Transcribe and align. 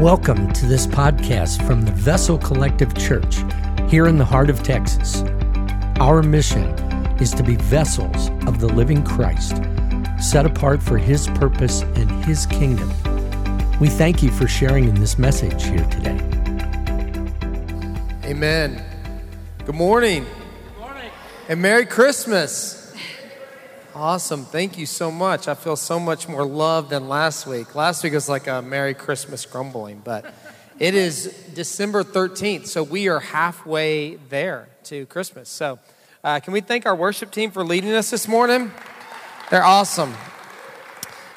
Welcome 0.00 0.52
to 0.52 0.66
this 0.66 0.86
podcast 0.86 1.66
from 1.66 1.80
the 1.80 1.90
Vessel 1.90 2.36
Collective 2.36 2.94
Church 2.94 3.36
here 3.88 4.08
in 4.08 4.18
the 4.18 4.26
heart 4.26 4.50
of 4.50 4.62
Texas. 4.62 5.22
Our 5.98 6.22
mission 6.22 6.64
is 7.18 7.30
to 7.32 7.42
be 7.42 7.56
vessels 7.56 8.28
of 8.46 8.60
the 8.60 8.66
living 8.66 9.02
Christ, 9.02 9.56
set 10.20 10.44
apart 10.44 10.82
for 10.82 10.98
His 10.98 11.28
purpose 11.28 11.80
and 11.80 12.10
His 12.26 12.44
kingdom. 12.44 12.90
We 13.80 13.88
thank 13.88 14.22
you 14.22 14.30
for 14.30 14.46
sharing 14.46 14.86
in 14.86 14.96
this 14.96 15.18
message 15.18 15.64
here 15.64 15.86
today. 15.86 16.20
Amen. 18.22 18.84
Good 19.64 19.76
morning. 19.76 20.24
Good 20.24 20.78
morning. 20.78 21.10
And 21.48 21.62
Merry 21.62 21.86
Christmas. 21.86 22.85
Awesome. 23.98 24.44
Thank 24.44 24.76
you 24.76 24.84
so 24.84 25.10
much. 25.10 25.48
I 25.48 25.54
feel 25.54 25.74
so 25.74 25.98
much 25.98 26.28
more 26.28 26.44
loved 26.44 26.90
than 26.90 27.08
last 27.08 27.46
week. 27.46 27.74
Last 27.74 28.04
week 28.04 28.12
was 28.12 28.28
like 28.28 28.46
a 28.46 28.60
Merry 28.60 28.92
Christmas 28.92 29.46
grumbling, 29.46 30.02
but 30.04 30.34
it 30.78 30.94
is 30.94 31.34
December 31.54 32.04
13th, 32.04 32.66
so 32.66 32.82
we 32.82 33.08
are 33.08 33.20
halfway 33.20 34.16
there 34.16 34.68
to 34.84 35.06
Christmas. 35.06 35.48
So, 35.48 35.78
uh, 36.22 36.40
can 36.40 36.52
we 36.52 36.60
thank 36.60 36.84
our 36.84 36.94
worship 36.94 37.30
team 37.30 37.50
for 37.50 37.64
leading 37.64 37.94
us 37.94 38.10
this 38.10 38.28
morning? 38.28 38.70
They're 39.50 39.64
awesome. 39.64 40.12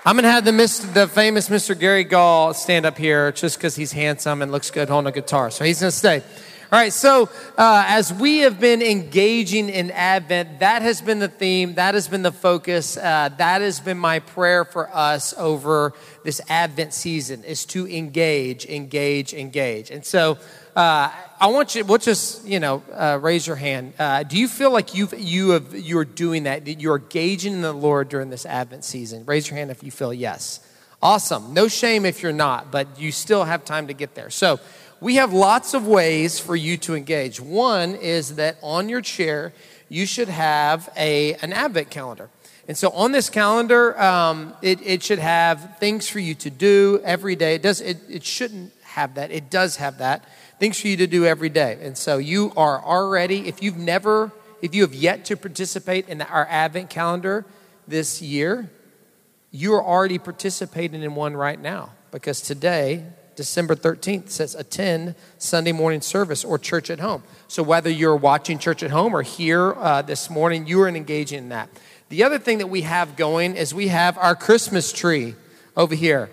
I'm 0.06 0.18
going 0.18 0.24
to 0.24 0.30
have 0.30 0.44
the, 0.44 0.52
Mr., 0.52 0.94
the 0.94 1.08
famous 1.08 1.48
Mr. 1.48 1.80
Gary 1.80 2.04
Gall 2.04 2.54
stand 2.54 2.86
up 2.86 2.98
here 2.98 3.32
just 3.32 3.58
because 3.58 3.78
he's 3.78 3.94
handsome 3.94 4.42
and 4.42 4.52
looks 4.52 4.70
good 4.70 4.90
holding 4.90 5.08
a 5.08 5.14
guitar. 5.14 5.50
So, 5.50 5.64
he's 5.64 5.80
going 5.80 5.92
to 5.92 5.98
stay. 5.98 6.24
All 6.72 6.78
right, 6.78 6.94
so 6.94 7.30
uh, 7.58 7.84
as 7.88 8.14
we 8.14 8.40
have 8.40 8.60
been 8.60 8.84
engaging 8.84 9.70
in 9.70 9.90
Advent, 9.90 10.60
that 10.60 10.84
has 10.84 11.02
been 11.02 11.18
the 11.18 11.28
theme, 11.28 11.74
that 11.74 11.96
has 11.96 12.08
been 12.08 12.22
the 12.22 12.32
focus, 12.32 12.96
uh, 12.96 13.30
that 13.40 13.62
has 13.62 13.80
been 13.80 13.98
my 13.98 14.20
prayer 14.20 14.64
for 14.64 14.88
us 14.96 15.34
over 15.36 15.94
this 16.24 16.40
Advent 16.48 16.94
season 16.94 17.44
is 17.44 17.66
to 17.66 17.88
engage, 17.88 18.68
engage, 18.68 19.34
engage. 19.34 19.90
And 19.90 20.06
so 20.06 20.38
uh, 20.76 21.12
I 21.40 21.48
want 21.48 21.74
you, 21.74 21.84
we'll 21.86 21.98
just, 21.98 22.46
you 22.46 22.60
know, 22.60 22.84
uh, 22.94 23.18
raise 23.20 23.48
your 23.48 23.56
hand. 23.56 23.94
Uh, 23.98 24.22
do 24.22 24.38
you 24.38 24.48
feel 24.48 24.72
like 24.72 24.94
you've, 24.94 25.20
you 25.20 25.50
have, 25.50 25.74
you're 25.74 26.06
doing 26.06 26.44
that, 26.44 26.66
that 26.66 26.80
you're 26.80 26.98
engaging 26.98 27.54
in 27.54 27.62
the 27.62 27.74
Lord 27.74 28.10
during 28.10 28.30
this 28.30 28.46
Advent 28.46 28.84
season? 28.84 29.26
Raise 29.26 29.50
your 29.50 29.58
hand 29.58 29.72
if 29.72 29.82
you 29.82 29.90
feel 29.90 30.14
yes. 30.14 30.60
Awesome. 31.02 31.54
No 31.54 31.68
shame 31.68 32.06
if 32.06 32.22
you're 32.22 32.32
not, 32.32 32.72
but 32.72 33.00
you 33.00 33.12
still 33.12 33.46
have 33.46 33.66
time 33.66 33.88
to 33.88 33.94
get 33.94 34.16
there. 34.16 34.30
So, 34.30 34.60
we 35.02 35.16
have 35.16 35.32
lots 35.32 35.74
of 35.74 35.88
ways 35.88 36.40
for 36.40 36.56
you 36.56 36.78
to 36.78 36.96
engage. 36.96 37.40
One 37.40 37.96
is 37.96 38.36
that 38.36 38.58
on 38.62 38.90
your 38.90 39.02
chair, 39.02 39.54
you 39.88 40.06
should 40.06 40.30
have 40.30 40.90
a, 40.98 41.36
an 41.36 41.54
Advent 41.54 41.90
calendar. 41.90 42.30
And 42.68 42.78
so 42.78 42.90
on 42.92 43.12
this 43.12 43.30
calendar, 43.30 44.00
um, 44.00 44.54
it, 44.62 44.80
it 44.86 45.02
should 45.02 45.20
have 45.20 45.78
things 45.80 46.08
for 46.08 46.20
you 46.20 46.36
to 46.36 46.50
do 46.50 47.02
every 47.04 47.36
day. 47.36 47.56
It, 47.56 47.62
does, 47.62 47.82
it, 47.82 47.98
it 48.08 48.24
shouldn't 48.24 48.74
have 48.84 49.16
that, 49.16 49.32
it 49.32 49.50
does 49.50 49.78
have 49.78 50.00
that. 50.00 50.28
Things 50.60 50.80
for 50.80 50.88
you 50.88 50.98
to 50.98 51.08
do 51.08 51.26
every 51.26 51.50
day. 51.50 51.80
And 51.82 51.98
so 51.98 52.18
you 52.18 52.52
are 52.58 52.84
already, 52.84 53.48
if 53.48 53.64
you've 53.64 53.78
never, 53.78 54.32
if 54.62 54.76
you 54.76 54.82
have 54.82 54.94
yet 54.94 55.26
to 55.26 55.38
participate 55.38 56.10
in 56.10 56.22
our 56.22 56.46
Advent 56.50 56.90
calendar 56.90 57.46
this 57.88 58.22
year, 58.22 58.70
you 59.52 59.74
are 59.74 59.84
already 59.84 60.20
participating 60.20 61.02
in 61.02 61.16
one 61.16 61.36
right 61.36 61.60
now 61.60 61.92
because 62.12 62.42
today 62.42 63.06
December 63.40 63.74
13th 63.74 64.30
says 64.32 64.54
attend 64.54 65.16
Sunday 65.38 65.72
morning 65.72 66.02
service 66.02 66.44
or 66.44 66.60
church 66.60 66.90
at 66.90 67.00
home. 67.00 67.24
So 67.48 67.64
whether 67.64 67.90
you're 67.90 68.18
watching 68.18 68.60
church 68.60 68.84
at 68.84 68.92
home 68.92 69.16
or 69.16 69.22
here 69.22 69.72
uh, 69.76 70.02
this 70.02 70.30
morning, 70.30 70.68
you 70.68 70.82
are 70.82 70.90
engaging 70.90 71.38
in 71.38 71.50
that. 71.50 71.70
The 72.10 72.26
other 72.26 72.38
thing 72.38 72.58
that 72.58 72.68
we 72.68 72.82
have 72.82 73.16
going 73.16 73.56
is 73.56 73.74
we 73.74 73.88
have 73.88 74.18
our 74.18 74.36
Christmas 74.36 74.92
tree 74.92 75.36
over 75.78 75.96
here. 75.96 76.30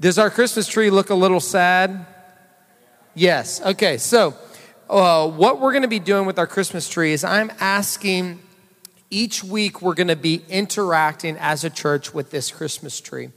Does 0.00 0.18
our 0.18 0.28
Christmas 0.28 0.66
tree 0.66 0.90
look 0.90 1.10
a 1.10 1.14
little 1.14 1.38
sad? 1.38 2.04
Yes. 3.14 3.62
Okay. 3.62 3.96
So, 3.98 4.34
uh, 4.90 5.28
what 5.28 5.60
we're 5.60 5.70
going 5.70 5.82
to 5.82 5.88
be 5.88 6.00
doing 6.00 6.26
with 6.26 6.40
our 6.40 6.48
Christmas 6.48 6.88
tree 6.88 7.12
is 7.12 7.22
I'm 7.22 7.52
asking 7.60 8.40
each 9.08 9.44
week 9.44 9.80
we're 9.80 9.94
going 9.94 10.08
to 10.08 10.16
be 10.16 10.42
interacting 10.48 11.36
as 11.36 11.62
a 11.62 11.70
church 11.70 12.12
with 12.12 12.32
this 12.32 12.50
Christmas 12.50 13.00
tree. 13.00 13.28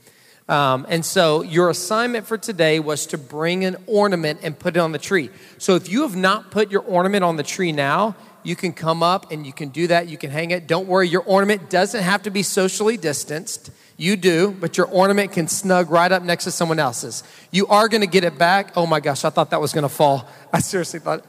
Um, 0.48 0.86
and 0.88 1.04
so 1.04 1.42
your 1.42 1.68
assignment 1.68 2.26
for 2.26 2.38
today 2.38 2.80
was 2.80 3.06
to 3.06 3.18
bring 3.18 3.64
an 3.64 3.76
ornament 3.86 4.40
and 4.42 4.58
put 4.58 4.76
it 4.76 4.80
on 4.80 4.92
the 4.92 4.98
tree. 4.98 5.30
So 5.58 5.74
if 5.74 5.90
you 5.90 6.02
have 6.02 6.16
not 6.16 6.50
put 6.50 6.70
your 6.70 6.82
ornament 6.82 7.22
on 7.22 7.36
the 7.36 7.42
tree 7.42 7.70
now, 7.70 8.16
you 8.42 8.56
can 8.56 8.72
come 8.72 9.02
up 9.02 9.30
and 9.30 9.46
you 9.46 9.52
can 9.52 9.68
do 9.68 9.88
that. 9.88 10.08
You 10.08 10.16
can 10.16 10.30
hang 10.30 10.50
it. 10.52 10.66
Don't 10.66 10.86
worry, 10.86 11.08
your 11.08 11.22
ornament 11.22 11.68
doesn't 11.68 12.02
have 12.02 12.22
to 12.22 12.30
be 12.30 12.42
socially 12.42 12.96
distanced. 12.96 13.70
You 13.98 14.16
do, 14.16 14.52
but 14.52 14.76
your 14.78 14.86
ornament 14.86 15.32
can 15.32 15.48
snug 15.48 15.90
right 15.90 16.10
up 16.10 16.22
next 16.22 16.44
to 16.44 16.50
someone 16.50 16.78
else's. 16.78 17.24
You 17.50 17.66
are 17.66 17.88
going 17.88 18.00
to 18.00 18.06
get 18.06 18.24
it 18.24 18.38
back. 18.38 18.72
Oh 18.76 18.86
my 18.86 19.00
gosh, 19.00 19.24
I 19.24 19.30
thought 19.30 19.50
that 19.50 19.60
was 19.60 19.72
going 19.72 19.82
to 19.82 19.88
fall. 19.88 20.28
I 20.52 20.60
seriously 20.60 21.00
thought 21.00 21.24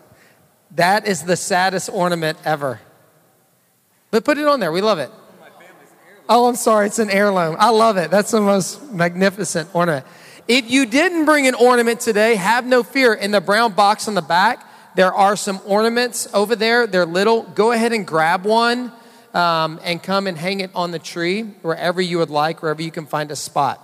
that 0.76 1.08
is 1.08 1.24
the 1.24 1.36
saddest 1.36 1.90
ornament 1.90 2.38
ever. 2.46 2.80
But 4.12 4.24
put 4.24 4.38
it 4.38 4.48
on 4.48 4.60
there. 4.60 4.72
We 4.72 4.82
love 4.82 5.00
it. 5.00 5.12
Oh, 6.32 6.48
I'm 6.48 6.56
sorry, 6.56 6.86
it's 6.86 7.00
an 7.00 7.10
heirloom. 7.10 7.56
I 7.58 7.72
love 7.72 7.98
it. 7.98 8.12
That's 8.12 8.30
the 8.30 8.40
most 8.40 8.94
magnificent 8.94 9.74
ornament. 9.74 10.06
If 10.48 10.70
you 10.70 10.86
didn't 10.86 11.26
bring 11.26 11.48
an 11.48 11.56
ornament 11.56 12.02
today, 12.02 12.36
have 12.36 12.68
no 12.68 12.84
fear. 12.84 13.16
In 13.16 13.32
the 13.32 13.42
brown 13.42 13.74
box 13.74 14.08
on 14.08 14.14
the 14.14 14.22
back, 14.22 14.64
there 14.96 15.12
are 15.12 15.36
some 15.36 15.60
ornaments 15.66 16.28
over 16.32 16.56
there. 16.56 16.86
They're 16.86 17.08
little. 17.08 17.42
Go 17.42 17.72
ahead 17.72 17.94
and 17.94 18.06
grab 18.06 18.46
one 18.46 18.92
um, 19.34 19.80
and 19.84 20.04
come 20.04 20.28
and 20.28 20.38
hang 20.38 20.60
it 20.60 20.70
on 20.76 20.92
the 20.92 21.00
tree 21.00 21.42
wherever 21.64 22.00
you 22.00 22.20
would 22.20 22.30
like, 22.30 22.62
wherever 22.62 22.84
you 22.84 22.92
can 22.92 23.08
find 23.08 23.32
a 23.32 23.36
spot. 23.36 23.84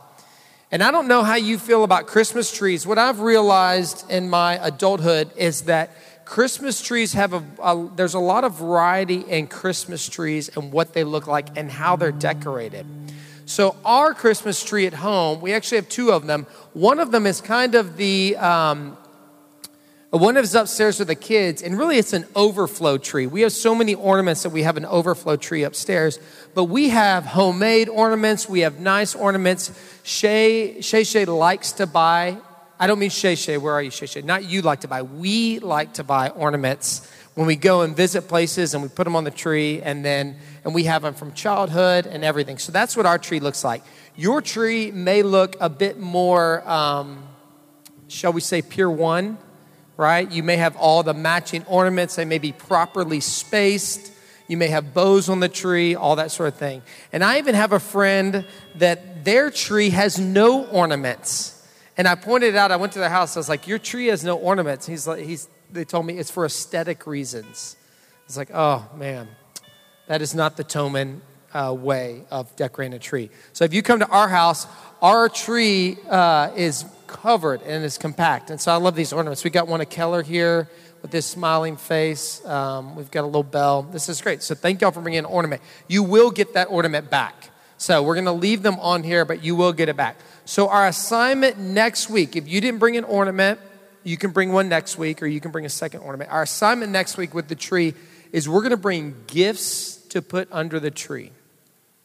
And 0.72 0.84
I 0.84 0.92
don't 0.92 1.08
know 1.08 1.24
how 1.24 1.36
you 1.38 1.58
feel 1.58 1.84
about 1.84 2.06
Christmas 2.06 2.56
trees. 2.56 2.86
What 2.86 3.00
I've 3.00 3.22
realized 3.22 4.08
in 4.12 4.30
my 4.30 4.64
adulthood 4.64 5.32
is 5.36 5.64
that 5.64 5.90
Christmas 6.26 6.82
trees 6.82 7.14
have 7.14 7.34
a, 7.34 7.44
a, 7.62 7.90
there's 7.96 8.16
a 8.16 8.20
lot 8.20 8.44
of 8.44 8.58
variety 8.58 9.22
in 9.22 9.48
Christmas 9.48 10.10
trees 10.10 10.50
and 10.56 10.72
what 10.72 10.94
they 10.94 11.04
look 11.04 11.28
like 11.28 11.56
and 11.56 11.70
how 11.72 11.96
they're 11.96 12.12
decorated. 12.12 12.86
So 13.46 13.76
our 13.86 14.16
Christmas 14.16 14.64
tree 14.64 14.88
at 14.88 14.94
home, 14.94 15.40
we 15.40 15.54
actually 15.54 15.78
have 15.78 15.90
two 15.90 16.12
of 16.12 16.26
them. 16.26 16.48
One 16.74 17.00
of 17.00 17.12
them 17.12 17.28
is 17.28 17.42
kind 17.42 17.76
of 17.76 17.96
the 17.96 18.36
um, 18.38 18.98
one 20.10 20.38
is 20.38 20.56
upstairs 20.56 20.98
with 20.98 21.10
the 21.10 21.16
kids, 21.16 21.62
and 21.62 21.78
really 21.78 21.98
it's 21.98 22.14
an 22.14 22.26
overflow 22.36 22.98
tree. 22.98 23.28
We 23.28 23.42
have 23.42 23.52
so 23.52 23.76
many 23.76 23.96
ornaments 23.96 24.44
that 24.44 24.50
we 24.50 24.64
have 24.64 24.78
an 24.78 24.86
overflow 24.86 25.36
tree 25.36 25.64
upstairs, 25.64 26.20
but 26.54 26.66
we 26.66 26.90
have 26.90 27.26
homemade 27.26 27.90
ornaments. 27.90 28.48
We 28.48 28.62
have 28.62 28.80
nice 28.80 29.14
ornaments. 29.14 29.72
Shay 30.04 30.80
Shay 30.82 31.04
Shay 31.04 31.26
likes 31.26 31.74
to 31.74 31.86
buy 31.86 32.38
I 32.80 32.88
don't 32.88 33.00
mean 33.00 33.10
Shay 33.10 33.36
Shay. 33.36 33.58
Where 33.58 33.74
are 33.74 33.82
you, 33.82 33.92
Shay 33.92 34.06
Shay? 34.06 34.22
Not 34.22 34.44
you 34.44 34.62
like 34.62 34.82
to 34.82 34.88
buy. 34.88 35.02
We 35.02 35.60
like 35.60 35.94
to 35.94 36.04
buy 36.04 36.30
ornaments 36.30 37.10
when 37.36 37.48
we 37.48 37.56
go 37.56 37.82
and 37.82 37.96
visit 37.96 38.28
places 38.28 38.74
and 38.74 38.84
we 38.84 38.90
put 38.90 39.06
them 39.06 39.16
on 39.16 39.24
the 39.24 39.32
tree 39.32 39.82
and 39.82 40.04
then 40.04 40.38
and 40.66 40.74
we 40.74 40.84
have 40.86 41.04
them 41.04 41.14
from 41.14 41.34
childhood 41.34 42.06
and 42.06 42.26
everything. 42.26 42.58
So 42.58 42.72
that's 42.72 42.98
what 42.98 43.06
our 43.06 43.18
tree 43.18 43.40
looks 43.40 43.64
like. 43.64 43.84
Your 44.16 44.42
tree 44.42 44.92
may 44.92 45.24
look 45.24 45.56
a 45.60 45.70
bit 45.70 46.00
more, 46.00 46.68
um, 46.70 47.24
shall 48.08 48.34
we 48.34 48.42
say, 48.42 48.62
pure 48.62 48.90
one, 48.90 49.38
right? 49.96 50.30
You 50.30 50.44
may 50.44 50.58
have 50.58 50.76
all 50.76 51.04
the 51.04 51.14
matching 51.14 51.64
ornaments. 51.68 52.16
They 52.16 52.26
may 52.26 52.40
be 52.40 52.52
properly 52.52 53.20
spaced. 53.20 54.12
You 54.48 54.58
may 54.58 54.68
have 54.68 54.94
bows 54.94 55.30
on 55.30 55.40
the 55.40 55.50
tree, 55.50 55.96
all 55.96 56.18
that 56.18 56.32
sort 56.32 56.50
of 56.50 56.56
thing. 56.56 56.82
And 57.12 57.24
I 57.24 57.38
even 57.38 57.56
have 57.56 57.72
a 57.74 57.80
friend 57.80 58.46
that 58.76 59.24
their 59.26 59.50
tree 59.50 59.90
has 59.92 60.20
no 60.20 60.66
ornaments. 60.66 61.55
And 61.98 62.08
I 62.08 62.16
pointed 62.16 62.56
out, 62.56 62.72
I 62.72 62.76
went 62.76 62.94
to 62.94 63.00
their 63.00 63.10
house, 63.10 63.38
I 63.38 63.40
was 63.40 63.50
like, 63.50 63.68
Your 63.68 63.80
tree 63.80 64.08
has 64.08 64.24
no 64.24 64.38
ornaments. 64.38 64.86
He's 64.86 65.08
like, 65.08 65.24
he's, 65.24 65.48
they 65.72 65.86
told 65.86 66.06
me 66.06 66.18
it's 66.18 66.32
for 66.32 66.46
aesthetic 66.46 67.08
reasons. 67.08 67.78
It's 68.26 68.38
like, 68.38 68.50
oh 68.54 68.88
man, 68.96 69.28
that 70.08 70.22
is 70.22 70.34
not 70.34 70.58
the 70.58 70.64
Toman 70.64 71.20
uh, 71.54 71.74
way 71.78 72.24
of 72.32 72.54
decorating 72.56 72.96
a 72.96 73.00
tree. 73.00 73.30
So 73.54 73.64
if 73.66 73.74
you 73.74 73.82
come 73.82 74.00
to 74.00 74.08
our 74.08 74.28
house, 74.28 74.68
our 75.02 75.30
tree 75.30 75.98
uh, 76.10 76.52
is 76.56 76.86
covered 77.08 77.62
and 77.62 77.84
is 77.84 77.98
compact. 77.98 78.50
And 78.50 78.60
so 78.60 78.72
I 78.72 78.78
love 78.78 78.96
these 78.96 79.14
ornaments. 79.14 79.44
We 79.44 79.52
got 79.52 79.68
one 79.68 79.80
of 79.80 79.90
Keller 79.90 80.24
here 80.24 80.70
with 81.02 81.12
this 81.12 81.26
smiling 81.26 81.78
face. 81.78 82.44
Um, 82.46 82.96
we've 82.96 83.12
got 83.12 83.24
a 83.24 83.28
little 83.28 83.44
bell. 83.44 83.84
This 83.84 84.10
is 84.10 84.22
great. 84.22 84.42
So 84.42 84.56
thank 84.56 84.82
y'all 84.82 84.92
for 84.92 85.02
bringing 85.02 85.20
an 85.20 85.26
ornament. 85.26 85.62
You 85.88 86.02
will 86.02 86.32
get 86.32 86.56
that 86.56 86.66
ornament 86.70 87.10
back. 87.12 87.52
So 87.78 88.04
we're 88.04 88.16
going 88.16 88.26
to 88.26 88.32
leave 88.32 88.62
them 88.62 88.80
on 88.80 89.04
here, 89.04 89.26
but 89.26 89.44
you 89.44 89.56
will 89.56 89.74
get 89.74 89.90
it 89.90 89.98
back. 89.98 90.18
So, 90.46 90.70
our 90.70 90.88
assignment 90.88 91.58
next 91.58 92.10
week, 92.10 92.36
if 92.36 92.48
you 92.48 92.62
didn't 92.62 92.80
bring 92.80 92.98
an 92.98 93.04
ornament, 93.04 93.60
you 94.04 94.18
can 94.18 94.32
bring 94.32 94.54
one 94.54 94.70
next 94.70 94.98
week 94.98 95.22
or 95.22 95.26
you 95.26 95.42
can 95.42 95.52
bring 95.52 95.66
a 95.66 95.70
second 95.70 96.02
ornament. 96.02 96.32
Our 96.32 96.44
assignment 96.44 96.92
next 96.92 97.18
week 97.18 97.34
with 97.34 97.48
the 97.48 97.56
tree 97.56 97.96
is 98.32 98.48
we're 98.48 98.62
going 98.62 98.72
to 98.72 98.78
bring 98.78 99.16
gifts 99.28 99.98
to 100.10 100.22
put 100.22 100.48
under 100.52 100.80
the 100.80 100.92
tree. 100.92 101.32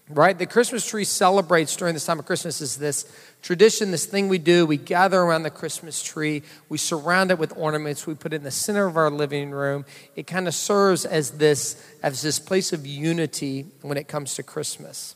Right? 0.09 0.37
The 0.37 0.47
Christmas 0.47 0.85
tree 0.89 1.05
celebrates 1.05 1.77
during 1.77 1.95
this 1.95 2.05
time 2.05 2.19
of 2.19 2.27
Christmas 2.27 2.61
is 2.61 2.79
this 2.79 3.05
tradition, 3.43 3.93
this 3.93 4.07
thing 4.07 4.29
we 4.29 4.39
do. 4.39 4.67
We 4.67 4.77
gather 4.77 5.21
around 5.21 5.45
the 5.45 5.51
Christmas 5.51 6.03
tree, 6.03 6.43
we 6.69 6.79
surround 6.79 7.31
it 7.31 7.39
with 7.39 7.53
ornaments, 7.57 8.09
we 8.09 8.15
put 8.15 8.33
it 8.33 8.37
in 8.37 8.43
the 8.43 8.51
center 8.51 8.87
of 8.87 8.97
our 8.97 9.09
living 9.09 9.53
room. 9.53 9.85
It 10.17 10.27
kind 10.27 10.49
of 10.49 10.55
serves 10.55 11.05
as 11.05 11.33
this 11.33 11.81
as 12.03 12.23
this 12.23 12.41
place 12.41 12.73
of 12.73 12.87
unity 12.87 13.67
when 13.83 13.97
it 13.97 14.09
comes 14.09 14.35
to 14.35 14.43
Christmas. 14.43 15.15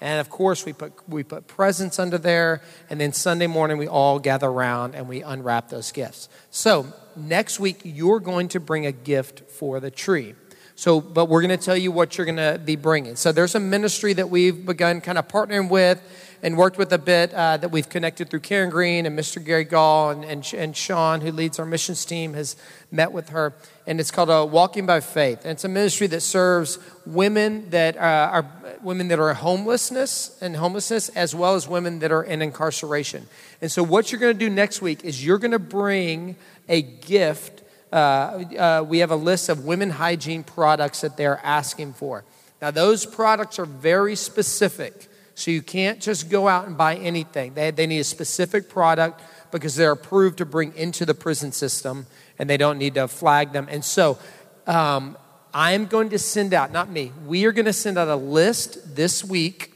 And 0.00 0.20
of 0.20 0.28
course, 0.28 0.66
we 0.66 0.72
put, 0.72 0.92
we 1.08 1.22
put 1.22 1.46
presents 1.46 1.98
under 1.98 2.18
there. 2.18 2.62
And 2.90 3.00
then 3.00 3.12
Sunday 3.12 3.46
morning, 3.46 3.78
we 3.78 3.88
all 3.88 4.18
gather 4.18 4.48
around 4.48 4.94
and 4.94 5.08
we 5.08 5.22
unwrap 5.22 5.70
those 5.70 5.90
gifts. 5.90 6.28
So 6.50 6.86
next 7.16 7.58
week, 7.58 7.80
you're 7.84 8.20
going 8.20 8.48
to 8.48 8.60
bring 8.60 8.84
a 8.84 8.92
gift 8.92 9.50
for 9.50 9.80
the 9.80 9.90
tree. 9.90 10.34
So, 10.74 11.00
but 11.00 11.30
we're 11.30 11.40
going 11.40 11.58
to 11.58 11.64
tell 11.64 11.76
you 11.76 11.90
what 11.90 12.18
you're 12.18 12.26
going 12.26 12.36
to 12.36 12.60
be 12.62 12.76
bringing. 12.76 13.16
So 13.16 13.32
there's 13.32 13.54
a 13.54 13.60
ministry 13.60 14.12
that 14.12 14.28
we've 14.28 14.66
begun 14.66 15.00
kind 15.00 15.16
of 15.16 15.26
partnering 15.26 15.70
with 15.70 16.02
and 16.42 16.56
worked 16.56 16.78
with 16.78 16.92
a 16.92 16.98
bit 16.98 17.32
uh, 17.32 17.56
that 17.56 17.70
we've 17.70 17.88
connected 17.88 18.30
through 18.30 18.40
Karen 18.40 18.70
Green 18.70 19.06
and 19.06 19.18
Mr. 19.18 19.44
Gary 19.44 19.64
Gall 19.64 20.10
and, 20.10 20.24
and, 20.24 20.54
and 20.54 20.76
Sean, 20.76 21.20
who 21.20 21.32
leads 21.32 21.58
our 21.58 21.66
missions 21.66 22.04
team, 22.04 22.34
has 22.34 22.56
met 22.90 23.12
with 23.12 23.30
her. 23.30 23.54
And 23.86 24.00
it's 24.00 24.10
called 24.10 24.30
uh, 24.30 24.46
Walking 24.48 24.86
by 24.86 25.00
Faith. 25.00 25.40
And 25.42 25.52
it's 25.52 25.64
a 25.64 25.68
ministry 25.68 26.06
that 26.08 26.20
serves 26.20 26.78
women 27.04 27.70
that 27.70 27.96
uh, 27.96 28.00
are 28.00 28.46
women 28.82 29.08
that 29.08 29.18
are 29.18 29.34
homelessness 29.34 30.38
and 30.40 30.56
homelessness, 30.56 31.08
as 31.10 31.34
well 31.34 31.54
as 31.54 31.66
women 31.68 32.00
that 32.00 32.12
are 32.12 32.22
in 32.22 32.42
incarceration. 32.42 33.26
And 33.60 33.70
so, 33.70 33.82
what 33.82 34.12
you're 34.12 34.20
going 34.20 34.34
to 34.34 34.38
do 34.38 34.50
next 34.50 34.82
week 34.82 35.04
is 35.04 35.24
you're 35.24 35.38
going 35.38 35.52
to 35.52 35.58
bring 35.58 36.36
a 36.68 36.82
gift. 36.82 37.62
Uh, 37.92 37.96
uh, 37.96 38.84
we 38.86 38.98
have 38.98 39.10
a 39.10 39.16
list 39.16 39.48
of 39.48 39.64
women 39.64 39.90
hygiene 39.90 40.42
products 40.42 41.00
that 41.00 41.16
they're 41.16 41.40
asking 41.44 41.94
for. 41.94 42.24
Now, 42.60 42.70
those 42.70 43.06
products 43.06 43.58
are 43.58 43.66
very 43.66 44.16
specific. 44.16 45.08
So 45.36 45.50
you 45.50 45.60
can't 45.60 46.00
just 46.00 46.30
go 46.30 46.48
out 46.48 46.66
and 46.66 46.78
buy 46.78 46.96
anything. 46.96 47.52
They, 47.52 47.70
they 47.70 47.86
need 47.86 48.00
a 48.00 48.04
specific 48.04 48.70
product 48.70 49.20
because 49.52 49.76
they're 49.76 49.92
approved 49.92 50.38
to 50.38 50.46
bring 50.46 50.74
into 50.74 51.04
the 51.04 51.12
prison 51.12 51.52
system 51.52 52.06
and 52.38 52.48
they 52.48 52.56
don't 52.56 52.78
need 52.78 52.94
to 52.94 53.06
flag 53.06 53.52
them. 53.52 53.68
And 53.70 53.84
so 53.84 54.18
um, 54.66 55.14
I'm 55.52 55.84
going 55.86 56.08
to 56.08 56.18
send 56.18 56.54
out, 56.54 56.72
not 56.72 56.88
me, 56.88 57.12
we 57.26 57.44
are 57.44 57.52
going 57.52 57.66
to 57.66 57.74
send 57.74 57.98
out 57.98 58.08
a 58.08 58.16
list 58.16 58.96
this 58.96 59.22
week 59.22 59.72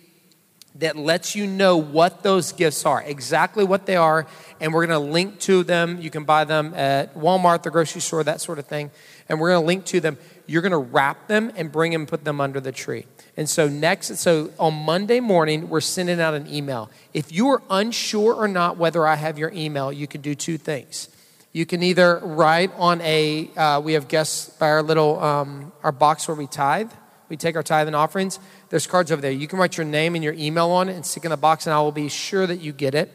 that 0.76 0.96
lets 0.96 1.36
you 1.36 1.46
know 1.46 1.76
what 1.76 2.22
those 2.22 2.52
gifts 2.52 2.86
are, 2.86 3.02
exactly 3.02 3.62
what 3.62 3.84
they 3.84 3.96
are, 3.96 4.26
and 4.60 4.72
we're 4.72 4.86
going 4.86 4.98
to 4.98 5.12
link 5.12 5.40
to 5.40 5.62
them. 5.62 6.00
You 6.00 6.08
can 6.08 6.24
buy 6.24 6.44
them 6.44 6.72
at 6.72 7.14
Walmart, 7.14 7.64
the 7.64 7.70
grocery 7.70 8.00
store, 8.00 8.24
that 8.24 8.40
sort 8.40 8.58
of 8.58 8.64
thing. 8.64 8.90
And 9.28 9.38
we're 9.38 9.50
going 9.50 9.62
to 9.62 9.66
link 9.66 9.84
to 9.86 10.00
them. 10.00 10.16
You're 10.46 10.62
going 10.62 10.72
to 10.72 10.78
wrap 10.78 11.26
them 11.26 11.52
and 11.54 11.70
bring 11.70 11.92
them, 11.92 12.06
put 12.06 12.24
them 12.24 12.40
under 12.40 12.60
the 12.60 12.72
tree. 12.72 13.04
And 13.40 13.48
so 13.48 13.70
next, 13.70 14.14
so 14.18 14.50
on 14.58 14.74
Monday 14.74 15.18
morning, 15.18 15.70
we're 15.70 15.80
sending 15.80 16.20
out 16.20 16.34
an 16.34 16.46
email. 16.46 16.90
If 17.14 17.32
you 17.32 17.48
are 17.48 17.62
unsure 17.70 18.34
or 18.34 18.46
not 18.46 18.76
whether 18.76 19.06
I 19.06 19.14
have 19.14 19.38
your 19.38 19.50
email, 19.54 19.90
you 19.90 20.06
can 20.06 20.20
do 20.20 20.34
two 20.34 20.58
things. 20.58 21.08
You 21.54 21.64
can 21.64 21.82
either 21.82 22.18
write 22.18 22.70
on 22.76 23.00
a, 23.00 23.48
uh, 23.56 23.80
we 23.80 23.94
have 23.94 24.08
guests 24.08 24.50
by 24.50 24.68
our 24.68 24.82
little, 24.82 25.18
um, 25.20 25.72
our 25.82 25.90
box 25.90 26.28
where 26.28 26.34
we 26.34 26.48
tithe. 26.48 26.90
We 27.30 27.38
take 27.38 27.56
our 27.56 27.62
tithe 27.62 27.86
and 27.86 27.96
offerings. 27.96 28.38
There's 28.68 28.86
cards 28.86 29.10
over 29.10 29.22
there. 29.22 29.30
You 29.30 29.48
can 29.48 29.58
write 29.58 29.78
your 29.78 29.86
name 29.86 30.14
and 30.14 30.22
your 30.22 30.34
email 30.34 30.68
on 30.68 30.90
it 30.90 30.94
and 30.94 31.06
stick 31.06 31.24
in 31.24 31.30
the 31.30 31.38
box, 31.38 31.66
and 31.66 31.72
I 31.72 31.80
will 31.80 31.92
be 31.92 32.10
sure 32.10 32.46
that 32.46 32.60
you 32.60 32.74
get 32.74 32.94
it. 32.94 33.10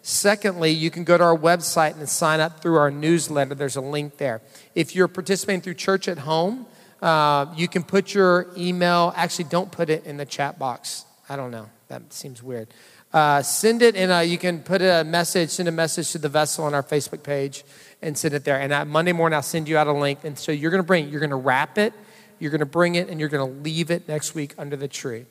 Secondly, 0.00 0.70
you 0.70 0.90
can 0.90 1.04
go 1.04 1.18
to 1.18 1.24
our 1.24 1.36
website 1.36 1.98
and 1.98 2.08
sign 2.08 2.40
up 2.40 2.62
through 2.62 2.76
our 2.76 2.90
newsletter. 2.90 3.54
There's 3.54 3.76
a 3.76 3.82
link 3.82 4.16
there. 4.16 4.40
If 4.74 4.96
you're 4.96 5.06
participating 5.06 5.60
through 5.60 5.74
church 5.74 6.08
at 6.08 6.20
home, 6.20 6.64
uh, 7.02 7.46
you 7.56 7.68
can 7.68 7.82
put 7.82 8.14
your 8.14 8.48
email, 8.56 9.12
actually, 9.16 9.44
don't 9.44 9.70
put 9.70 9.90
it 9.90 10.04
in 10.04 10.16
the 10.16 10.26
chat 10.26 10.58
box. 10.58 11.04
I 11.28 11.36
don't 11.36 11.50
know. 11.50 11.68
That 11.88 12.12
seems 12.12 12.42
weird. 12.42 12.68
Uh, 13.12 13.42
send 13.42 13.82
it, 13.82 13.96
and 13.96 14.28
you 14.28 14.36
can 14.36 14.60
put 14.60 14.82
a 14.82 15.04
message, 15.04 15.50
send 15.50 15.68
a 15.68 15.72
message 15.72 16.12
to 16.12 16.18
the 16.18 16.28
vessel 16.28 16.64
on 16.64 16.74
our 16.74 16.82
Facebook 16.82 17.22
page 17.22 17.64
and 18.02 18.16
send 18.18 18.34
it 18.34 18.44
there. 18.44 18.60
And 18.60 18.72
uh, 18.72 18.84
Monday 18.84 19.12
morning, 19.12 19.36
I'll 19.36 19.42
send 19.42 19.68
you 19.68 19.78
out 19.78 19.86
a 19.86 19.92
link. 19.92 20.20
And 20.24 20.38
so 20.38 20.52
you're 20.52 20.70
going 20.70 20.82
to 20.82 20.86
bring 20.86 21.08
you're 21.08 21.20
going 21.20 21.30
to 21.30 21.36
wrap 21.36 21.78
it, 21.78 21.94
you're 22.38 22.50
going 22.50 22.60
to 22.60 22.66
bring 22.66 22.96
it, 22.96 23.08
and 23.08 23.20
you're 23.20 23.28
going 23.28 23.54
to 23.54 23.60
leave 23.62 23.90
it 23.90 24.08
next 24.08 24.34
week 24.34 24.54
under 24.58 24.76
the 24.76 24.88
tree. 24.88 25.24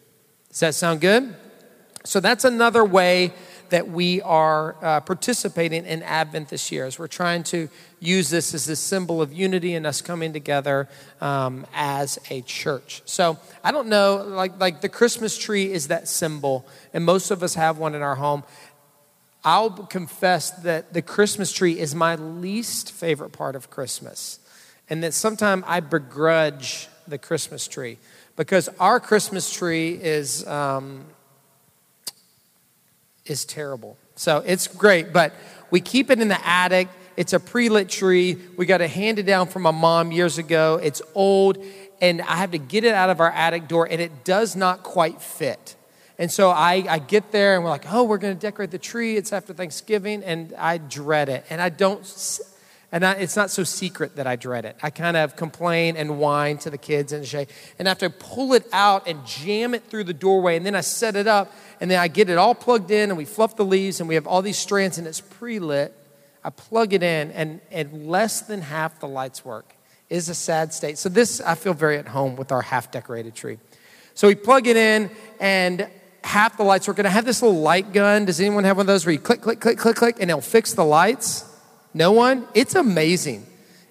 Does 0.50 0.60
that 0.62 0.76
sound 0.76 1.02
good? 1.02 1.36
So 2.06 2.20
that's 2.20 2.46
another 2.46 2.86
way 2.86 3.34
that 3.70 3.90
we 3.90 4.22
are 4.22 4.76
uh, 4.82 5.00
participating 5.02 5.86
in 5.86 6.04
Advent 6.04 6.50
this 6.50 6.72
year 6.72 6.86
as 6.86 7.00
we're 7.00 7.08
trying 7.08 7.44
to 7.44 7.70
use 8.00 8.30
this 8.30 8.54
as 8.54 8.68
a 8.70 8.76
symbol 8.76 9.22
of 9.22 9.34
unity 9.34 9.74
and 9.74 9.86
us 9.86 10.02
coming 10.02 10.34
together 10.34 10.88
um, 11.22 11.66
as 11.74 12.20
a 12.30 12.42
church. 12.42 13.02
So 13.06 13.38
I 13.64 13.72
don't 13.72 13.88
know, 13.88 14.24
like, 14.28 14.60
like 14.60 14.82
the 14.82 14.90
Christmas 14.90 15.38
tree 15.38 15.72
is 15.72 15.88
that 15.88 16.08
symbol, 16.08 16.66
and 16.94 17.04
most 17.06 17.32
of 17.32 17.44
us 17.44 17.56
have 17.56 17.78
one 17.78 17.96
in 17.96 18.02
our 18.02 18.16
home. 18.16 18.44
I'll 19.44 19.70
confess 19.70 20.52
that 20.64 20.94
the 20.94 21.02
Christmas 21.02 21.52
tree 21.52 21.80
is 21.80 21.94
my 21.94 22.16
least 22.16 22.92
favorite 22.92 23.32
part 23.32 23.56
of 23.56 23.70
Christmas, 23.70 24.40
and 24.90 25.04
that 25.04 25.14
sometimes 25.14 25.64
I 25.68 25.80
begrudge 25.80 26.88
the 27.08 27.18
Christmas 27.18 27.68
tree 27.68 27.98
because 28.36 28.70
our 28.80 29.00
Christmas 29.00 29.52
tree 29.52 29.92
is. 30.02 30.46
Um, 30.48 31.06
is 33.26 33.46
terrible. 33.46 33.98
So 34.16 34.44
it's 34.46 34.68
great, 34.68 35.12
but 35.12 35.34
we 35.72 35.82
keep 35.82 36.10
it 36.10 36.20
in 36.20 36.28
the 36.28 36.48
attic. 36.48 36.88
It's 37.18 37.34
a 37.34 37.40
pre 37.40 37.70
lit 37.70 37.90
tree. 37.90 38.38
We 38.58 38.66
got 38.66 38.82
it 38.82 38.90
handed 38.90 39.26
down 39.26 39.48
from 39.48 39.64
my 39.64 39.72
mom 39.72 40.12
years 40.12 40.38
ago. 40.38 40.80
It's 40.82 41.02
old, 41.14 41.58
and 42.02 42.22
I 42.22 42.36
have 42.38 42.52
to 42.52 42.58
get 42.58 42.84
it 42.84 42.94
out 42.94 43.10
of 43.10 43.20
our 43.20 43.32
attic 43.32 43.68
door, 43.68 43.88
and 43.90 44.02
it 44.02 44.24
does 44.24 44.56
not 44.56 44.84
quite 44.84 45.22
fit. 45.22 45.76
And 46.18 46.32
so 46.32 46.50
I, 46.50 46.86
I 46.88 47.00
get 47.00 47.32
there, 47.32 47.56
and 47.56 47.64
we're 47.64 47.70
like, 47.70 47.92
oh, 47.92 48.04
we're 48.04 48.18
going 48.18 48.36
to 48.36 48.40
decorate 48.40 48.72
the 48.72 48.78
tree. 48.78 49.18
It's 49.18 49.34
after 49.34 49.54
Thanksgiving, 49.54 50.24
and 50.24 50.54
I 50.58 50.78
dread 50.78 51.28
it. 51.28 51.46
And 51.50 51.62
I 51.62 51.70
don't 51.70 52.06
and 52.96 53.06
I, 53.06 53.12
it's 53.16 53.36
not 53.36 53.52
so 53.52 53.66
secret 53.66 54.16
that 54.16 54.26
I 54.26 54.38
dread 54.38 54.64
it. 54.64 54.78
I 54.82 54.90
kind 54.90 55.18
of 55.18 55.36
complain 55.36 55.98
and 55.98 56.18
whine 56.18 56.58
to 56.60 56.70
the 56.70 56.78
kids 56.78 57.12
and 57.12 57.28
say, 57.28 57.46
and 57.78 57.90
I 57.90 57.92
have 57.92 57.98
to 57.98 58.10
pull 58.10 58.54
it 58.54 58.66
out 58.72 59.06
and 59.06 59.26
jam 59.26 59.74
it 59.74 59.84
through 59.90 60.06
the 60.06 60.14
doorway, 60.14 60.56
and 60.56 60.66
then 60.66 60.76
I 60.76 60.80
set 60.80 61.18
it 61.18 61.28
up, 61.28 61.52
and 61.82 61.92
then 61.92 62.00
I 62.00 62.08
get 62.08 62.30
it 62.30 62.38
all 62.38 62.56
plugged 62.56 62.92
in, 62.92 63.10
and 63.10 63.18
we 63.18 63.26
fluff 63.26 63.58
the 63.58 63.66
leaves, 63.66 64.00
and 64.00 64.08
we 64.08 64.16
have 64.16 64.26
all 64.26 64.42
these 64.42 64.58
strands, 64.58 64.98
and 64.98 65.06
it's 65.06 65.20
pre 65.20 65.60
lit. 65.60 65.94
I 66.42 66.52
plug 66.52 66.94
it 66.94 67.04
in, 67.04 67.32
and, 67.32 67.60
and 67.70 68.08
less 68.08 68.40
than 68.40 68.62
half 68.62 69.02
the 69.02 69.10
lights 69.10 69.44
work. 69.44 69.76
It 70.10 70.16
is 70.16 70.30
a 70.30 70.36
sad 70.36 70.74
state. 70.74 70.98
So, 70.98 71.10
this, 71.10 71.42
I 71.42 71.56
feel 71.56 71.74
very 71.74 71.98
at 71.98 72.08
home 72.08 72.38
with 72.38 72.54
our 72.54 72.62
half 72.62 72.92
decorated 72.92 73.36
tree. 73.36 73.58
So, 74.14 74.30
we 74.30 74.36
plug 74.36 74.68
it 74.68 74.78
in, 74.78 75.12
and 75.42 75.90
half 76.24 76.56
the 76.56 76.64
lights 76.64 76.88
work. 76.88 77.00
And 77.00 77.08
I 77.10 77.12
have 77.12 77.26
this 77.26 77.42
little 77.42 77.60
light 77.60 77.92
gun. 77.92 78.24
Does 78.24 78.40
anyone 78.40 78.64
have 78.64 78.78
one 78.78 78.86
of 78.86 78.88
those 78.88 79.06
where 79.06 79.12
you 79.12 79.20
click, 79.20 79.42
click, 79.42 79.60
click, 79.60 79.80
click, 79.80 79.98
click, 79.98 80.16
and 80.22 80.30
it'll 80.30 80.40
fix 80.40 80.72
the 80.72 80.86
lights? 80.86 81.52
No 81.96 82.12
one? 82.12 82.46
It's 82.54 82.76
amazing. 82.76 83.46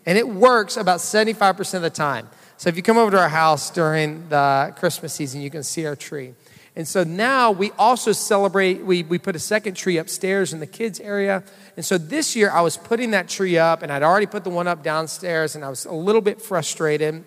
And 0.05 0.19
it 0.19 0.29
works 0.29 0.77
about 0.77 1.01
75% 1.01 1.75
of 1.75 1.83
the 1.83 1.89
time. 1.89 2.29
So 2.59 2.69
if 2.69 2.77
you 2.77 2.83
come 2.83 2.99
over 2.99 3.11
to 3.11 3.19
our 3.19 3.31
house 3.31 3.71
during 3.71 4.29
the 4.29 4.75
Christmas 4.77 5.15
season, 5.15 5.41
you 5.41 5.49
can 5.49 5.63
see 5.63 5.87
our 5.87 5.97
tree. 5.97 6.35
And 6.77 6.87
so 6.87 7.03
now 7.03 7.51
we 7.51 7.71
also 7.79 8.13
celebrate, 8.13 8.85
we, 8.85 9.05
we 9.05 9.19
put 9.19 9.35
a 9.37 9.39
second 9.39 9.75
tree 9.75 9.97
upstairs 9.97 10.53
in 10.53 10.61
the 10.61 10.67
kids' 10.67 11.01
area. 11.01 11.45
And 11.77 11.85
so 11.85 11.97
this 11.97 12.37
year 12.37 12.51
I 12.51 12.61
was 12.61 12.77
putting 12.77 13.13
that 13.13 13.27
tree 13.27 13.57
up, 13.57 13.83
and 13.83 13.91
I'd 13.91 14.03
already 14.03 14.27
put 14.27 14.45
the 14.45 14.51
one 14.51 14.69
up 14.69 14.83
downstairs, 14.83 15.57
and 15.57 15.65
I 15.65 15.71
was 15.71 15.87
a 15.87 15.93
little 15.93 16.21
bit 16.21 16.43
frustrated. 16.43 17.25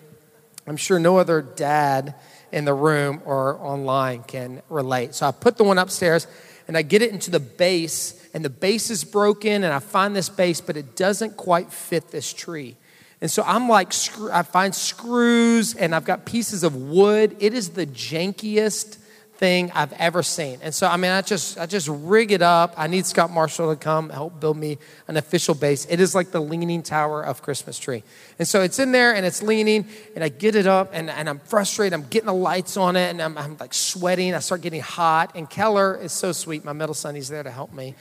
I'm 0.64 0.76
sure 0.76 1.00
no 1.00 1.16
other 1.16 1.42
dad 1.42 2.14
in 2.52 2.64
the 2.64 2.74
room 2.74 3.20
or 3.24 3.58
online 3.58 4.22
can 4.22 4.62
relate. 4.68 5.14
So 5.16 5.26
I 5.26 5.32
put 5.32 5.56
the 5.56 5.64
one 5.64 5.78
upstairs, 5.78 6.28
and 6.68 6.76
I 6.76 6.82
get 6.82 7.02
it 7.02 7.10
into 7.10 7.30
the 7.30 7.40
base 7.40 8.14
and 8.34 8.44
the 8.44 8.50
base 8.50 8.90
is 8.90 9.02
broken, 9.02 9.64
and 9.64 9.72
I 9.72 9.78
find 9.78 10.14
this 10.14 10.28
base, 10.28 10.60
but 10.60 10.76
it 10.76 10.94
doesn't 10.94 11.36
quite 11.36 11.72
fit 11.72 12.10
this 12.10 12.32
tree. 12.32 12.76
And 13.20 13.30
so 13.30 13.42
I'm 13.42 13.68
like, 13.68 13.92
I 14.30 14.42
find 14.42 14.74
screws 14.74 15.74
and 15.74 15.94
I've 15.94 16.04
got 16.04 16.24
pieces 16.24 16.62
of 16.62 16.76
wood. 16.76 17.36
It 17.40 17.54
is 17.54 17.70
the 17.70 17.86
jankiest 17.86 18.98
thing 19.38 19.70
I've 19.72 19.92
ever 19.94 20.22
seen. 20.22 20.58
And 20.62 20.74
so, 20.74 20.88
I 20.88 20.96
mean, 20.96 21.12
I 21.12 21.22
just, 21.22 21.58
I 21.58 21.66
just 21.66 21.88
rig 21.88 22.32
it 22.32 22.42
up. 22.42 22.74
I 22.76 22.88
need 22.88 23.06
Scott 23.06 23.30
Marshall 23.30 23.72
to 23.72 23.76
come 23.76 24.10
help 24.10 24.40
build 24.40 24.56
me 24.56 24.78
an 25.06 25.16
official 25.16 25.54
base. 25.54 25.86
It 25.88 26.00
is 26.00 26.14
like 26.14 26.32
the 26.32 26.40
leaning 26.40 26.82
tower 26.82 27.22
of 27.22 27.40
Christmas 27.40 27.78
tree. 27.78 28.02
And 28.38 28.46
so 28.46 28.62
it's 28.62 28.80
in 28.80 28.90
there 28.90 29.14
and 29.14 29.24
it's 29.24 29.40
leaning 29.40 29.86
and 30.16 30.24
I 30.24 30.28
get 30.28 30.56
it 30.56 30.66
up 30.66 30.90
and, 30.92 31.08
and 31.08 31.28
I'm 31.28 31.38
frustrated. 31.38 31.94
I'm 31.94 32.08
getting 32.08 32.26
the 32.26 32.34
lights 32.34 32.76
on 32.76 32.96
it 32.96 33.10
and 33.10 33.22
I'm, 33.22 33.38
I'm 33.38 33.56
like 33.58 33.72
sweating. 33.72 34.34
I 34.34 34.40
start 34.40 34.60
getting 34.60 34.80
hot. 34.80 35.32
And 35.36 35.48
Keller 35.48 35.96
is 35.96 36.12
so 36.12 36.32
sweet. 36.32 36.64
My 36.64 36.72
middle 36.72 36.94
son, 36.94 37.14
he's 37.14 37.28
there 37.28 37.44
to 37.44 37.50
help 37.50 37.72
me. 37.72 37.94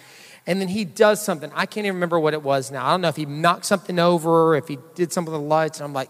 And 0.47 0.59
then 0.59 0.69
he 0.69 0.85
does 0.85 1.23
something. 1.23 1.51
I 1.53 1.65
can't 1.65 1.85
even 1.85 1.97
remember 1.97 2.19
what 2.19 2.33
it 2.33 2.41
was 2.41 2.71
now. 2.71 2.87
I 2.87 2.91
don't 2.91 3.01
know 3.01 3.09
if 3.09 3.17
he 3.17 3.25
knocked 3.25 3.65
something 3.65 3.99
over, 3.99 4.55
if 4.55 4.67
he 4.67 4.79
did 4.95 5.13
something 5.13 5.31
with 5.31 5.41
the 5.41 5.47
lights. 5.47 5.79
And 5.79 5.85
I'm 5.85 5.93
like, 5.93 6.09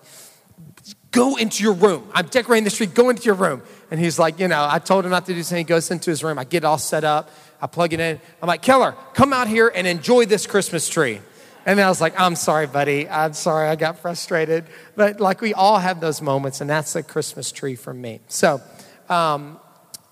go 1.12 1.36
into 1.36 1.64
your 1.64 1.74
room. 1.74 2.08
I'm 2.14 2.28
decorating 2.28 2.64
the 2.64 2.70
tree. 2.70 2.86
Go 2.86 3.10
into 3.10 3.24
your 3.24 3.36
room. 3.36 3.64
And 3.90 4.00
he's 4.00 4.20
like, 4.20 4.40
you 4.40 4.48
know, 4.48 4.68
I 4.70 4.80
told 4.80 5.06
him 5.06 5.12
not 5.12 5.26
to 5.28 5.34
do 5.34 5.42
something. 5.44 5.66
He 5.66 5.68
goes 5.68 5.90
into 5.92 6.10
his 6.10 6.24
room. 6.24 6.38
I 6.38 6.44
get 6.44 6.58
it 6.58 6.66
all 6.66 6.78
set 6.78 7.04
up. 7.04 7.30
I 7.62 7.68
plug 7.68 7.94
it 7.94 8.00
in. 8.00 8.20
I'm 8.42 8.48
like, 8.48 8.62
Keller, 8.62 8.96
come 9.14 9.34
out 9.34 9.48
here 9.48 9.72
and 9.74 9.88
enjoy 9.88 10.26
this 10.26 10.46
Christmas 10.46 10.90
tree. 10.90 11.22
And 11.66 11.80
then 11.80 11.86
I 11.86 11.90
was 11.90 12.00
like, 12.00 12.20
I'm 12.20 12.36
sorry, 12.36 12.68
buddy. 12.68 13.10
I'm 13.10 13.34
sorry. 13.34 13.68
I 13.68 13.76
got 13.76 14.00
frustrated. 14.00 14.66
But 14.96 15.20
like 15.20 15.42
we 15.42 15.54
all 15.54 15.80
have 15.80 16.00
those 16.00 16.22
moments, 16.22 16.62
and 16.62 16.70
that's 16.70 16.94
the 16.94 17.04
Christmas 17.04 17.52
tree 17.52 17.76
for 17.76 17.94
me. 17.94 18.22
So, 18.28 18.62
um, 19.10 19.60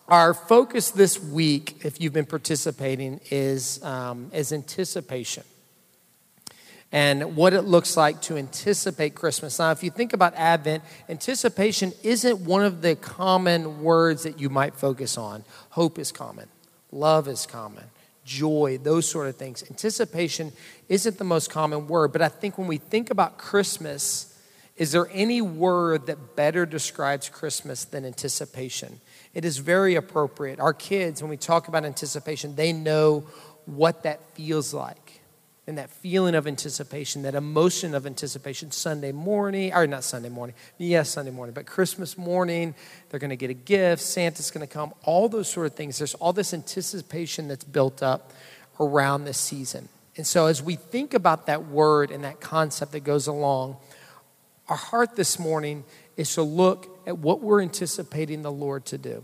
our 0.07 0.33
focus 0.33 0.91
this 0.91 1.21
week, 1.21 1.83
if 1.83 1.99
you've 1.99 2.13
been 2.13 2.27
participating, 2.27 3.21
is, 3.31 3.83
um, 3.83 4.29
is 4.33 4.53
anticipation. 4.53 5.43
And 6.95 7.35
what 7.35 7.51
it 7.51 7.63
looks 7.63 7.97
like 7.97 8.21
to 8.21 8.37
anticipate 8.37 9.15
Christmas. 9.15 9.59
Now, 9.59 9.71
if 9.71 9.83
you 9.83 9.91
think 9.91 10.13
about 10.13 10.33
Advent, 10.35 10.81
anticipation 11.09 11.91
isn't 12.03 12.39
one 12.39 12.63
of 12.63 12.81
the 12.81 12.95
common 12.95 13.83
words 13.83 14.23
that 14.23 14.39
you 14.39 14.49
might 14.49 14.75
focus 14.75 15.17
on. 15.17 15.43
Hope 15.71 15.99
is 15.99 16.13
common, 16.13 16.47
love 16.93 17.27
is 17.27 17.45
common, 17.45 17.83
joy, 18.23 18.79
those 18.81 19.09
sort 19.09 19.27
of 19.27 19.35
things. 19.35 19.61
Anticipation 19.69 20.53
isn't 20.87 21.17
the 21.17 21.25
most 21.25 21.49
common 21.49 21.89
word, 21.89 22.13
but 22.13 22.21
I 22.21 22.29
think 22.29 22.57
when 22.57 22.67
we 22.67 22.77
think 22.77 23.11
about 23.11 23.37
Christmas, 23.37 24.33
is 24.77 24.93
there 24.93 25.09
any 25.11 25.41
word 25.41 26.05
that 26.05 26.37
better 26.37 26.65
describes 26.65 27.27
Christmas 27.27 27.83
than 27.83 28.05
anticipation? 28.05 29.01
It 29.33 29.43
is 29.43 29.57
very 29.57 29.95
appropriate. 29.95 30.61
Our 30.61 30.73
kids, 30.73 31.21
when 31.21 31.29
we 31.29 31.35
talk 31.35 31.67
about 31.67 31.83
anticipation, 31.83 32.55
they 32.55 32.71
know 32.71 33.25
what 33.65 34.03
that 34.03 34.21
feels 34.33 34.73
like 34.73 35.04
and 35.67 35.77
that 35.79 35.89
feeling 35.89 36.35
of 36.35 36.45
anticipation, 36.45 37.23
that 37.23 37.33
emotion 37.33 37.95
of 37.95 38.05
anticipation 38.05 38.69
Sunday 38.69 39.11
morning, 39.11 39.73
or 39.73 39.87
not 39.87 40.03
Sunday 40.03 40.29
morning, 40.29 40.55
yes, 40.77 41.09
Sunday 41.09 41.31
morning, 41.31 41.53
but 41.53 41.65
Christmas 41.65 42.17
morning, 42.17 42.75
they're 43.09 43.19
going 43.19 43.31
to 43.31 43.35
get 43.35 43.49
a 43.49 43.55
gift, 43.55 44.01
Santa's 44.01 44.51
going 44.51 44.65
to 44.65 44.71
come, 44.71 44.93
all 45.03 45.27
those 45.27 45.49
sort 45.49 45.65
of 45.65 45.73
things. 45.73 45.97
There's 45.97 46.13
all 46.15 46.33
this 46.33 46.53
anticipation 46.53 47.47
that's 47.47 47.63
built 47.63 48.03
up 48.03 48.31
around 48.79 49.23
this 49.23 49.39
season. 49.39 49.89
And 50.17 50.25
so 50.25 50.45
as 50.45 50.61
we 50.61 50.75
think 50.75 51.13
about 51.13 51.47
that 51.47 51.65
word 51.65 52.11
and 52.11 52.23
that 52.23 52.39
concept 52.39 52.91
that 52.91 53.03
goes 53.03 53.27
along, 53.27 53.77
our 54.69 54.77
heart 54.77 55.15
this 55.15 55.39
morning 55.39 55.83
is 56.15 56.33
to 56.35 56.41
look 56.43 56.87
at 57.05 57.17
what 57.17 57.41
we're 57.41 57.61
anticipating 57.61 58.41
the 58.41 58.51
Lord 58.51 58.85
to 58.85 58.97
do. 58.97 59.23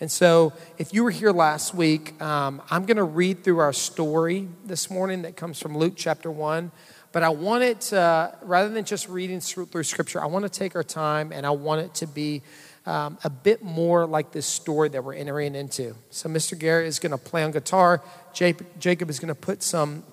And 0.00 0.10
so, 0.10 0.52
if 0.78 0.94
you 0.94 1.02
were 1.02 1.10
here 1.10 1.32
last 1.32 1.74
week, 1.74 2.20
um, 2.22 2.62
I'm 2.70 2.86
going 2.86 2.98
to 2.98 3.04
read 3.04 3.42
through 3.42 3.58
our 3.58 3.72
story 3.72 4.48
this 4.64 4.90
morning 4.90 5.22
that 5.22 5.36
comes 5.36 5.60
from 5.60 5.76
Luke 5.76 5.94
chapter 5.96 6.30
1. 6.30 6.70
But 7.10 7.24
I 7.24 7.30
want 7.30 7.64
it, 7.64 7.80
to, 7.80 8.32
rather 8.42 8.68
than 8.68 8.84
just 8.84 9.08
reading 9.08 9.40
through 9.40 9.82
scripture, 9.82 10.22
I 10.22 10.26
want 10.26 10.44
to 10.44 10.48
take 10.48 10.76
our 10.76 10.84
time 10.84 11.32
and 11.32 11.44
I 11.44 11.50
want 11.50 11.80
it 11.80 11.94
to 11.94 12.06
be 12.06 12.42
um, 12.86 13.18
a 13.24 13.30
bit 13.30 13.62
more 13.62 14.06
like 14.06 14.30
this 14.30 14.46
story 14.46 14.88
that 14.90 15.02
we're 15.02 15.14
entering 15.14 15.56
into. 15.56 15.96
So, 16.10 16.28
Mr. 16.28 16.56
Garrett 16.56 16.86
is 16.86 17.00
going 17.00 17.10
to 17.10 17.18
play 17.18 17.42
on 17.42 17.50
guitar. 17.50 18.00
Jacob 18.32 19.10
is 19.10 19.18
going 19.18 19.28
to 19.28 19.34
put 19.34 19.64
some 19.64 20.04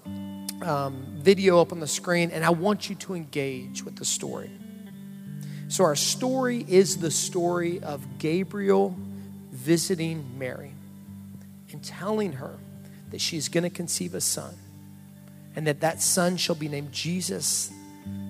um, 0.63 1.05
video 1.19 1.61
up 1.61 1.71
on 1.71 1.79
the 1.79 1.87
screen, 1.87 2.31
and 2.31 2.43
I 2.43 2.49
want 2.49 2.89
you 2.89 2.95
to 2.95 3.13
engage 3.13 3.83
with 3.83 3.97
the 3.97 4.05
story. 4.05 4.49
So, 5.67 5.83
our 5.83 5.95
story 5.95 6.65
is 6.67 6.97
the 6.97 7.11
story 7.11 7.81
of 7.81 8.17
Gabriel 8.17 8.97
visiting 9.55 10.37
Mary 10.37 10.73
and 11.71 11.83
telling 11.83 12.33
her 12.33 12.57
that 13.11 13.21
she's 13.21 13.49
going 13.49 13.63
to 13.63 13.69
conceive 13.69 14.13
a 14.13 14.21
son 14.21 14.53
and 15.55 15.65
that 15.67 15.79
that 15.81 16.01
son 16.01 16.37
shall 16.37 16.55
be 16.55 16.67
named 16.67 16.91
Jesus, 16.91 17.71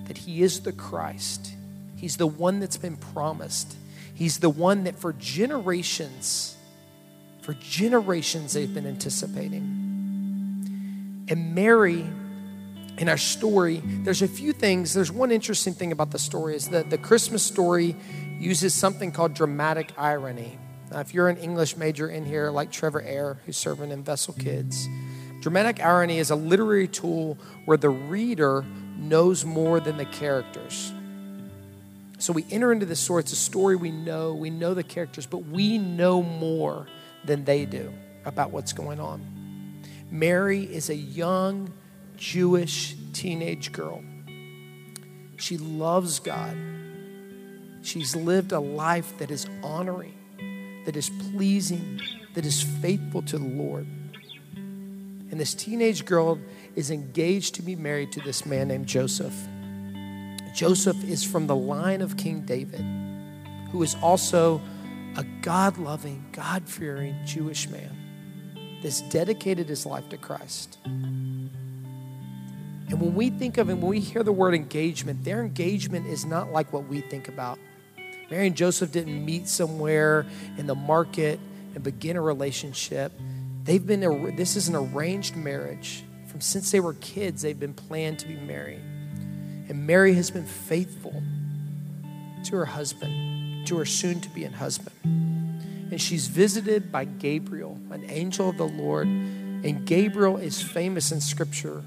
that 0.06 0.16
he 0.16 0.42
is 0.42 0.60
the 0.60 0.72
Christ. 0.72 1.52
He's 1.96 2.16
the 2.16 2.26
one 2.26 2.60
that's 2.60 2.76
been 2.76 2.96
promised. 2.96 3.76
He's 4.14 4.38
the 4.38 4.50
one 4.50 4.84
that 4.84 4.96
for 4.96 5.12
generations, 5.14 6.56
for 7.42 7.54
generations, 7.54 8.52
they've 8.52 8.72
been 8.72 8.86
anticipating. 8.86 9.64
And 11.28 11.54
Mary, 11.54 12.06
in 12.98 13.08
our 13.08 13.18
story, 13.18 13.82
there's 13.84 14.22
a 14.22 14.28
few 14.28 14.52
things. 14.52 14.94
There's 14.94 15.10
one 15.10 15.32
interesting 15.32 15.74
thing 15.74 15.90
about 15.90 16.12
the 16.12 16.18
story 16.18 16.54
is 16.54 16.68
that 16.68 16.90
the 16.90 16.98
Christmas 16.98 17.42
story 17.42 17.96
uses 18.38 18.72
something 18.72 19.10
called 19.10 19.34
dramatic 19.34 19.92
irony. 19.98 20.58
Now, 20.90 21.00
if 21.00 21.12
you're 21.12 21.28
an 21.28 21.36
English 21.38 21.76
major 21.76 22.08
in 22.08 22.24
here, 22.24 22.50
like 22.50 22.70
Trevor 22.70 23.02
Air, 23.02 23.38
who's 23.44 23.56
serving 23.56 23.90
in 23.90 24.04
Vessel 24.04 24.34
Kids, 24.34 24.88
dramatic 25.40 25.80
irony 25.80 26.18
is 26.18 26.30
a 26.30 26.36
literary 26.36 26.86
tool 26.86 27.38
where 27.64 27.76
the 27.76 27.90
reader 27.90 28.64
knows 28.96 29.44
more 29.44 29.80
than 29.80 29.96
the 29.96 30.04
characters. 30.04 30.92
So 32.18 32.32
we 32.32 32.46
enter 32.50 32.72
into 32.72 32.86
this 32.86 33.00
story. 33.00 33.20
It's 33.20 33.32
a 33.32 33.36
story 33.36 33.76
we 33.76 33.90
know. 33.90 34.32
We 34.32 34.48
know 34.48 34.74
the 34.74 34.82
characters, 34.82 35.26
but 35.26 35.38
we 35.38 35.76
know 35.76 36.22
more 36.22 36.86
than 37.24 37.44
they 37.44 37.66
do 37.66 37.92
about 38.24 38.52
what's 38.52 38.72
going 38.72 39.00
on. 39.00 39.82
Mary 40.10 40.62
is 40.62 40.88
a 40.88 40.94
young 40.94 41.72
Jewish 42.16 42.94
teenage 43.12 43.72
girl. 43.72 44.02
She 45.36 45.58
loves 45.58 46.20
God. 46.20 46.56
She's 47.82 48.16
lived 48.16 48.52
a 48.52 48.60
life 48.60 49.18
that 49.18 49.30
is 49.30 49.46
honoring 49.62 50.15
that 50.86 50.96
is 50.96 51.10
pleasing, 51.30 52.00
that 52.34 52.46
is 52.46 52.62
faithful 52.62 53.20
to 53.20 53.36
the 53.38 53.44
Lord. 53.44 53.86
And 54.54 55.38
this 55.38 55.52
teenage 55.52 56.04
girl 56.04 56.38
is 56.76 56.90
engaged 56.90 57.56
to 57.56 57.62
be 57.62 57.76
married 57.76 58.12
to 58.12 58.20
this 58.20 58.46
man 58.46 58.68
named 58.68 58.86
Joseph. 58.86 59.34
Joseph 60.54 60.96
is 61.04 61.22
from 61.24 61.48
the 61.48 61.56
line 61.56 62.00
of 62.00 62.16
King 62.16 62.42
David, 62.42 62.80
who 63.72 63.82
is 63.82 63.96
also 63.96 64.62
a 65.16 65.24
God 65.42 65.76
loving, 65.76 66.24
God 66.32 66.68
fearing 66.68 67.16
Jewish 67.26 67.68
man 67.68 67.90
that's 68.82 69.00
dedicated 69.02 69.68
his 69.68 69.84
life 69.86 70.08
to 70.10 70.16
Christ. 70.16 70.78
And 70.84 71.50
when 73.00 73.14
we 73.14 73.30
think 73.30 73.58
of 73.58 73.68
and 73.68 73.82
when 73.82 73.90
we 73.90 74.00
hear 74.00 74.22
the 74.22 74.32
word 74.32 74.54
engagement, 74.54 75.24
their 75.24 75.42
engagement 75.42 76.06
is 76.06 76.24
not 76.24 76.52
like 76.52 76.72
what 76.72 76.86
we 76.86 77.00
think 77.00 77.26
about. 77.26 77.58
Mary 78.30 78.48
and 78.48 78.56
Joseph 78.56 78.90
didn't 78.90 79.24
meet 79.24 79.48
somewhere 79.48 80.26
in 80.56 80.66
the 80.66 80.74
market 80.74 81.38
and 81.74 81.84
begin 81.84 82.16
a 82.16 82.20
relationship. 82.20 83.12
They've 83.62 83.84
been, 83.84 84.00
this 84.36 84.56
is 84.56 84.68
an 84.68 84.74
arranged 84.74 85.36
marriage. 85.36 86.02
From 86.26 86.40
since 86.40 86.70
they 86.70 86.80
were 86.80 86.94
kids, 86.94 87.42
they've 87.42 87.58
been 87.58 87.74
planned 87.74 88.18
to 88.20 88.28
be 88.28 88.36
married. 88.36 88.82
And 89.68 89.86
Mary 89.86 90.14
has 90.14 90.30
been 90.30 90.46
faithful 90.46 91.22
to 92.44 92.56
her 92.56 92.64
husband, 92.64 93.66
to 93.66 93.78
her 93.78 93.84
soon 93.84 94.20
to 94.20 94.28
be 94.30 94.44
husband. 94.44 94.94
And 95.04 96.00
she's 96.00 96.26
visited 96.26 96.90
by 96.90 97.04
Gabriel, 97.04 97.78
an 97.90 98.04
angel 98.08 98.50
of 98.50 98.56
the 98.56 98.66
Lord. 98.66 99.06
And 99.06 99.86
Gabriel 99.86 100.36
is 100.36 100.60
famous 100.60 101.12
in 101.12 101.20
Scripture 101.20 101.82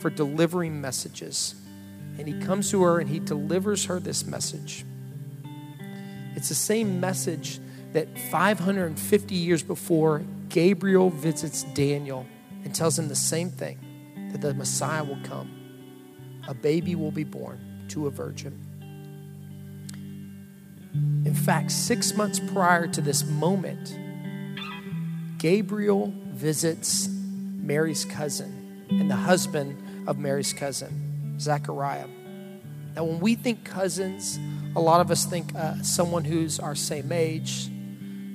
for 0.00 0.10
delivering 0.10 0.80
messages. 0.80 1.54
And 2.18 2.28
he 2.28 2.40
comes 2.40 2.70
to 2.70 2.82
her 2.82 3.00
and 3.00 3.08
he 3.08 3.18
delivers 3.18 3.86
her 3.86 3.98
this 3.98 4.24
message. 4.24 4.84
It's 6.36 6.48
the 6.48 6.54
same 6.54 7.00
message 7.00 7.60
that 7.92 8.06
550 8.30 9.34
years 9.34 9.62
before, 9.62 10.22
Gabriel 10.48 11.10
visits 11.10 11.64
Daniel 11.74 12.26
and 12.64 12.74
tells 12.74 12.98
him 12.98 13.08
the 13.08 13.16
same 13.16 13.50
thing 13.50 14.30
that 14.32 14.40
the 14.40 14.54
Messiah 14.54 15.02
will 15.02 15.18
come. 15.24 15.50
A 16.48 16.54
baby 16.54 16.94
will 16.94 17.10
be 17.10 17.24
born 17.24 17.86
to 17.88 18.06
a 18.06 18.10
virgin. 18.10 18.58
In 21.24 21.34
fact, 21.34 21.70
six 21.70 22.14
months 22.14 22.40
prior 22.40 22.86
to 22.88 23.00
this 23.00 23.24
moment, 23.24 23.96
Gabriel 25.38 26.12
visits 26.28 27.08
Mary's 27.08 28.04
cousin 28.04 28.86
and 28.90 29.10
the 29.10 29.16
husband 29.16 30.08
of 30.08 30.18
Mary's 30.18 30.52
cousin, 30.52 31.38
Zechariah. 31.38 32.06
Now, 32.94 33.04
when 33.04 33.20
we 33.20 33.34
think 33.34 33.64
cousins, 33.64 34.38
a 34.74 34.80
lot 34.80 35.00
of 35.00 35.10
us 35.10 35.24
think 35.24 35.54
uh, 35.54 35.82
someone 35.82 36.24
who's 36.24 36.58
our 36.58 36.74
same 36.74 37.12
age, 37.12 37.70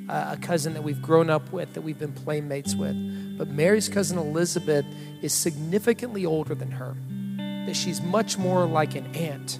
uh, 0.07 0.35
a 0.38 0.38
cousin 0.38 0.74
that 0.74 0.83
we've 0.83 1.01
grown 1.01 1.29
up 1.29 1.51
with, 1.51 1.74
that 1.74 1.81
we've 1.81 2.00
been 2.00 2.13
playmates 2.13 2.75
with. 2.75 2.95
But 3.38 3.50
Mary's 3.50 3.89
cousin 3.89 4.17
Elizabeth 4.17 4.85
is 5.21 5.33
significantly 5.33 6.25
older 6.25 6.55
than 6.55 6.71
her, 6.71 6.95
that 7.65 7.75
she's 7.75 8.01
much 8.01 8.38
more 8.38 8.65
like 8.65 8.95
an 8.95 9.13
aunt. 9.15 9.59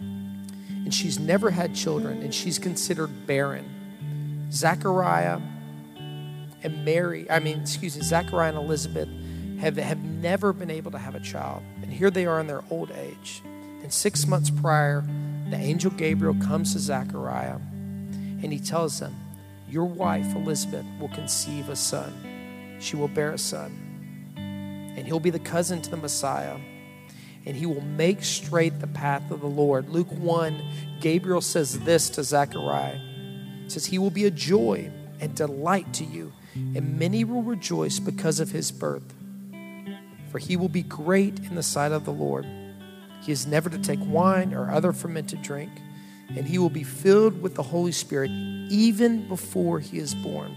And 0.00 0.92
she's 0.92 1.18
never 1.18 1.50
had 1.50 1.74
children, 1.74 2.22
and 2.22 2.34
she's 2.34 2.58
considered 2.58 3.26
barren. 3.26 4.48
Zachariah 4.52 5.40
and 6.62 6.84
Mary, 6.84 7.30
I 7.30 7.38
mean, 7.38 7.60
excuse 7.60 7.96
me, 7.96 8.02
Zachariah 8.02 8.50
and 8.50 8.58
Elizabeth 8.58 9.08
have, 9.60 9.76
have 9.76 10.02
never 10.02 10.52
been 10.52 10.70
able 10.70 10.90
to 10.90 10.98
have 10.98 11.14
a 11.14 11.20
child. 11.20 11.62
And 11.82 11.92
here 11.92 12.10
they 12.10 12.26
are 12.26 12.40
in 12.40 12.46
their 12.46 12.62
old 12.70 12.90
age. 12.90 13.42
And 13.82 13.92
six 13.92 14.26
months 14.26 14.50
prior, 14.50 15.04
the 15.50 15.56
angel 15.56 15.90
Gabriel 15.90 16.34
comes 16.34 16.74
to 16.74 16.78
Zechariah 16.78 17.58
and 18.42 18.52
he 18.52 18.58
tells 18.58 19.00
him, 19.00 19.14
Your 19.68 19.84
wife, 19.84 20.34
Elizabeth, 20.34 20.86
will 20.98 21.08
conceive 21.08 21.68
a 21.68 21.76
son. 21.76 22.78
She 22.80 22.96
will 22.96 23.08
bear 23.08 23.32
a 23.32 23.38
son. 23.38 24.32
And 24.36 25.06
he'll 25.06 25.20
be 25.20 25.30
the 25.30 25.38
cousin 25.38 25.82
to 25.82 25.90
the 25.90 25.96
Messiah. 25.96 26.56
And 27.46 27.56
he 27.56 27.66
will 27.66 27.82
make 27.82 28.22
straight 28.22 28.80
the 28.80 28.86
path 28.86 29.30
of 29.30 29.40
the 29.40 29.46
Lord. 29.46 29.88
Luke 29.88 30.10
1, 30.12 30.62
Gabriel 31.00 31.40
says 31.40 31.80
this 31.80 32.10
to 32.10 32.24
Zechariah. 32.24 33.00
Says, 33.68 33.86
He 33.86 33.98
will 33.98 34.10
be 34.10 34.26
a 34.26 34.30
joy 34.30 34.90
and 35.20 35.34
delight 35.34 35.92
to 35.94 36.04
you, 36.04 36.32
and 36.54 36.98
many 36.98 37.24
will 37.24 37.42
rejoice 37.42 37.98
because 37.98 38.40
of 38.40 38.50
his 38.50 38.72
birth. 38.72 39.14
For 40.30 40.38
he 40.38 40.56
will 40.56 40.68
be 40.68 40.82
great 40.82 41.38
in 41.40 41.54
the 41.54 41.62
sight 41.62 41.92
of 41.92 42.04
the 42.04 42.12
Lord 42.12 42.46
he 43.20 43.32
is 43.32 43.46
never 43.46 43.68
to 43.68 43.78
take 43.78 44.00
wine 44.02 44.54
or 44.54 44.70
other 44.70 44.92
fermented 44.92 45.42
drink, 45.42 45.70
and 46.28 46.46
he 46.46 46.58
will 46.58 46.70
be 46.70 46.84
filled 46.84 47.40
with 47.42 47.54
the 47.54 47.62
Holy 47.62 47.92
Spirit 47.92 48.30
even 48.70 49.28
before 49.28 49.80
he 49.80 49.98
is 49.98 50.14
born. 50.14 50.56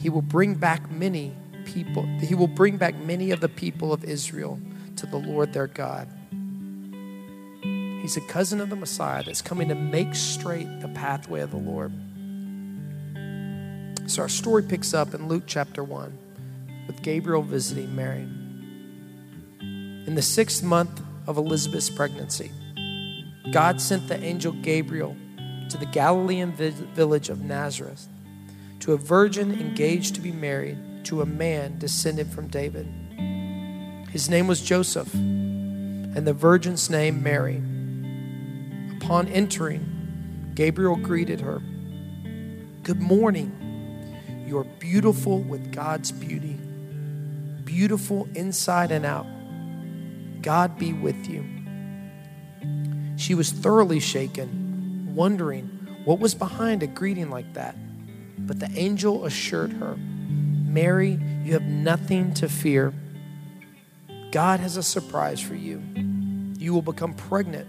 He 0.00 0.10
will 0.10 0.22
bring 0.22 0.54
back 0.54 0.90
many 0.90 1.34
people, 1.64 2.04
he 2.20 2.34
will 2.34 2.46
bring 2.46 2.76
back 2.76 2.96
many 2.96 3.30
of 3.30 3.40
the 3.40 3.48
people 3.48 3.92
of 3.92 4.04
Israel 4.04 4.60
to 4.96 5.06
the 5.06 5.18
Lord 5.18 5.52
their 5.52 5.66
God. 5.66 6.08
He's 8.00 8.16
a 8.16 8.20
cousin 8.22 8.60
of 8.60 8.70
the 8.70 8.76
Messiah 8.76 9.24
that's 9.24 9.42
coming 9.42 9.68
to 9.68 9.74
make 9.74 10.14
straight 10.14 10.80
the 10.80 10.88
pathway 10.88 11.40
of 11.40 11.50
the 11.50 11.56
Lord. 11.56 11.92
So 14.08 14.22
our 14.22 14.28
story 14.28 14.62
picks 14.62 14.94
up 14.94 15.12
in 15.12 15.28
Luke 15.28 15.42
chapter 15.46 15.84
1 15.84 16.16
with 16.86 17.02
Gabriel 17.02 17.42
visiting 17.42 17.94
Mary. 17.94 18.26
In 19.60 20.14
the 20.14 20.22
sixth 20.22 20.62
month 20.62 21.02
of 21.28 21.36
Elizabeth's 21.36 21.90
pregnancy, 21.90 22.50
God 23.52 23.80
sent 23.80 24.08
the 24.08 24.18
angel 24.24 24.52
Gabriel 24.52 25.14
to 25.68 25.76
the 25.76 25.86
Galilean 25.86 26.52
village 26.52 27.28
of 27.28 27.42
Nazareth 27.42 28.08
to 28.80 28.94
a 28.94 28.96
virgin 28.96 29.52
engaged 29.52 30.14
to 30.14 30.22
be 30.22 30.32
married 30.32 30.78
to 31.04 31.20
a 31.20 31.26
man 31.26 31.78
descended 31.78 32.28
from 32.28 32.48
David. 32.48 32.86
His 34.10 34.30
name 34.30 34.46
was 34.46 34.62
Joseph, 34.62 35.12
and 35.12 36.26
the 36.26 36.32
virgin's 36.32 36.88
name 36.88 37.22
Mary. 37.22 37.62
Upon 38.96 39.28
entering, 39.28 40.52
Gabriel 40.54 40.96
greeted 40.96 41.42
her 41.42 41.60
Good 42.82 43.02
morning. 43.02 43.52
You 44.46 44.56
are 44.56 44.64
beautiful 44.64 45.42
with 45.42 45.72
God's 45.72 46.10
beauty, 46.10 46.58
beautiful 47.64 48.26
inside 48.34 48.90
and 48.92 49.04
out. 49.04 49.26
God 50.48 50.78
be 50.78 50.94
with 50.94 51.28
you. 51.28 51.44
She 53.18 53.34
was 53.34 53.50
thoroughly 53.50 54.00
shaken, 54.00 55.14
wondering 55.14 55.66
what 56.06 56.20
was 56.20 56.34
behind 56.34 56.82
a 56.82 56.86
greeting 56.86 57.28
like 57.28 57.52
that. 57.52 57.76
But 58.46 58.58
the 58.58 58.70
angel 58.74 59.26
assured 59.26 59.74
her, 59.74 59.98
Mary, 59.98 61.20
you 61.44 61.52
have 61.52 61.64
nothing 61.64 62.32
to 62.32 62.48
fear. 62.48 62.94
God 64.32 64.60
has 64.60 64.78
a 64.78 64.82
surprise 64.82 65.38
for 65.38 65.54
you. 65.54 65.82
You 66.56 66.72
will 66.72 66.80
become 66.80 67.12
pregnant 67.12 67.68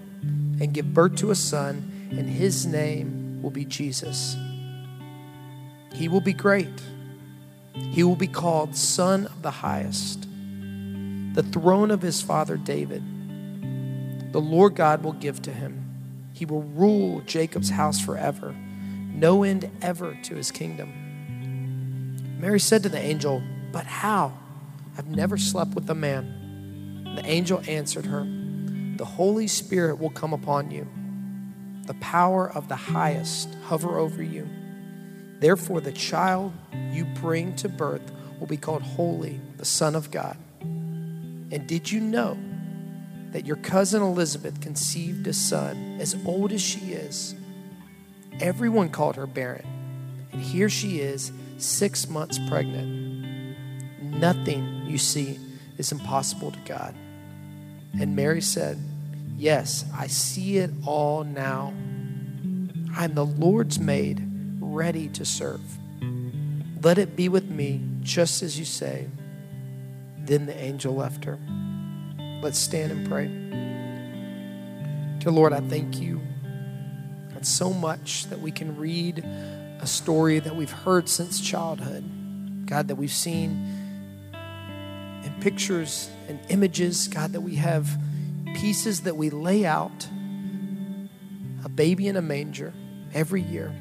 and 0.61 0.73
give 0.73 0.93
birth 0.93 1.17
to 1.17 1.31
a 1.31 1.35
son, 1.35 2.07
and 2.11 2.29
his 2.29 2.65
name 2.65 3.41
will 3.41 3.51
be 3.51 3.65
Jesus. 3.65 4.37
He 5.91 6.07
will 6.07 6.21
be 6.21 6.31
great. 6.31 6.81
He 7.73 8.05
will 8.05 8.15
be 8.15 8.27
called 8.27 8.73
Son 8.73 9.25
of 9.25 9.41
the 9.41 9.51
Highest. 9.51 10.28
The 11.39 11.51
throne 11.51 11.89
of 11.89 12.01
his 12.01 12.21
father 12.21 12.57
David, 12.57 13.01
the 14.33 14.41
Lord 14.41 14.75
God 14.75 15.05
will 15.05 15.13
give 15.13 15.41
to 15.43 15.53
him. 15.53 16.29
He 16.33 16.43
will 16.43 16.63
rule 16.63 17.21
Jacob's 17.21 17.69
house 17.69 17.97
forever, 17.97 18.51
no 18.51 19.43
end 19.43 19.71
ever 19.81 20.17
to 20.23 20.35
his 20.35 20.51
kingdom. 20.51 22.37
Mary 22.41 22.59
said 22.59 22.83
to 22.83 22.89
the 22.89 22.99
angel, 22.99 23.41
But 23.71 23.85
how? 23.85 24.37
I've 24.97 25.07
never 25.07 25.37
slept 25.37 25.75
with 25.75 25.89
a 25.89 25.95
man. 25.95 27.13
The 27.15 27.25
angel 27.25 27.63
answered 27.69 28.07
her, 28.07 28.27
The 28.97 29.05
Holy 29.05 29.47
Spirit 29.47 29.97
will 29.97 30.09
come 30.09 30.33
upon 30.33 30.71
you. 30.71 30.89
The 31.85 31.93
power 32.01 32.51
of 32.51 32.67
the 32.67 32.75
highest 32.75 33.55
hover 33.63 33.97
over 33.97 34.21
you. 34.21 34.45
Therefore, 35.39 35.79
the 35.79 35.93
child 35.93 36.51
you 36.91 37.05
bring 37.05 37.55
to 37.55 37.69
birth 37.69 38.11
will 38.41 38.47
be 38.47 38.57
called 38.57 38.81
Holy, 38.81 39.39
the 39.55 39.63
Son 39.63 39.95
of 39.95 40.11
God. 40.11 40.35
And 41.51 41.67
did 41.67 41.91
you 41.91 41.99
know 41.99 42.37
that 43.31 43.45
your 43.45 43.57
cousin 43.57 44.01
Elizabeth 44.01 44.61
conceived 44.61 45.27
a 45.27 45.33
son 45.33 45.97
as 45.99 46.15
old 46.25 46.51
as 46.51 46.61
she 46.61 46.93
is? 46.93 47.35
Everyone 48.39 48.89
called 48.89 49.15
her 49.15 49.27
barren. 49.27 49.65
And 50.31 50.41
here 50.41 50.69
she 50.69 50.99
is, 50.99 51.31
six 51.57 52.07
months 52.07 52.39
pregnant. 52.47 53.57
Nothing, 54.01 54.85
you 54.85 54.97
see, 54.97 55.39
is 55.77 55.91
impossible 55.91 56.51
to 56.51 56.59
God. 56.65 56.95
And 57.99 58.15
Mary 58.15 58.41
said, 58.41 58.77
Yes, 59.37 59.85
I 59.97 60.07
see 60.07 60.57
it 60.57 60.69
all 60.85 61.23
now. 61.23 61.73
I'm 62.95 63.13
the 63.15 63.25
Lord's 63.25 63.79
maid, 63.79 64.21
ready 64.59 65.07
to 65.09 65.25
serve. 65.25 65.61
Let 66.81 66.97
it 66.97 67.15
be 67.15 67.29
with 67.29 67.49
me 67.49 67.81
just 68.01 68.43
as 68.43 68.59
you 68.59 68.65
say. 68.65 69.07
Then 70.29 70.45
the 70.45 70.55
angel 70.55 70.93
left 70.95 71.25
her. 71.25 71.39
Let's 72.43 72.59
stand 72.59 72.91
and 72.91 73.09
pray. 73.09 73.27
Dear 75.19 75.31
Lord, 75.31 75.53
I 75.53 75.59
thank 75.59 75.99
you 75.99 76.21
God, 77.33 77.45
so 77.45 77.73
much 77.73 78.27
that 78.27 78.39
we 78.39 78.51
can 78.51 78.77
read 78.77 79.25
a 79.81 79.87
story 79.87 80.37
that 80.37 80.55
we've 80.55 80.71
heard 80.71 81.09
since 81.09 81.41
childhood. 81.41 82.67
God, 82.67 82.89
that 82.89 82.95
we've 82.95 83.11
seen 83.11 83.49
in 85.23 85.33
pictures 85.41 86.11
and 86.27 86.39
images. 86.49 87.07
God, 87.07 87.33
that 87.33 87.41
we 87.41 87.55
have 87.55 87.89
pieces 88.53 89.01
that 89.01 89.17
we 89.17 89.31
lay 89.31 89.65
out 89.65 90.07
a 91.65 91.69
baby 91.69 92.07
in 92.07 92.15
a 92.15 92.21
manger 92.21 92.71
every 93.15 93.41
year. 93.41 93.73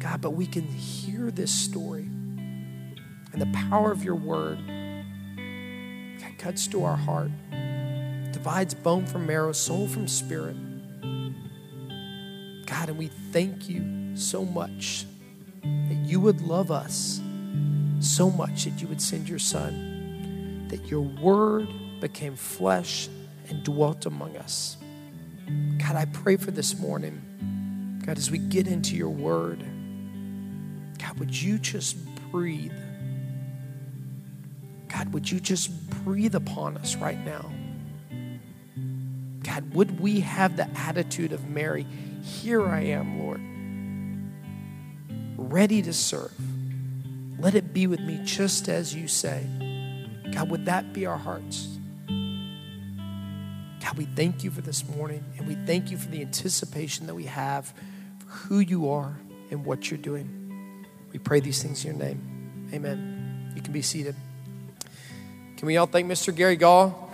God, 0.00 0.22
but 0.22 0.30
we 0.30 0.46
can 0.46 0.66
hear 0.66 1.30
this 1.30 1.52
story 1.52 2.09
and 3.32 3.40
the 3.40 3.58
power 3.68 3.92
of 3.92 4.04
your 4.04 4.14
word 4.14 4.58
that 6.20 6.38
cuts 6.38 6.66
to 6.68 6.84
our 6.84 6.96
heart, 6.96 7.30
divides 8.32 8.74
bone 8.74 9.06
from 9.06 9.26
marrow, 9.26 9.52
soul 9.52 9.86
from 9.88 10.08
spirit. 10.08 10.56
God, 12.66 12.88
and 12.88 12.98
we 12.98 13.08
thank 13.32 13.68
you 13.68 14.16
so 14.16 14.44
much 14.44 15.06
that 15.62 15.98
you 16.04 16.20
would 16.20 16.40
love 16.40 16.70
us 16.70 17.20
so 18.00 18.30
much 18.30 18.64
that 18.64 18.80
you 18.80 18.88
would 18.88 19.00
send 19.00 19.28
your 19.28 19.38
son, 19.38 20.66
that 20.68 20.86
your 20.86 21.02
word 21.02 21.68
became 22.00 22.34
flesh 22.34 23.08
and 23.48 23.62
dwelt 23.62 24.06
among 24.06 24.36
us. 24.36 24.76
God, 25.78 25.96
I 25.96 26.06
pray 26.06 26.36
for 26.36 26.50
this 26.50 26.78
morning. 26.78 28.00
God, 28.04 28.16
as 28.16 28.30
we 28.30 28.38
get 28.38 28.66
into 28.66 28.96
your 28.96 29.10
word, 29.10 29.62
God, 30.98 31.18
would 31.18 31.34
you 31.34 31.58
just 31.58 31.96
breathe 32.30 32.72
God, 34.92 35.12
would 35.12 35.30
you 35.30 35.40
just 35.40 35.88
breathe 36.04 36.34
upon 36.34 36.76
us 36.76 36.96
right 36.96 37.18
now? 37.24 37.50
God, 39.42 39.72
would 39.74 40.00
we 40.00 40.20
have 40.20 40.56
the 40.56 40.68
attitude 40.76 41.32
of 41.32 41.48
Mary? 41.48 41.86
Here 42.22 42.68
I 42.68 42.80
am, 42.80 43.20
Lord, 43.20 43.40
ready 45.38 45.80
to 45.82 45.92
serve. 45.92 46.32
Let 47.38 47.54
it 47.54 47.72
be 47.72 47.86
with 47.86 48.00
me 48.00 48.20
just 48.24 48.68
as 48.68 48.94
you 48.94 49.08
say. 49.08 49.46
God, 50.32 50.50
would 50.50 50.66
that 50.66 50.92
be 50.92 51.06
our 51.06 51.16
hearts? 51.16 51.66
God, 53.82 53.96
we 53.96 54.04
thank 54.04 54.44
you 54.44 54.50
for 54.50 54.60
this 54.60 54.86
morning 54.88 55.24
and 55.38 55.48
we 55.48 55.54
thank 55.66 55.90
you 55.90 55.96
for 55.96 56.08
the 56.08 56.20
anticipation 56.20 57.06
that 57.06 57.14
we 57.14 57.24
have 57.24 57.72
for 58.18 58.26
who 58.26 58.58
you 58.58 58.90
are 58.90 59.16
and 59.50 59.64
what 59.64 59.90
you're 59.90 59.98
doing. 59.98 60.86
We 61.12 61.18
pray 61.18 61.40
these 61.40 61.62
things 61.62 61.84
in 61.84 61.96
your 61.96 62.06
name. 62.06 62.68
Amen. 62.74 63.52
You 63.56 63.62
can 63.62 63.72
be 63.72 63.82
seated. 63.82 64.14
Can 65.60 65.66
we 65.66 65.76
all 65.76 65.84
thank 65.84 66.10
Mr. 66.10 66.34
Gary 66.34 66.56
Gall? 66.56 67.12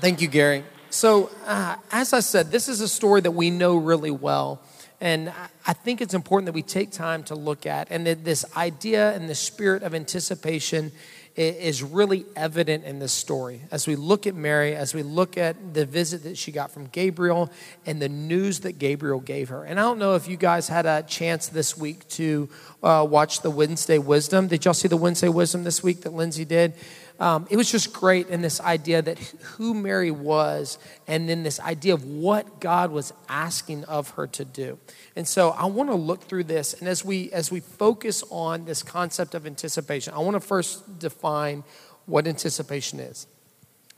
Thank 0.00 0.22
you, 0.22 0.28
Gary. 0.28 0.64
So, 0.88 1.30
uh, 1.44 1.76
as 1.92 2.14
I 2.14 2.20
said, 2.20 2.50
this 2.50 2.70
is 2.70 2.80
a 2.80 2.88
story 2.88 3.20
that 3.20 3.32
we 3.32 3.50
know 3.50 3.76
really 3.76 4.10
well. 4.10 4.62
And 5.02 5.30
I 5.66 5.74
think 5.74 6.00
it's 6.00 6.14
important 6.14 6.46
that 6.46 6.54
we 6.54 6.62
take 6.62 6.90
time 6.90 7.22
to 7.24 7.34
look 7.34 7.66
at. 7.66 7.88
And 7.90 8.06
this 8.06 8.46
idea 8.56 9.14
and 9.14 9.28
the 9.28 9.34
spirit 9.34 9.82
of 9.82 9.94
anticipation 9.94 10.90
is 11.36 11.82
really 11.82 12.24
evident 12.36 12.84
in 12.84 13.00
this 13.00 13.12
story. 13.12 13.60
As 13.72 13.86
we 13.88 13.96
look 13.96 14.26
at 14.26 14.36
Mary, 14.36 14.76
as 14.76 14.94
we 14.94 15.02
look 15.02 15.36
at 15.36 15.74
the 15.74 15.84
visit 15.84 16.22
that 16.22 16.38
she 16.38 16.52
got 16.52 16.70
from 16.70 16.86
Gabriel 16.86 17.50
and 17.86 18.00
the 18.00 18.08
news 18.08 18.60
that 18.60 18.78
Gabriel 18.78 19.18
gave 19.18 19.48
her. 19.48 19.64
And 19.64 19.80
I 19.80 19.82
don't 19.82 19.98
know 19.98 20.14
if 20.14 20.28
you 20.28 20.36
guys 20.36 20.68
had 20.68 20.86
a 20.86 21.02
chance 21.02 21.48
this 21.48 21.76
week 21.76 22.06
to 22.10 22.48
uh, 22.82 23.04
watch 23.08 23.40
the 23.40 23.50
Wednesday 23.50 23.98
Wisdom. 23.98 24.46
Did 24.46 24.64
y'all 24.64 24.74
see 24.74 24.86
the 24.86 24.96
Wednesday 24.96 25.28
Wisdom 25.28 25.64
this 25.64 25.82
week 25.82 26.02
that 26.02 26.12
Lindsay 26.12 26.44
did? 26.44 26.74
Um, 27.20 27.46
it 27.48 27.56
was 27.56 27.70
just 27.70 27.92
great 27.92 28.28
in 28.28 28.42
this 28.42 28.60
idea 28.60 29.00
that 29.00 29.18
who 29.18 29.72
Mary 29.72 30.10
was, 30.10 30.78
and 31.06 31.28
then 31.28 31.44
this 31.44 31.60
idea 31.60 31.94
of 31.94 32.04
what 32.04 32.60
God 32.60 32.90
was 32.90 33.12
asking 33.28 33.84
of 33.84 34.10
her 34.10 34.26
to 34.28 34.44
do. 34.44 34.78
And 35.14 35.26
so 35.26 35.50
I 35.50 35.66
want 35.66 35.90
to 35.90 35.94
look 35.94 36.24
through 36.24 36.44
this, 36.44 36.74
and 36.74 36.88
as 36.88 37.04
we 37.04 37.30
as 37.32 37.52
we 37.52 37.60
focus 37.60 38.24
on 38.30 38.64
this 38.64 38.82
concept 38.82 39.34
of 39.34 39.46
anticipation, 39.46 40.12
I 40.12 40.18
want 40.18 40.34
to 40.34 40.40
first 40.40 40.98
define 40.98 41.62
what 42.06 42.26
anticipation 42.26 42.98
is. 42.98 43.28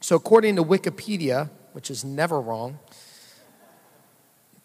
So 0.00 0.16
according 0.16 0.56
to 0.56 0.62
Wikipedia, 0.62 1.48
which 1.72 1.90
is 1.90 2.04
never 2.04 2.38
wrong, 2.38 2.78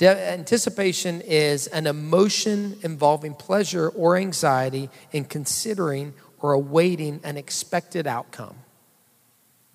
anticipation 0.01 1.21
is 1.21 1.67
an 1.67 1.87
emotion 1.87 2.77
involving 2.81 3.33
pleasure 3.33 3.89
or 3.89 4.17
anxiety 4.17 4.89
in 5.11 5.25
considering 5.25 6.13
or 6.41 6.53
awaiting 6.53 7.19
an 7.23 7.37
expected 7.37 8.07
outcome. 8.07 8.55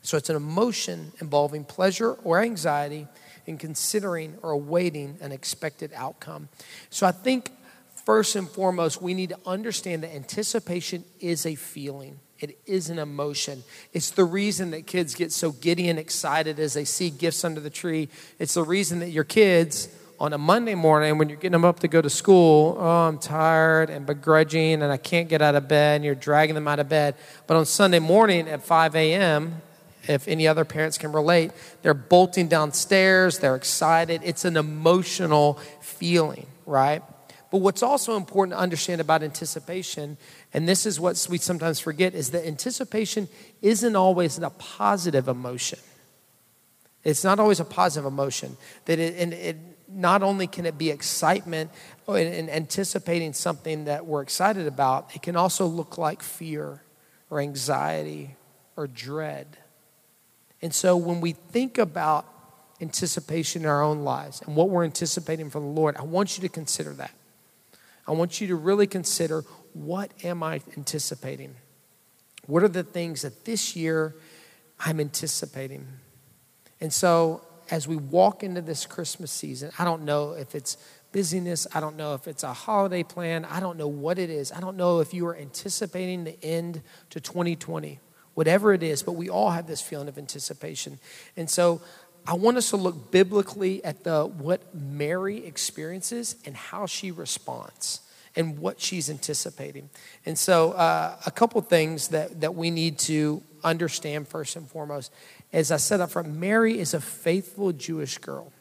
So 0.02 0.16
it's 0.16 0.30
an 0.30 0.36
emotion 0.36 1.12
involving 1.20 1.64
pleasure 1.64 2.12
or 2.24 2.40
anxiety 2.40 3.08
in 3.46 3.58
considering 3.58 4.38
or 4.42 4.50
awaiting 4.50 5.18
an 5.20 5.32
expected 5.32 5.92
outcome. 5.94 6.48
So 6.90 7.06
I 7.06 7.12
think 7.12 7.50
first 8.04 8.36
and 8.36 8.48
foremost, 8.48 9.02
we 9.02 9.14
need 9.14 9.30
to 9.30 9.38
understand 9.46 10.02
that 10.04 10.14
anticipation 10.14 11.04
is 11.20 11.44
a 11.44 11.54
feeling. 11.54 12.20
It 12.38 12.58
is 12.66 12.90
an 12.90 12.98
emotion. 12.98 13.64
It's 13.92 14.10
the 14.10 14.24
reason 14.24 14.70
that 14.72 14.86
kids 14.86 15.14
get 15.14 15.32
so 15.32 15.52
giddy 15.52 15.88
and 15.88 15.98
excited 15.98 16.60
as 16.60 16.74
they 16.74 16.84
see 16.84 17.10
gifts 17.10 17.44
under 17.44 17.60
the 17.60 17.70
tree. 17.70 18.08
It's 18.38 18.54
the 18.54 18.62
reason 18.62 19.00
that 19.00 19.10
your 19.10 19.24
kids 19.24 19.88
on 20.18 20.32
a 20.32 20.38
Monday 20.38 20.74
morning 20.74 21.18
when 21.18 21.28
you're 21.28 21.36
getting 21.36 21.52
them 21.52 21.64
up 21.64 21.80
to 21.80 21.88
go 21.88 22.00
to 22.00 22.10
school, 22.10 22.76
oh, 22.78 23.08
I'm 23.08 23.18
tired 23.18 23.90
and 23.90 24.06
begrudging 24.06 24.82
and 24.82 24.90
I 24.90 24.96
can't 24.96 25.28
get 25.28 25.42
out 25.42 25.54
of 25.54 25.68
bed, 25.68 25.96
and 25.96 26.04
you're 26.04 26.14
dragging 26.14 26.54
them 26.54 26.68
out 26.68 26.78
of 26.78 26.88
bed. 26.88 27.14
But 27.46 27.56
on 27.56 27.66
Sunday 27.66 27.98
morning 27.98 28.48
at 28.48 28.62
5 28.62 28.96
a.m., 28.96 29.62
if 30.08 30.28
any 30.28 30.46
other 30.46 30.64
parents 30.64 30.98
can 30.98 31.12
relate, 31.12 31.50
they're 31.82 31.94
bolting 31.94 32.48
downstairs, 32.48 33.38
they're 33.38 33.56
excited. 33.56 34.20
It's 34.24 34.44
an 34.44 34.56
emotional 34.56 35.54
feeling, 35.80 36.46
right? 36.64 37.02
But 37.50 37.58
what's 37.58 37.82
also 37.82 38.16
important 38.16 38.56
to 38.56 38.60
understand 38.60 39.00
about 39.00 39.22
anticipation, 39.22 40.16
and 40.52 40.68
this 40.68 40.86
is 40.86 40.98
what 40.98 41.26
we 41.30 41.38
sometimes 41.38 41.80
forget, 41.80 42.14
is 42.14 42.30
that 42.30 42.46
anticipation 42.46 43.28
isn't 43.62 43.96
always 43.96 44.38
a 44.38 44.50
positive 44.50 45.28
emotion. 45.28 45.78
It's 47.04 47.22
not 47.22 47.38
always 47.38 47.60
a 47.60 47.64
positive 47.64 48.04
emotion. 48.04 48.56
That 48.86 48.98
it, 48.98 49.14
and 49.16 49.32
it, 49.32 49.56
not 49.88 50.22
only 50.22 50.46
can 50.46 50.66
it 50.66 50.76
be 50.76 50.90
excitement 50.90 51.70
and 52.08 52.50
anticipating 52.50 53.32
something 53.32 53.84
that 53.84 54.06
we're 54.06 54.22
excited 54.22 54.66
about, 54.66 55.14
it 55.14 55.22
can 55.22 55.36
also 55.36 55.66
look 55.66 55.98
like 55.98 56.22
fear 56.22 56.82
or 57.30 57.40
anxiety 57.40 58.36
or 58.76 58.86
dread. 58.86 59.58
And 60.62 60.74
so 60.74 60.96
when 60.96 61.20
we 61.20 61.32
think 61.32 61.78
about 61.78 62.26
anticipation 62.80 63.62
in 63.62 63.68
our 63.68 63.82
own 63.82 64.00
lives 64.00 64.42
and 64.42 64.56
what 64.56 64.68
we're 64.68 64.84
anticipating 64.84 65.50
from 65.50 65.62
the 65.62 65.80
Lord, 65.80 65.96
I 65.96 66.02
want 66.02 66.36
you 66.36 66.42
to 66.42 66.48
consider 66.48 66.92
that. 66.94 67.12
I 68.06 68.12
want 68.12 68.40
you 68.40 68.48
to 68.48 68.56
really 68.56 68.86
consider 68.86 69.44
what 69.72 70.10
am 70.24 70.42
I 70.42 70.60
anticipating? 70.76 71.54
What 72.46 72.62
are 72.62 72.68
the 72.68 72.84
things 72.84 73.22
that 73.22 73.44
this 73.44 73.76
year 73.76 74.14
I'm 74.78 75.00
anticipating? 75.00 75.86
And 76.80 76.92
so 76.92 77.42
as 77.70 77.88
we 77.88 77.96
walk 77.96 78.42
into 78.42 78.60
this 78.60 78.86
Christmas 78.86 79.30
season, 79.30 79.70
I 79.78 79.84
don't 79.84 80.04
know 80.04 80.32
if 80.32 80.54
it's 80.54 80.76
busyness, 81.12 81.66
I 81.74 81.80
don't 81.80 81.96
know 81.96 82.14
if 82.14 82.28
it's 82.28 82.42
a 82.42 82.52
holiday 82.52 83.02
plan, 83.02 83.44
I 83.44 83.60
don't 83.60 83.78
know 83.78 83.88
what 83.88 84.18
it 84.18 84.30
is. 84.30 84.52
I 84.52 84.60
don't 84.60 84.76
know 84.76 85.00
if 85.00 85.14
you 85.14 85.26
are 85.26 85.36
anticipating 85.36 86.24
the 86.24 86.36
end 86.44 86.82
to 87.10 87.20
2020, 87.20 87.98
whatever 88.34 88.74
it 88.74 88.82
is, 88.82 89.02
but 89.02 89.12
we 89.12 89.30
all 89.30 89.50
have 89.50 89.66
this 89.66 89.80
feeling 89.80 90.08
of 90.08 90.18
anticipation. 90.18 90.98
And 91.36 91.48
so 91.48 91.80
I 92.26 92.34
want 92.34 92.56
us 92.56 92.70
to 92.70 92.76
look 92.76 93.10
biblically 93.10 93.84
at 93.84 94.04
the 94.04 94.26
what 94.26 94.74
Mary 94.74 95.46
experiences 95.46 96.36
and 96.44 96.56
how 96.56 96.86
she 96.86 97.10
responds 97.10 98.00
and 98.36 98.58
what 98.58 98.80
she's 98.80 99.08
anticipating. 99.08 99.88
And 100.26 100.38
so, 100.38 100.72
uh, 100.72 101.16
a 101.24 101.30
couple 101.30 101.60
things 101.62 102.08
that, 102.08 102.42
that 102.42 102.54
we 102.54 102.70
need 102.70 102.98
to 103.00 103.42
understand 103.64 104.28
first 104.28 104.56
and 104.56 104.68
foremost 104.68 105.12
as 105.52 105.70
I 105.70 105.76
said 105.76 106.00
up 106.00 106.10
front, 106.10 106.34
Mary 106.34 106.78
is 106.78 106.94
a 106.94 107.00
faithful 107.00 107.72
Jewish 107.72 108.18
girl. 108.18 108.52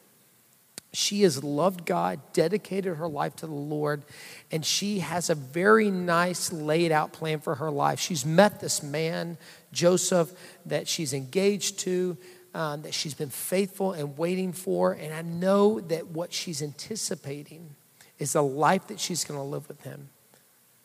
She 0.92 1.22
has 1.22 1.44
loved 1.44 1.84
God, 1.84 2.20
dedicated 2.32 2.96
her 2.96 3.08
life 3.08 3.36
to 3.36 3.46
the 3.46 3.52
Lord, 3.52 4.02
and 4.50 4.64
she 4.64 5.00
has 5.00 5.28
a 5.28 5.34
very 5.34 5.90
nice 5.90 6.50
laid 6.52 6.90
out 6.90 7.12
plan 7.12 7.40
for 7.40 7.56
her 7.56 7.70
life. 7.70 8.00
She's 8.00 8.24
met 8.24 8.60
this 8.60 8.82
man, 8.82 9.36
Joseph, 9.72 10.32
that 10.64 10.88
she's 10.88 11.12
engaged 11.12 11.80
to, 11.80 12.16
um, 12.54 12.80
that 12.80 12.94
she's 12.94 13.12
been 13.12 13.28
faithful 13.28 13.92
and 13.92 14.16
waiting 14.16 14.52
for. 14.52 14.92
And 14.92 15.12
I 15.12 15.20
know 15.20 15.80
that 15.80 16.06
what 16.06 16.32
she's 16.32 16.62
anticipating 16.62 17.74
is 18.18 18.32
the 18.32 18.42
life 18.42 18.86
that 18.86 18.98
she's 18.98 19.22
going 19.22 19.38
to 19.38 19.44
live 19.44 19.68
with 19.68 19.82
him, 19.82 20.08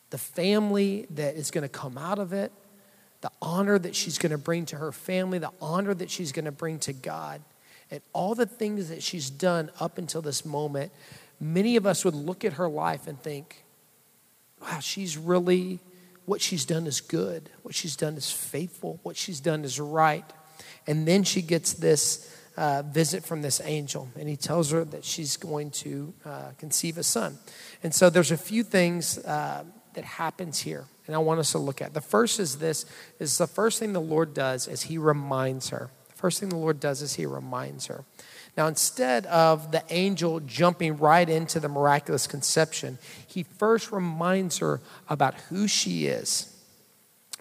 the 0.09 0.17
family 0.17 1.05
that 1.11 1.35
is 1.35 1.51
going 1.51 1.61
to 1.61 1.69
come 1.69 1.97
out 1.97 2.19
of 2.19 2.33
it, 2.33 2.51
the 3.21 3.31
honor 3.41 3.77
that 3.79 3.95
she's 3.95 4.17
going 4.17 4.31
to 4.31 4.37
bring 4.37 4.65
to 4.67 4.75
her 4.77 4.91
family, 4.91 5.37
the 5.37 5.51
honor 5.61 5.93
that 5.93 6.09
she's 6.09 6.31
going 6.31 6.45
to 6.45 6.51
bring 6.51 6.79
to 6.79 6.93
God, 6.93 7.41
and 7.89 8.01
all 8.13 8.35
the 8.35 8.45
things 8.45 8.89
that 8.89 9.03
she's 9.03 9.29
done 9.29 9.69
up 9.79 9.97
until 9.97 10.21
this 10.21 10.45
moment, 10.45 10.91
many 11.39 11.75
of 11.75 11.85
us 11.85 12.03
would 12.03 12.15
look 12.15 12.45
at 12.45 12.53
her 12.53 12.67
life 12.67 13.07
and 13.07 13.19
think, 13.21 13.63
wow, 14.61 14.79
she's 14.79 15.17
really, 15.17 15.79
what 16.25 16.41
she's 16.41 16.65
done 16.65 16.87
is 16.87 17.01
good. 17.01 17.49
What 17.63 17.75
she's 17.75 17.95
done 17.95 18.15
is 18.15 18.31
faithful. 18.31 18.99
What 19.03 19.17
she's 19.17 19.39
done 19.39 19.63
is 19.65 19.79
right. 19.79 20.25
And 20.87 21.07
then 21.07 21.23
she 21.23 21.41
gets 21.41 21.73
this 21.73 22.35
uh, 22.57 22.83
visit 22.83 23.25
from 23.25 23.41
this 23.41 23.61
angel, 23.63 24.09
and 24.17 24.27
he 24.27 24.35
tells 24.35 24.71
her 24.71 24.83
that 24.85 25.03
she's 25.05 25.37
going 25.37 25.71
to 25.71 26.13
uh, 26.25 26.51
conceive 26.57 26.97
a 26.97 27.03
son. 27.03 27.37
And 27.83 27.93
so 27.93 28.09
there's 28.09 28.31
a 28.31 28.37
few 28.37 28.63
things 28.63 29.17
uh, 29.19 29.63
that 29.93 30.03
happens 30.03 30.59
here 30.59 30.85
and 31.07 31.15
I 31.15 31.19
want 31.19 31.39
us 31.39 31.51
to 31.51 31.57
look 31.57 31.81
at. 31.81 31.93
The 31.93 32.01
first 32.01 32.39
is 32.39 32.57
this 32.57 32.85
is 33.19 33.37
the 33.37 33.47
first 33.47 33.79
thing 33.79 33.93
the 33.93 34.01
Lord 34.01 34.33
does 34.33 34.67
is 34.67 34.83
he 34.83 34.97
reminds 34.97 35.69
her. 35.69 35.89
The 36.09 36.15
first 36.15 36.39
thing 36.39 36.49
the 36.49 36.57
Lord 36.57 36.79
does 36.79 37.01
is 37.01 37.15
he 37.15 37.25
reminds 37.25 37.87
her. 37.87 38.05
Now, 38.57 38.67
instead 38.67 39.25
of 39.27 39.71
the 39.71 39.83
angel 39.89 40.41
jumping 40.41 40.97
right 40.97 41.27
into 41.27 41.59
the 41.59 41.69
miraculous 41.69 42.27
conception, 42.27 42.97
he 43.25 43.43
first 43.43 43.91
reminds 43.91 44.57
her 44.57 44.81
about 45.09 45.35
who 45.49 45.67
she 45.67 46.07
is. 46.07 46.47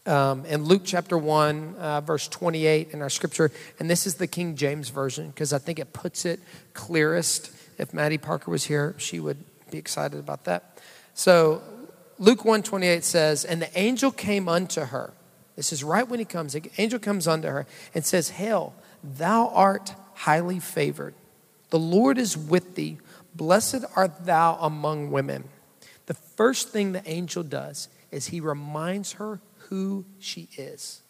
Um, 0.06 0.46
in 0.46 0.64
Luke 0.64 0.82
chapter 0.84 1.18
1, 1.18 1.74
uh, 1.76 2.00
verse 2.00 2.26
28 2.28 2.90
in 2.92 3.02
our 3.02 3.10
scripture, 3.10 3.50
and 3.78 3.90
this 3.90 4.06
is 4.06 4.14
the 4.14 4.26
King 4.26 4.56
James 4.56 4.88
Version 4.88 5.28
because 5.28 5.52
I 5.52 5.58
think 5.58 5.78
it 5.78 5.92
puts 5.92 6.24
it 6.24 6.40
clearest. 6.74 7.50
If 7.76 7.92
Maddie 7.92 8.18
Parker 8.18 8.50
was 8.50 8.64
here, 8.64 8.94
she 8.98 9.20
would 9.20 9.38
be 9.70 9.78
excited 9.78 10.18
about 10.18 10.44
that. 10.44 10.78
So, 11.14 11.62
Luke 12.20 12.44
128 12.44 13.02
says, 13.02 13.46
And 13.46 13.62
the 13.62 13.78
angel 13.78 14.10
came 14.12 14.46
unto 14.46 14.82
her. 14.82 15.14
This 15.56 15.72
is 15.72 15.82
right 15.82 16.06
when 16.06 16.18
he 16.18 16.26
comes. 16.26 16.52
The 16.52 16.70
angel 16.76 16.98
comes 16.98 17.26
unto 17.26 17.48
her 17.48 17.66
and 17.94 18.04
says, 18.04 18.28
Hail, 18.28 18.74
thou 19.02 19.48
art 19.48 19.94
highly 20.14 20.60
favored. 20.60 21.14
The 21.70 21.78
Lord 21.78 22.18
is 22.18 22.36
with 22.36 22.74
thee. 22.74 22.98
Blessed 23.34 23.84
art 23.96 24.26
thou 24.26 24.58
among 24.60 25.10
women. 25.10 25.44
The 26.06 26.14
first 26.14 26.68
thing 26.68 26.92
the 26.92 27.08
angel 27.08 27.42
does 27.42 27.88
is 28.10 28.26
he 28.26 28.40
reminds 28.40 29.12
her 29.12 29.40
who 29.68 30.04
she 30.18 30.50
is. 30.58 31.00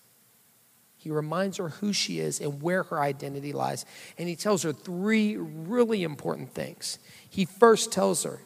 He 0.96 1.10
reminds 1.10 1.56
her 1.56 1.70
who 1.70 1.92
she 1.92 2.20
is 2.20 2.40
and 2.40 2.62
where 2.62 2.84
her 2.84 3.00
identity 3.00 3.52
lies. 3.52 3.84
And 4.16 4.28
he 4.28 4.36
tells 4.36 4.62
her 4.62 4.72
three 4.72 5.36
really 5.36 6.04
important 6.04 6.52
things. 6.54 7.00
He 7.28 7.46
first 7.46 7.90
tells 7.90 8.22
her 8.22 8.42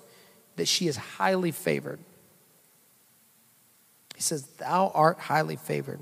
that 0.57 0.69
she 0.69 0.87
is 0.87 0.97
highly 0.97 1.51
favored. 1.51 1.99
He 4.15 4.23
says, 4.23 4.45
Thou 4.59 4.91
art 4.95 5.19
highly 5.19 5.57
favored. 5.57 6.01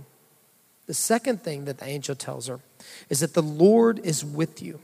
The 0.86 0.94
second 0.94 1.42
thing 1.42 1.64
that 1.66 1.78
the 1.78 1.86
angel 1.86 2.14
tells 2.14 2.48
her 2.48 2.60
is 3.08 3.20
that 3.20 3.34
the 3.34 3.42
Lord 3.42 4.00
is 4.04 4.24
with 4.24 4.62
you. 4.62 4.80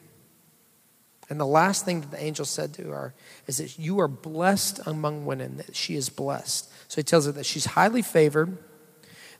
And 1.30 1.38
the 1.38 1.46
last 1.46 1.84
thing 1.84 2.00
that 2.00 2.10
the 2.10 2.22
angel 2.22 2.44
said 2.44 2.72
to 2.74 2.88
her 2.88 3.14
is 3.46 3.58
that 3.58 3.78
you 3.78 4.00
are 4.00 4.08
blessed 4.08 4.80
among 4.86 5.26
women, 5.26 5.58
that 5.58 5.76
she 5.76 5.94
is 5.94 6.08
blessed. 6.08 6.70
So 6.88 6.96
he 6.96 7.02
tells 7.02 7.26
her 7.26 7.32
that 7.32 7.44
she's 7.44 7.66
highly 7.66 8.00
favored, 8.00 8.56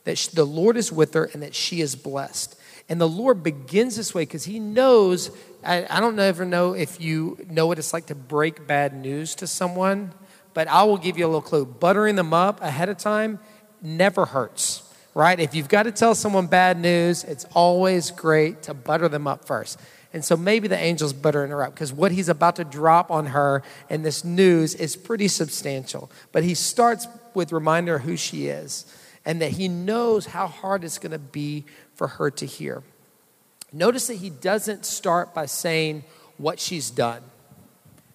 that 0.05 0.19
she, 0.19 0.31
the 0.33 0.45
Lord 0.45 0.77
is 0.77 0.93
with 0.93 1.15
her, 1.15 1.25
and 1.33 1.43
that 1.43 1.55
she 1.55 1.81
is 1.81 1.97
blessed. 1.97 2.59
And 2.91 3.01
the 3.01 3.09
Lord 3.09 3.43
begins 3.43 3.97
this 3.97 4.15
way 4.15 4.23
because 4.23 4.45
he 4.45 4.59
knows. 4.59 5.31
I, 5.65 5.87
I 5.89 6.01
don't 6.01 6.19
ever 6.19 6.45
know 6.45 6.75
if 6.75 7.01
you 7.01 7.39
know 7.49 7.67
what 7.67 7.79
it's 7.79 7.93
like 7.93 8.07
to 8.07 8.15
break 8.15 8.67
bad 8.67 8.95
news 8.95 9.35
to 9.37 9.47
someone, 9.47 10.13
but 10.53 10.69
I 10.69 10.83
will 10.83 10.99
give 10.99 11.17
you 11.17 11.25
a 11.25 11.29
little 11.29 11.41
clue. 11.41 11.65
Buttering 11.65 12.17
them 12.17 12.35
up 12.35 12.63
ahead 12.63 12.89
of 12.91 12.99
time 12.99 13.39
never 13.83 14.27
hurts, 14.27 14.83
right? 15.15 15.39
If 15.39 15.55
you've 15.55 15.69
got 15.69 15.85
to 15.85 15.93
tell 15.93 16.15
someone 16.15 16.47
bad 16.47 16.79
news, 16.79 17.25
it's 17.25 17.45
always 17.55 18.11
great 18.11 18.63
to 18.65 18.75
butter 18.75 19.09
them 19.09 19.27
up 19.27 19.45
first. 19.45 19.79
And 20.13 20.25
so 20.25 20.37
maybe 20.37 20.69
the 20.69 20.79
angel's 20.79 21.13
buttering 21.13 21.51
her 21.51 21.63
up 21.63 21.75
because 21.75 21.93
what 21.93 22.13
he's 22.13 22.29
about 22.29 22.57
to 22.57 22.65
drop 22.65 23.11
on 23.11 23.27
her 23.27 23.63
in 23.91 24.03
this 24.03 24.25
news 24.25 24.75
is 24.75 24.97
pretty 24.97 25.29
substantial. 25.29 26.11
But 26.33 26.45
he 26.45 26.55
starts 26.55 27.07
with 27.35 27.53
reminding 27.53 27.93
her 27.93 27.99
who 27.99 28.17
she 28.17 28.47
is 28.47 28.87
and 29.25 29.43
that 29.43 29.53
he 29.53 29.69
knows 29.69 30.27
how 30.27 30.47
hard 30.47 30.85
it's 30.85 30.99
going 30.99 31.13
to 31.13 31.19
be 31.19 31.67
for 31.95 32.09
her 32.09 32.31
to 32.31 32.47
hear. 32.47 32.83
Notice 33.73 34.07
that 34.07 34.15
he 34.15 34.31
doesn't 34.31 34.87
start 34.87 35.35
by 35.35 35.45
saying 35.45 36.05
what 36.39 36.59
she's 36.59 36.91
done. 36.91 37.23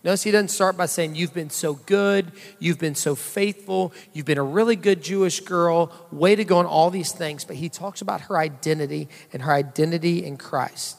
Notice 0.04 0.24
he 0.24 0.32
doesn't 0.32 0.50
start 0.50 0.76
by 0.76 0.86
saying, 0.86 1.16
You've 1.16 1.34
been 1.34 1.50
so 1.50 1.76
good, 1.76 2.32
you've 2.60 2.80
been 2.80 2.96
so 2.96 3.16
faithful, 3.16 3.94
you've 4.12 4.26
been 4.26 4.38
a 4.38 4.44
really 4.44 4.76
good 4.76 5.02
Jewish 5.02 5.40
girl, 5.40 5.94
way 6.12 6.36
to 6.36 6.44
go 6.44 6.58
on 6.58 6.66
all 6.66 6.90
these 6.90 7.14
things. 7.14 7.46
But 7.46 7.56
he 7.56 7.70
talks 7.70 8.02
about 8.02 8.22
her 8.22 8.38
identity 8.38 9.08
and 9.32 9.42
her 9.44 9.54
identity 9.54 10.26
in 10.26 10.38
Christ. 10.38 10.98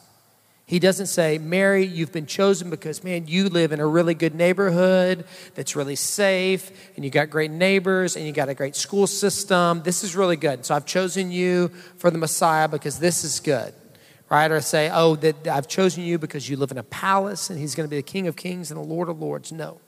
He 0.66 0.78
doesn't 0.78 1.08
say, 1.08 1.36
Mary, 1.36 1.84
you've 1.84 2.12
been 2.12 2.24
chosen 2.24 2.70
because, 2.70 3.04
man, 3.04 3.26
you 3.26 3.50
live 3.50 3.72
in 3.72 3.80
a 3.80 3.86
really 3.86 4.14
good 4.14 4.34
neighborhood 4.34 5.26
that's 5.54 5.76
really 5.76 5.96
safe, 5.96 6.70
and 6.96 7.04
you 7.04 7.10
got 7.10 7.28
great 7.28 7.50
neighbors, 7.50 8.16
and 8.16 8.26
you 8.26 8.32
got 8.32 8.48
a 8.48 8.54
great 8.54 8.74
school 8.74 9.06
system. 9.06 9.82
This 9.82 10.02
is 10.02 10.16
really 10.16 10.36
good. 10.36 10.64
So 10.64 10.74
I've 10.74 10.86
chosen 10.86 11.30
you 11.30 11.68
for 11.98 12.10
the 12.10 12.16
Messiah 12.16 12.68
because 12.68 12.98
this 12.98 13.24
is 13.24 13.40
good 13.40 13.74
right? 14.34 14.50
Or 14.50 14.60
say, 14.60 14.90
oh, 14.92 15.16
that 15.16 15.46
I've 15.46 15.68
chosen 15.68 16.02
you 16.02 16.18
because 16.18 16.48
you 16.48 16.56
live 16.56 16.70
in 16.70 16.78
a 16.78 16.82
palace 16.82 17.50
and 17.50 17.58
he's 17.58 17.74
going 17.74 17.88
to 17.88 17.90
be 17.90 17.96
the 17.96 18.02
King 18.02 18.26
of 18.26 18.36
Kings 18.36 18.70
and 18.70 18.80
the 18.80 18.84
Lord 18.84 19.08
of 19.08 19.20
Lords. 19.20 19.52
No. 19.52 19.80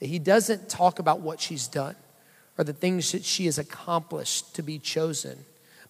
He 0.00 0.18
doesn't 0.18 0.68
talk 0.68 0.98
about 0.98 1.20
what 1.20 1.40
she's 1.40 1.68
done. 1.68 1.94
or 2.58 2.64
the 2.64 2.72
things 2.72 3.12
that 3.12 3.24
she 3.24 3.46
has 3.46 3.58
accomplished 3.58 4.54
to 4.56 4.62
be 4.62 4.78
chosen, 4.78 5.38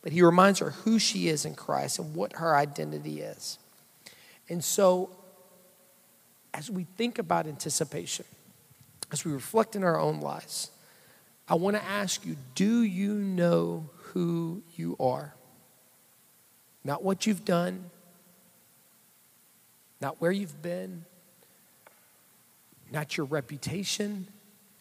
but 0.01 0.13
he 0.13 0.23
reminds 0.23 0.61
her 0.61 0.71
who 0.71 0.99
she 0.99 1.29
is 1.29 1.45
in 1.45 1.55
Christ 1.55 1.99
and 1.99 2.15
what 2.15 2.35
her 2.35 2.55
identity 2.55 3.21
is. 3.21 3.59
And 4.49 4.63
so, 4.63 5.11
as 6.55 6.71
we 6.71 6.85
think 6.97 7.19
about 7.19 7.47
anticipation, 7.49 8.27
as 9.11 9.25
we 9.25 9.33
reflect 9.33 9.75
in 9.75 9.83
our 9.83 9.99
own 9.99 10.21
lives, 10.21 10.71
I 11.49 11.55
want 11.57 11.77
to 11.77 11.85
ask 11.85 12.25
you 12.25 12.37
do 12.55 12.83
you 12.83 13.15
know 13.15 13.91
who 14.13 14.63
you 14.77 14.97
are? 15.01 15.35
Not 16.85 17.03
what 17.03 17.27
you've 17.27 17.45
done, 17.45 17.91
not 20.01 20.21
where 20.21 20.33
you've 20.33 20.63
been, 20.63 21.05
not 22.91 23.17
your 23.17 23.27
reputation, 23.27 24.27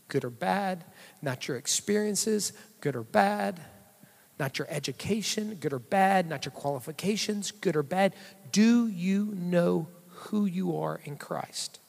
good 0.08 0.26
or 0.26 0.30
bad, 0.30 0.84
not 1.22 1.48
your 1.48 1.58
experiences, 1.58 2.54
good 2.82 2.96
or 2.96 3.04
bad, 3.04 3.62
not 4.40 4.58
your 4.58 4.68
education, 4.70 5.56
good 5.60 5.72
or 5.72 5.80
bad, 5.80 6.28
not 6.28 6.46
your 6.46 6.52
qualifications, 6.52 7.52
good 7.52 7.76
or 7.76 7.84
bad. 7.84 8.14
Do 8.52 8.88
you 8.88 9.34
know 9.36 9.88
who 10.10 10.46
you 10.46 10.78
are 10.78 11.00
in 11.06 11.18
Christ? 11.18 11.80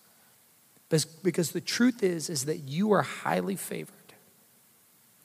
Because 1.22 1.52
the 1.52 1.60
truth 1.62 2.02
is 2.02 2.28
is 2.28 2.44
that 2.44 2.58
you 2.58 2.92
are 2.92 3.02
highly 3.02 3.56
favored. 3.56 3.96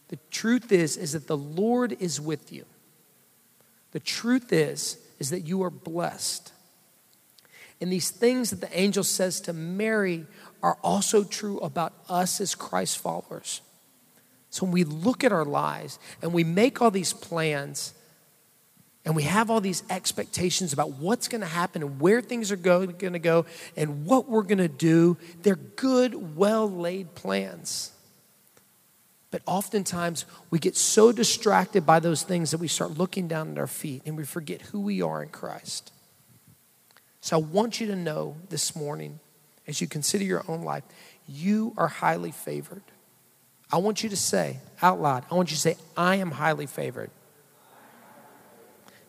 The 0.07 0.17
truth 0.31 0.71
is 0.71 0.95
is 0.95 1.11
that 1.11 1.27
the 1.27 1.37
Lord 1.37 1.97
is 1.99 2.21
with 2.21 2.53
you. 2.53 2.65
The 3.97 4.03
truth 4.03 4.53
is 4.53 4.99
is 5.17 5.31
that 5.31 5.47
you 5.47 5.63
are 5.63 5.71
blessed. 5.71 6.53
And 7.81 7.91
these 7.91 8.11
things 8.11 8.51
that 8.51 8.61
the 8.61 8.79
angel 8.79 9.03
says 9.03 9.41
to 9.41 9.53
Mary 9.53 10.27
are 10.61 10.77
also 10.83 11.23
true 11.23 11.57
about 11.61 11.93
us 12.07 12.39
as 12.39 12.53
Christ 12.53 12.99
followers. 12.99 13.61
So 14.51 14.67
when 14.67 14.71
we 14.71 14.83
look 14.83 15.23
at 15.23 15.31
our 15.31 15.45
lives 15.45 15.97
and 16.21 16.31
we 16.31 16.43
make 16.43 16.79
all 16.79 16.91
these 16.91 17.11
plans 17.11 17.95
and 19.03 19.15
we 19.15 19.23
have 19.23 19.49
all 19.49 19.61
these 19.61 19.81
expectations 19.89 20.73
about 20.73 20.91
what's 20.91 21.27
going 21.27 21.41
to 21.41 21.47
happen 21.47 21.81
and 21.81 21.99
where 21.99 22.21
things 22.21 22.51
are 22.51 22.55
going 22.55 22.93
to 22.99 23.17
go 23.17 23.47
and 23.75 24.05
what 24.05 24.29
we're 24.29 24.43
going 24.43 24.59
to 24.59 24.67
do, 24.67 25.17
they're 25.41 25.55
good, 25.55 26.37
well 26.37 26.69
laid 26.69 27.15
plans. 27.15 27.93
But 29.29 29.41
oftentimes 29.45 30.25
we 30.49 30.59
get 30.59 30.77
so 30.77 31.11
distracted 31.11 31.85
by 31.85 31.99
those 31.99 32.23
things 32.23 32.51
that 32.51 32.59
we 32.59 32.67
start 32.67 32.97
looking 32.97 33.27
down 33.27 33.51
at 33.51 33.57
our 33.57 33.67
feet 33.67 34.03
and 34.05 34.15
we 34.15 34.23
forget 34.23 34.61
who 34.61 34.79
we 34.79 35.01
are 35.01 35.21
in 35.21 35.29
Christ. 35.29 35.91
So 37.19 37.37
I 37.37 37.41
want 37.41 37.81
you 37.81 37.87
to 37.87 37.95
know 37.95 38.37
this 38.49 38.75
morning, 38.75 39.19
as 39.67 39.81
you 39.81 39.87
consider 39.87 40.23
your 40.23 40.45
own 40.47 40.61
life, 40.61 40.83
you 41.27 41.73
are 41.75 41.89
highly 41.89 42.31
favored. 42.31 42.83
I 43.69 43.77
want 43.77 44.01
you 44.01 44.09
to 44.09 44.15
say 44.15 44.59
out 44.81 45.01
loud, 45.01 45.25
I 45.29 45.35
want 45.35 45.51
you 45.51 45.55
to 45.55 45.61
say, 45.61 45.75
I 45.97 46.15
am 46.15 46.31
highly 46.31 46.67
favored. 46.67 47.11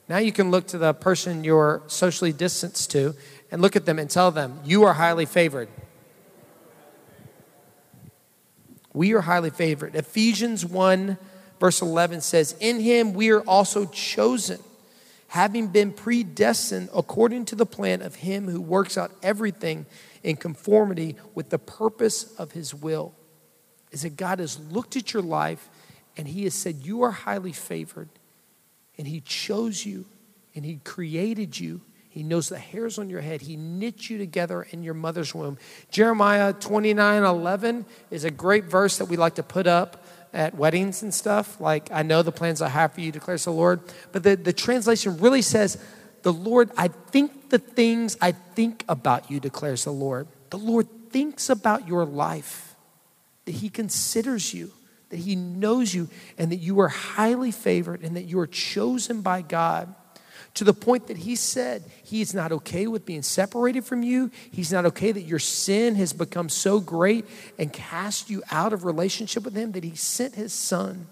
Now 0.08 0.18
you 0.18 0.32
can 0.32 0.50
look 0.50 0.66
to 0.68 0.78
the 0.78 0.94
person 0.94 1.44
you're 1.44 1.82
socially 1.86 2.32
distanced 2.32 2.90
to 2.92 3.14
and 3.52 3.62
look 3.62 3.76
at 3.76 3.86
them 3.86 3.98
and 3.98 4.10
tell 4.10 4.30
them, 4.30 4.58
You 4.64 4.84
are 4.84 4.94
highly 4.94 5.26
favored. 5.26 5.68
We 8.98 9.14
are 9.14 9.20
highly 9.20 9.50
favored. 9.50 9.94
Ephesians 9.94 10.66
1, 10.66 11.18
verse 11.60 11.82
11 11.82 12.20
says, 12.20 12.56
In 12.58 12.80
him 12.80 13.12
we 13.12 13.30
are 13.30 13.42
also 13.42 13.86
chosen 13.86 14.58
having 15.28 15.68
been 15.68 15.92
predestined 15.92 16.88
according 16.92 17.44
to 17.44 17.54
the 17.54 17.64
plan 17.64 18.02
of 18.02 18.16
Him 18.16 18.48
who 18.48 18.60
works 18.60 18.98
out 18.98 19.12
everything 19.22 19.86
in 20.24 20.34
conformity 20.34 21.14
with 21.32 21.50
the 21.50 21.60
purpose 21.60 22.34
of 22.38 22.50
His 22.50 22.74
will. 22.74 23.14
Is 23.92 24.02
that 24.02 24.16
God 24.16 24.40
has 24.40 24.58
looked 24.58 24.96
at 24.96 25.12
your 25.12 25.22
life 25.22 25.68
and 26.16 26.26
He 26.26 26.42
has 26.42 26.54
said, 26.54 26.84
You 26.84 27.02
are 27.02 27.12
highly 27.12 27.52
favored, 27.52 28.08
and 28.98 29.06
He 29.06 29.20
chose 29.20 29.86
you, 29.86 30.06
and 30.56 30.64
He 30.64 30.80
created 30.82 31.60
you. 31.60 31.82
He 32.18 32.24
knows 32.24 32.48
the 32.48 32.58
hairs 32.58 32.98
on 32.98 33.08
your 33.08 33.20
head. 33.20 33.42
He 33.42 33.54
knit 33.54 34.10
you 34.10 34.18
together 34.18 34.66
in 34.72 34.82
your 34.82 34.92
mother's 34.92 35.32
womb. 35.32 35.56
Jeremiah 35.92 36.52
29 36.52 37.22
11 37.22 37.86
is 38.10 38.24
a 38.24 38.30
great 38.32 38.64
verse 38.64 38.98
that 38.98 39.04
we 39.04 39.16
like 39.16 39.36
to 39.36 39.44
put 39.44 39.68
up 39.68 40.04
at 40.32 40.56
weddings 40.56 41.04
and 41.04 41.14
stuff. 41.14 41.60
Like, 41.60 41.92
I 41.92 42.02
know 42.02 42.22
the 42.22 42.32
plans 42.32 42.60
I 42.60 42.70
have 42.70 42.92
for 42.92 43.02
you, 43.02 43.12
declares 43.12 43.44
the 43.44 43.52
Lord. 43.52 43.82
But 44.10 44.24
the, 44.24 44.34
the 44.34 44.52
translation 44.52 45.18
really 45.18 45.42
says, 45.42 45.80
The 46.22 46.32
Lord, 46.32 46.72
I 46.76 46.88
think 46.88 47.50
the 47.50 47.60
things 47.60 48.16
I 48.20 48.32
think 48.32 48.84
about 48.88 49.30
you, 49.30 49.38
declares 49.38 49.84
the 49.84 49.92
Lord. 49.92 50.26
The 50.50 50.58
Lord 50.58 50.88
thinks 51.10 51.48
about 51.48 51.86
your 51.86 52.04
life, 52.04 52.74
that 53.44 53.52
He 53.52 53.68
considers 53.68 54.52
you, 54.52 54.72
that 55.10 55.18
He 55.18 55.36
knows 55.36 55.94
you, 55.94 56.08
and 56.36 56.50
that 56.50 56.56
you 56.56 56.80
are 56.80 56.88
highly 56.88 57.52
favored 57.52 58.02
and 58.02 58.16
that 58.16 58.24
you 58.24 58.40
are 58.40 58.48
chosen 58.48 59.20
by 59.20 59.40
God 59.40 59.94
to 60.54 60.64
the 60.64 60.72
point 60.72 61.06
that 61.06 61.18
he 61.18 61.36
said 61.36 61.84
he's 62.02 62.34
not 62.34 62.52
okay 62.52 62.86
with 62.86 63.04
being 63.04 63.22
separated 63.22 63.84
from 63.84 64.02
you. 64.02 64.30
He's 64.50 64.72
not 64.72 64.86
okay 64.86 65.12
that 65.12 65.22
your 65.22 65.38
sin 65.38 65.94
has 65.96 66.12
become 66.12 66.48
so 66.48 66.80
great 66.80 67.26
and 67.58 67.72
cast 67.72 68.28
you 68.30 68.42
out 68.50 68.72
of 68.72 68.84
relationship 68.84 69.44
with 69.44 69.54
him 69.54 69.72
that 69.72 69.84
he 69.84 69.94
sent 69.94 70.34
his 70.34 70.52
son. 70.52 71.06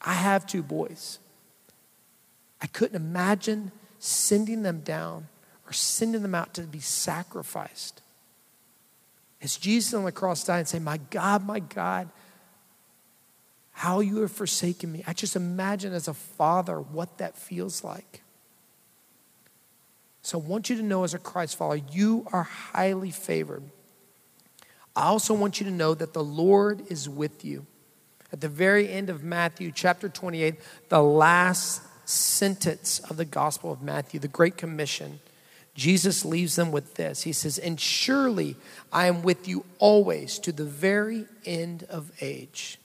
I 0.00 0.14
have 0.14 0.46
two 0.46 0.62
boys. 0.62 1.18
I 2.60 2.66
couldn't 2.66 2.96
imagine 2.96 3.72
sending 3.98 4.62
them 4.62 4.80
down 4.80 5.28
or 5.66 5.72
sending 5.72 6.22
them 6.22 6.34
out 6.34 6.54
to 6.54 6.62
be 6.62 6.80
sacrificed. 6.80 8.02
As 9.40 9.56
Jesus 9.56 9.94
on 9.94 10.04
the 10.04 10.12
cross 10.12 10.44
died 10.44 10.58
and 10.60 10.68
say, 10.68 10.78
My 10.78 10.98
God, 11.10 11.44
my 11.44 11.58
God, 11.58 12.08
how 13.82 13.98
you 13.98 14.20
have 14.20 14.30
forsaken 14.30 14.92
me. 14.92 15.02
I 15.08 15.12
just 15.12 15.34
imagine 15.34 15.92
as 15.92 16.06
a 16.06 16.14
father 16.14 16.80
what 16.80 17.18
that 17.18 17.36
feels 17.36 17.82
like. 17.82 18.22
So 20.22 20.38
I 20.38 20.40
want 20.40 20.70
you 20.70 20.76
to 20.76 20.84
know 20.84 21.02
as 21.02 21.14
a 21.14 21.18
Christ 21.18 21.56
follower, 21.56 21.80
you 21.90 22.24
are 22.32 22.44
highly 22.44 23.10
favored. 23.10 23.64
I 24.94 25.06
also 25.06 25.34
want 25.34 25.58
you 25.58 25.66
to 25.66 25.72
know 25.72 25.94
that 25.94 26.12
the 26.12 26.22
Lord 26.22 26.92
is 26.92 27.08
with 27.08 27.44
you. 27.44 27.66
At 28.32 28.40
the 28.40 28.48
very 28.48 28.88
end 28.88 29.10
of 29.10 29.24
Matthew 29.24 29.72
chapter 29.74 30.08
28, 30.08 30.54
the 30.88 31.02
last 31.02 31.82
sentence 32.08 33.00
of 33.10 33.16
the 33.16 33.24
Gospel 33.24 33.72
of 33.72 33.82
Matthew, 33.82 34.20
the 34.20 34.28
Great 34.28 34.56
Commission, 34.56 35.18
Jesus 35.74 36.24
leaves 36.24 36.54
them 36.54 36.70
with 36.70 36.94
this. 36.94 37.22
He 37.22 37.32
says, 37.32 37.58
And 37.58 37.80
surely 37.80 38.54
I 38.92 39.08
am 39.08 39.22
with 39.22 39.48
you 39.48 39.64
always 39.80 40.38
to 40.38 40.52
the 40.52 40.64
very 40.64 41.26
end 41.44 41.82
of 41.90 42.12
age. 42.20 42.78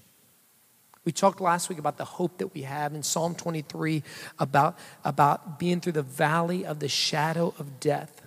We 1.07 1.13
talked 1.13 1.39
last 1.39 1.69
week 1.69 1.77
about 1.79 1.95
the 1.95 2.03
hope 2.03 2.39
that 2.39 2.53
we 2.53 2.63
have 2.63 2.93
in 2.93 3.01
Psalm 3.01 3.33
23 3.33 4.03
about, 4.39 4.77
about 5.05 5.57
being 5.57 5.79
through 5.79 5.93
the 5.93 6.01
valley 6.01 6.65
of 6.65 6.79
the 6.79 6.89
shadow 6.89 7.53
of 7.57 7.79
death. 7.79 8.21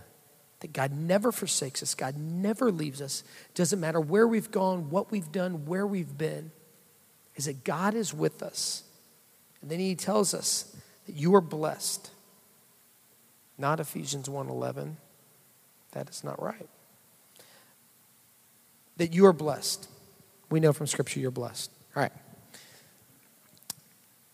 That 0.61 0.73
God 0.73 0.91
never 0.91 1.31
forsakes 1.31 1.83
us, 1.83 1.95
God 1.95 2.17
never 2.17 2.73
leaves 2.73 3.03
us. 3.03 3.23
Doesn't 3.53 3.81
matter 3.81 4.01
where 4.01 4.27
we've 4.27 4.51
gone, 4.51 4.89
what 4.89 5.11
we've 5.11 5.31
done, 5.31 5.67
where 5.67 5.87
we've 5.87 6.17
been, 6.17 6.53
is 7.37 7.45
that 7.45 7.65
God 7.65 7.93
is 7.93 8.15
with 8.15 8.43
us. 8.43 8.83
And 9.61 9.71
then 9.71 9.79
he 9.79 9.95
tells 9.95 10.33
us 10.33 10.75
that 11.05 11.15
you 11.15 11.35
are 11.35 11.43
blessed. 11.43 12.11
Not 13.59 13.79
Ephesians 13.79 14.27
1:11. 14.27 14.97
That 15.93 16.09
is 16.09 16.25
not 16.25 16.41
right. 16.41 16.71
That 18.97 19.13
you 19.13 19.27
are 19.27 19.35
blessed. 19.35 19.87
We 20.49 20.61
know 20.61 20.73
from 20.73 20.87
scripture 20.87 21.21
you're 21.21 21.31
blessed. 21.31 21.71
All 21.95 22.05
right. 22.05 22.13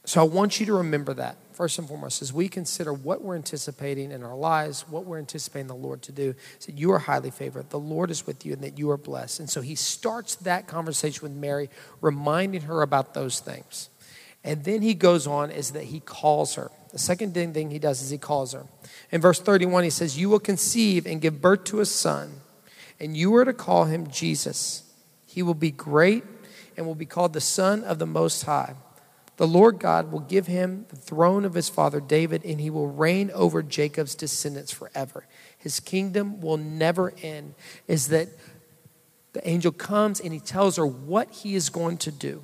So 0.06 0.20
I 0.20 0.24
want 0.24 0.60
you 0.60 0.66
to 0.66 0.74
remember 0.74 1.14
that, 1.14 1.36
first 1.52 1.80
and 1.80 1.88
foremost, 1.88 2.22
as 2.22 2.32
we 2.32 2.48
consider 2.48 2.92
what 2.92 3.22
we're 3.22 3.34
anticipating 3.34 4.12
in 4.12 4.22
our 4.22 4.36
lives, 4.36 4.88
what 4.88 5.04
we're 5.04 5.18
anticipating 5.18 5.66
the 5.66 5.74
Lord 5.74 6.00
to 6.02 6.12
do, 6.12 6.36
that 6.64 6.78
you 6.78 6.92
are 6.92 7.00
highly 7.00 7.32
favored, 7.32 7.70
the 7.70 7.78
Lord 7.80 8.12
is 8.12 8.24
with 8.24 8.46
you, 8.46 8.52
and 8.52 8.62
that 8.62 8.78
you 8.78 8.88
are 8.92 8.96
blessed. 8.96 9.40
And 9.40 9.50
so 9.50 9.62
he 9.62 9.74
starts 9.74 10.36
that 10.36 10.68
conversation 10.68 11.24
with 11.24 11.32
Mary, 11.32 11.68
reminding 12.00 12.62
her 12.62 12.82
about 12.82 13.14
those 13.14 13.40
things. 13.40 13.90
And 14.44 14.62
then 14.62 14.80
he 14.80 14.94
goes 14.94 15.26
on 15.26 15.50
is 15.50 15.72
that 15.72 15.82
he 15.82 15.98
calls 15.98 16.54
her. 16.54 16.70
The 16.92 17.00
second 17.00 17.34
thing 17.34 17.72
he 17.72 17.80
does 17.80 18.00
is 18.00 18.10
he 18.10 18.16
calls 18.16 18.52
her. 18.52 18.64
In 19.10 19.20
verse 19.20 19.40
31, 19.40 19.82
he 19.82 19.90
says, 19.90 20.16
You 20.16 20.28
will 20.28 20.38
conceive 20.38 21.04
and 21.04 21.20
give 21.20 21.40
birth 21.40 21.64
to 21.64 21.80
a 21.80 21.84
son, 21.84 22.42
and 23.00 23.16
you 23.16 23.34
are 23.34 23.44
to 23.44 23.52
call 23.52 23.86
him 23.86 24.08
Jesus. 24.08 24.84
He 25.26 25.42
will 25.42 25.54
be 25.54 25.72
great 25.72 26.22
and 26.76 26.86
will 26.86 26.94
be 26.94 27.06
called 27.06 27.32
the 27.32 27.40
Son 27.40 27.82
of 27.82 27.98
the 27.98 28.06
Most 28.06 28.44
High. 28.44 28.76
The 29.36 29.46
Lord 29.46 29.78
God 29.78 30.10
will 30.10 30.20
give 30.20 30.46
him 30.46 30.86
the 30.88 30.96
throne 30.96 31.44
of 31.44 31.54
his 31.54 31.68
father 31.68 32.00
David, 32.00 32.44
and 32.44 32.60
he 32.60 32.70
will 32.70 32.88
reign 32.88 33.30
over 33.34 33.62
Jacob's 33.62 34.14
descendants 34.14 34.72
forever. 34.72 35.26
His 35.58 35.78
kingdom 35.80 36.40
will 36.40 36.56
never 36.56 37.12
end. 37.22 37.54
Is 37.86 38.08
that 38.08 38.28
the 39.32 39.46
angel 39.46 39.72
comes 39.72 40.20
and 40.20 40.32
he 40.32 40.40
tells 40.40 40.76
her 40.76 40.86
what 40.86 41.30
he 41.30 41.54
is 41.54 41.68
going 41.68 41.98
to 41.98 42.10
do 42.10 42.42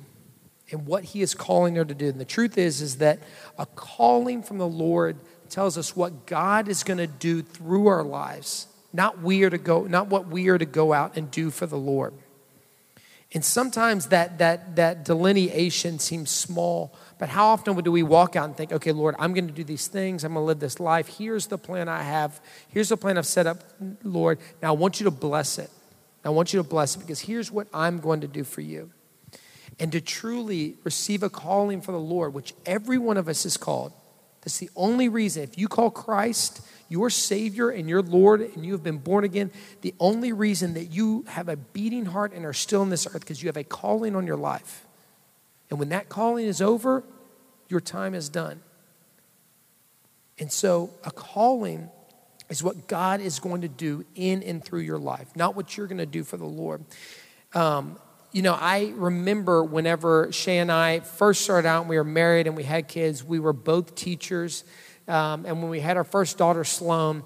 and 0.71 0.85
what 0.85 1.03
he 1.03 1.21
is 1.21 1.33
calling 1.33 1.75
her 1.75 1.85
to 1.85 1.95
do. 1.95 2.09
And 2.09 2.19
the 2.19 2.25
truth 2.25 2.57
is, 2.57 2.81
is 2.81 2.97
that 2.97 3.19
a 3.57 3.65
calling 3.65 4.43
from 4.43 4.59
the 4.59 4.67
Lord 4.67 5.17
tells 5.49 5.77
us 5.77 5.95
what 5.95 6.27
God 6.27 6.67
is 6.67 6.83
going 6.83 6.99
to 6.99 7.07
do 7.07 7.41
through 7.41 7.87
our 7.87 8.03
lives, 8.03 8.67
not 8.91 9.21
we 9.21 9.43
are 9.43 9.49
to 9.49 9.57
go, 9.57 9.85
not 9.85 10.07
what 10.07 10.27
we 10.27 10.49
are 10.49 10.57
to 10.57 10.65
go 10.65 10.93
out 10.93 11.17
and 11.17 11.31
do 11.31 11.49
for 11.49 11.65
the 11.65 11.77
Lord. 11.77 12.13
And 13.33 13.43
sometimes 13.43 14.07
that, 14.07 14.37
that, 14.37 14.75
that 14.75 15.05
delineation 15.05 15.97
seems 15.97 16.29
small, 16.29 16.93
but 17.17 17.29
how 17.29 17.47
often 17.47 17.75
do 17.83 17.91
we 17.91 18.03
walk 18.03 18.35
out 18.35 18.45
and 18.45 18.55
think, 18.55 18.71
okay, 18.71 18.91
Lord, 18.91 19.15
I'm 19.17 19.33
going 19.33 19.47
to 19.47 19.53
do 19.53 19.63
these 19.63 19.87
things. 19.87 20.23
I'm 20.23 20.33
going 20.33 20.43
to 20.43 20.47
live 20.47 20.59
this 20.59 20.79
life. 20.79 21.07
Here's 21.07 21.47
the 21.47 21.57
plan 21.57 21.89
I 21.89 22.03
have. 22.03 22.39
Here's 22.67 22.89
the 22.89 22.97
plan 22.97 23.17
I've 23.17 23.25
set 23.25 23.47
up, 23.47 23.63
Lord. 24.03 24.37
Now 24.61 24.69
I 24.69 24.77
want 24.77 24.99
you 24.99 25.05
to 25.05 25.11
bless 25.11 25.57
it. 25.57 25.71
I 26.23 26.29
want 26.29 26.53
you 26.53 26.61
to 26.61 26.67
bless 26.67 26.95
it 26.95 26.99
because 26.99 27.21
here's 27.21 27.51
what 27.51 27.67
I'm 27.73 27.99
going 27.99 28.21
to 28.21 28.27
do 28.27 28.43
for 28.43 28.61
you. 28.61 28.91
And 29.79 29.91
to 29.93 30.01
truly 30.01 30.77
receive 30.83 31.23
a 31.23 31.29
calling 31.29 31.81
for 31.81 31.91
the 31.91 31.99
Lord, 31.99 32.35
which 32.35 32.53
every 32.65 32.99
one 32.99 33.17
of 33.17 33.27
us 33.27 33.45
is 33.45 33.57
called. 33.57 33.93
That's 34.41 34.59
the 34.59 34.69
only 34.75 35.09
reason. 35.09 35.43
If 35.43 35.57
you 35.57 35.67
call 35.67 35.89
Christ 35.89 36.61
your 36.89 37.09
Savior 37.09 37.69
and 37.69 37.89
your 37.89 38.01
Lord 38.01 38.41
and 38.41 38.65
you 38.65 38.73
have 38.73 38.83
been 38.83 38.97
born 38.97 39.23
again, 39.23 39.51
the 39.81 39.93
only 39.99 40.31
reason 40.31 40.73
that 40.75 40.85
you 40.85 41.23
have 41.27 41.49
a 41.49 41.55
beating 41.55 42.05
heart 42.05 42.33
and 42.33 42.45
are 42.45 42.53
still 42.53 42.83
in 42.83 42.89
this 42.89 43.07
earth 43.07 43.21
because 43.21 43.41
you 43.41 43.47
have 43.47 43.57
a 43.57 43.63
calling 43.63 44.15
on 44.15 44.27
your 44.27 44.37
life. 44.37 44.85
And 45.69 45.79
when 45.79 45.89
that 45.89 46.09
calling 46.09 46.45
is 46.45 46.61
over, 46.61 47.03
your 47.67 47.79
time 47.79 48.13
is 48.13 48.29
done. 48.29 48.61
And 50.39 50.51
so, 50.51 50.91
a 51.03 51.11
calling 51.11 51.89
is 52.49 52.63
what 52.63 52.87
God 52.87 53.21
is 53.21 53.39
going 53.39 53.61
to 53.61 53.67
do 53.67 54.05
in 54.15 54.43
and 54.43 54.63
through 54.63 54.81
your 54.81 54.97
life, 54.97 55.35
not 55.35 55.55
what 55.55 55.77
you're 55.77 55.87
going 55.87 55.97
to 55.99 56.05
do 56.05 56.23
for 56.23 56.37
the 56.37 56.45
Lord. 56.45 56.83
Um, 57.53 57.97
you 58.31 58.41
know, 58.41 58.57
I 58.59 58.93
remember 58.95 59.63
whenever 59.63 60.31
Shay 60.31 60.57
and 60.57 60.71
I 60.71 61.01
first 61.01 61.41
started 61.41 61.67
out 61.67 61.81
and 61.81 61.89
we 61.89 61.97
were 61.97 62.03
married 62.03 62.47
and 62.47 62.57
we 62.57 62.63
had 62.63 62.87
kids, 62.87 63.23
we 63.23 63.39
were 63.39 63.53
both 63.53 63.95
teachers. 63.95 64.63
Um, 65.07 65.45
and 65.45 65.61
when 65.61 65.69
we 65.69 65.79
had 65.79 65.97
our 65.97 66.03
first 66.03 66.37
daughter, 66.37 66.63
Sloan, 66.63 67.23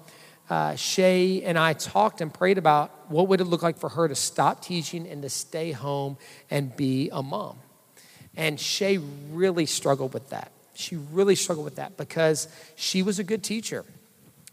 uh, 0.50 0.74
Shay 0.76 1.42
and 1.42 1.58
I 1.58 1.74
talked 1.74 2.20
and 2.20 2.32
prayed 2.32 2.58
about 2.58 3.10
what 3.10 3.28
would 3.28 3.40
it 3.40 3.44
look 3.44 3.62
like 3.62 3.78
for 3.78 3.90
her 3.90 4.08
to 4.08 4.14
stop 4.14 4.62
teaching 4.62 5.06
and 5.06 5.22
to 5.22 5.28
stay 5.28 5.72
home 5.72 6.16
and 6.50 6.74
be 6.76 7.10
a 7.12 7.22
mom. 7.22 7.58
And 8.36 8.58
Shay 8.58 8.98
really 9.30 9.66
struggled 9.66 10.14
with 10.14 10.30
that. 10.30 10.50
She 10.74 10.96
really 10.96 11.34
struggled 11.34 11.64
with 11.64 11.76
that 11.76 11.96
because 11.96 12.48
she 12.76 13.02
was 13.02 13.18
a 13.18 13.24
good 13.24 13.42
teacher. 13.42 13.84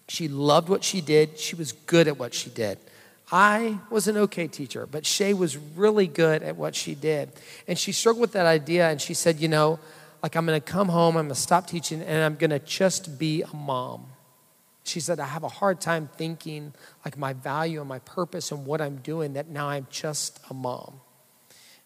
She 0.07 0.27
loved 0.27 0.69
what 0.69 0.83
she 0.83 1.01
did. 1.01 1.39
She 1.39 1.55
was 1.55 1.71
good 1.71 2.07
at 2.07 2.17
what 2.17 2.33
she 2.33 2.49
did. 2.49 2.77
I 3.31 3.79
was 3.89 4.07
an 4.07 4.17
okay 4.17 4.47
teacher, 4.47 4.85
but 4.85 5.05
Shay 5.05 5.33
was 5.33 5.57
really 5.57 6.07
good 6.07 6.43
at 6.43 6.55
what 6.55 6.75
she 6.75 6.93
did. 6.93 7.31
And 7.67 7.77
she 7.77 7.91
struggled 7.91 8.21
with 8.21 8.31
that 8.33 8.45
idea, 8.45 8.89
and 8.89 9.01
she 9.01 9.13
said, 9.13 9.39
You 9.39 9.47
know, 9.47 9.79
like 10.25 10.35
I'm 10.35 10.47
going 10.47 10.59
to 10.59 10.71
come 10.71 10.89
home, 10.89 11.17
I'm 11.17 11.27
going 11.27 11.35
to 11.35 11.39
stop 11.39 11.67
teaching, 11.67 12.01
and 12.01 12.23
I'm 12.23 12.35
going 12.35 12.49
to 12.49 12.57
just 12.57 13.19
be 13.19 13.43
a 13.43 13.55
mom. 13.55 14.07
She 14.83 14.99
said, 14.99 15.19
I 15.19 15.27
have 15.27 15.43
a 15.43 15.47
hard 15.47 15.79
time 15.79 16.09
thinking 16.17 16.73
like 17.05 17.15
my 17.15 17.33
value 17.33 17.79
and 17.79 17.87
my 17.87 17.99
purpose 17.99 18.51
and 18.51 18.65
what 18.65 18.81
I'm 18.81 18.95
doing 18.95 19.33
that 19.33 19.49
now 19.49 19.69
I'm 19.69 19.85
just 19.91 20.39
a 20.49 20.53
mom. 20.55 20.99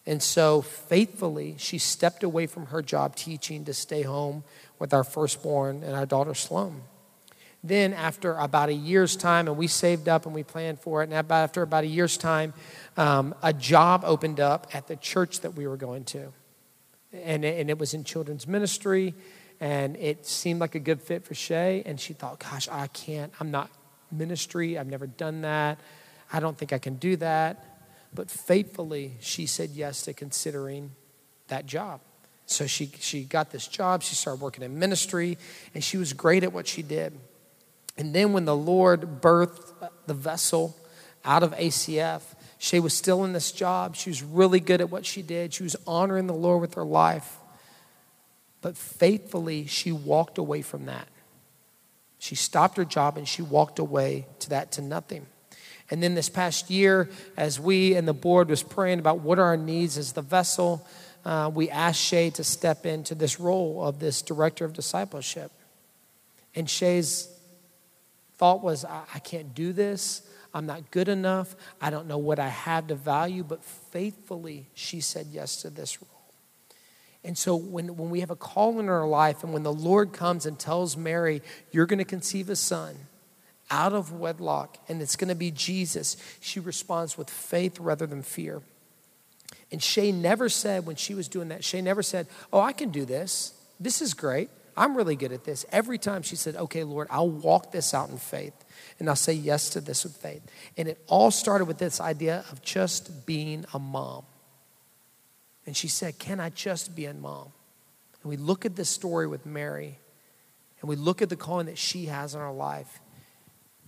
And 0.06 0.22
so 0.22 0.62
faithfully, 0.62 1.56
she 1.58 1.76
stepped 1.76 2.22
away 2.22 2.46
from 2.46 2.64
her 2.68 2.80
job 2.80 3.14
teaching 3.14 3.66
to 3.66 3.74
stay 3.74 4.00
home 4.00 4.42
with 4.78 4.94
our 4.94 5.04
firstborn 5.04 5.82
and 5.82 5.94
our 5.94 6.06
daughter 6.06 6.32
Sloan. 6.32 6.80
Then, 7.62 7.92
after 7.92 8.32
about 8.36 8.70
a 8.70 8.74
year's 8.74 9.16
time, 9.16 9.48
and 9.48 9.58
we 9.58 9.66
saved 9.66 10.08
up 10.08 10.24
and 10.24 10.34
we 10.34 10.44
planned 10.44 10.80
for 10.80 11.02
it, 11.02 11.10
and 11.10 11.30
after 11.30 11.60
about 11.60 11.84
a 11.84 11.88
year's 11.88 12.16
time, 12.16 12.54
um, 12.96 13.34
a 13.42 13.52
job 13.52 14.00
opened 14.06 14.40
up 14.40 14.66
at 14.72 14.88
the 14.88 14.96
church 14.96 15.40
that 15.40 15.56
we 15.56 15.66
were 15.66 15.76
going 15.76 16.04
to 16.04 16.32
and 17.12 17.44
it, 17.44 17.60
and 17.60 17.70
it 17.70 17.78
was 17.78 17.94
in 17.94 18.04
children's 18.04 18.46
ministry, 18.46 19.14
and 19.60 19.96
it 19.96 20.26
seemed 20.26 20.60
like 20.60 20.74
a 20.74 20.80
good 20.80 21.00
fit 21.02 21.24
for 21.24 21.34
Shay. 21.34 21.82
And 21.86 22.00
she 22.00 22.12
thought, 22.12 22.38
"Gosh, 22.38 22.68
I 22.68 22.86
can't. 22.88 23.32
I'm 23.40 23.50
not 23.50 23.70
ministry. 24.10 24.78
I've 24.78 24.88
never 24.88 25.06
done 25.06 25.42
that. 25.42 25.78
I 26.32 26.40
don't 26.40 26.56
think 26.56 26.72
I 26.72 26.78
can 26.78 26.94
do 26.94 27.16
that." 27.16 27.64
But 28.12 28.30
faithfully, 28.30 29.12
she 29.20 29.46
said 29.46 29.70
yes 29.70 30.02
to 30.02 30.12
considering 30.12 30.92
that 31.48 31.66
job. 31.66 32.00
So 32.46 32.66
she, 32.66 32.90
she 32.98 33.22
got 33.24 33.50
this 33.50 33.68
job. 33.68 34.02
She 34.02 34.16
started 34.16 34.40
working 34.40 34.64
in 34.64 34.78
ministry, 34.78 35.38
and 35.74 35.84
she 35.84 35.96
was 35.96 36.12
great 36.12 36.42
at 36.42 36.52
what 36.52 36.66
she 36.66 36.82
did. 36.82 37.16
And 37.96 38.12
then 38.14 38.32
when 38.32 38.44
the 38.44 38.56
Lord 38.56 39.20
birthed 39.20 39.72
the 40.06 40.14
vessel 40.14 40.76
out 41.24 41.44
of 41.44 41.52
ACF, 41.52 42.22
Shay 42.62 42.78
was 42.78 42.92
still 42.92 43.24
in 43.24 43.32
this 43.32 43.52
job. 43.52 43.96
She 43.96 44.10
was 44.10 44.22
really 44.22 44.60
good 44.60 44.82
at 44.82 44.90
what 44.90 45.06
she 45.06 45.22
did. 45.22 45.54
She 45.54 45.62
was 45.62 45.76
honoring 45.86 46.26
the 46.26 46.34
Lord 46.34 46.60
with 46.60 46.74
her 46.74 46.84
life. 46.84 47.38
But 48.60 48.76
faithfully, 48.76 49.64
she 49.64 49.92
walked 49.92 50.36
away 50.36 50.60
from 50.60 50.84
that. 50.84 51.08
She 52.18 52.34
stopped 52.34 52.76
her 52.76 52.84
job 52.84 53.16
and 53.16 53.26
she 53.26 53.40
walked 53.40 53.78
away 53.78 54.26
to 54.40 54.50
that 54.50 54.72
to 54.72 54.82
nothing. 54.82 55.24
And 55.90 56.02
then 56.02 56.14
this 56.14 56.28
past 56.28 56.68
year, 56.68 57.08
as 57.34 57.58
we 57.58 57.94
and 57.94 58.06
the 58.06 58.12
board 58.12 58.50
was 58.50 58.62
praying 58.62 58.98
about 58.98 59.20
what 59.20 59.38
are 59.38 59.46
our 59.46 59.56
needs 59.56 59.96
as 59.96 60.12
the 60.12 60.20
vessel, 60.20 60.86
uh, 61.24 61.50
we 61.52 61.70
asked 61.70 62.02
Shay 62.02 62.28
to 62.28 62.44
step 62.44 62.84
into 62.84 63.14
this 63.14 63.40
role 63.40 63.82
of 63.82 64.00
this 64.00 64.20
director 64.20 64.66
of 64.66 64.74
discipleship. 64.74 65.50
And 66.54 66.68
Shay's 66.68 67.26
thought 68.36 68.62
was, 68.62 68.84
I, 68.84 69.04
I 69.14 69.18
can't 69.18 69.54
do 69.54 69.72
this. 69.72 70.20
I'm 70.52 70.66
not 70.66 70.90
good 70.90 71.08
enough. 71.08 71.54
I 71.80 71.90
don't 71.90 72.06
know 72.06 72.18
what 72.18 72.38
I 72.38 72.48
have 72.48 72.88
to 72.88 72.94
value, 72.94 73.44
but 73.44 73.64
faithfully, 73.64 74.66
she 74.74 75.00
said 75.00 75.28
yes 75.30 75.62
to 75.62 75.70
this 75.70 76.00
role. 76.02 76.08
And 77.22 77.36
so 77.36 77.54
when, 77.54 77.96
when 77.96 78.10
we 78.10 78.20
have 78.20 78.30
a 78.30 78.36
call 78.36 78.80
in 78.80 78.88
our 78.88 79.06
life, 79.06 79.44
and 79.44 79.52
when 79.52 79.62
the 79.62 79.72
Lord 79.72 80.12
comes 80.12 80.46
and 80.46 80.58
tells 80.58 80.96
Mary, 80.96 81.42
You're 81.70 81.86
going 81.86 81.98
to 81.98 82.04
conceive 82.04 82.48
a 82.48 82.56
son 82.56 82.96
out 83.70 83.92
of 83.92 84.12
wedlock, 84.12 84.78
and 84.88 85.00
it's 85.00 85.16
going 85.16 85.28
to 85.28 85.34
be 85.34 85.50
Jesus, 85.50 86.16
she 86.40 86.58
responds 86.58 87.16
with 87.16 87.30
faith 87.30 87.78
rather 87.78 88.06
than 88.06 88.22
fear. 88.22 88.62
And 89.70 89.82
Shay 89.82 90.10
never 90.10 90.48
said, 90.48 90.86
when 90.86 90.96
she 90.96 91.14
was 91.14 91.28
doing 91.28 91.48
that, 91.48 91.62
Shay 91.62 91.80
never 91.80 92.02
said, 92.02 92.26
Oh, 92.52 92.60
I 92.60 92.72
can 92.72 92.90
do 92.90 93.04
this. 93.04 93.54
This 93.78 94.02
is 94.02 94.14
great. 94.14 94.50
I'm 94.80 94.96
really 94.96 95.14
good 95.14 95.30
at 95.30 95.44
this. 95.44 95.66
Every 95.70 95.98
time 95.98 96.22
she 96.22 96.36
said, 96.36 96.56
Okay, 96.56 96.84
Lord, 96.84 97.06
I'll 97.10 97.28
walk 97.28 97.70
this 97.70 97.92
out 97.92 98.08
in 98.08 98.16
faith 98.16 98.54
and 98.98 99.10
I'll 99.10 99.14
say 99.14 99.34
yes 99.34 99.68
to 99.70 99.80
this 99.82 100.04
with 100.04 100.16
faith. 100.16 100.40
And 100.78 100.88
it 100.88 100.98
all 101.06 101.30
started 101.30 101.66
with 101.66 101.76
this 101.76 102.00
idea 102.00 102.46
of 102.50 102.62
just 102.62 103.26
being 103.26 103.66
a 103.74 103.78
mom. 103.78 104.24
And 105.66 105.76
she 105.76 105.86
said, 105.86 106.18
Can 106.18 106.40
I 106.40 106.48
just 106.48 106.96
be 106.96 107.04
a 107.04 107.12
mom? 107.12 107.52
And 108.22 108.30
we 108.30 108.38
look 108.38 108.64
at 108.64 108.74
this 108.74 108.88
story 108.88 109.26
with 109.26 109.44
Mary, 109.44 109.98
and 110.80 110.88
we 110.88 110.96
look 110.96 111.20
at 111.20 111.28
the 111.28 111.36
calling 111.36 111.66
that 111.66 111.76
she 111.76 112.06
has 112.06 112.34
in 112.34 112.40
her 112.40 112.50
life. 112.50 113.00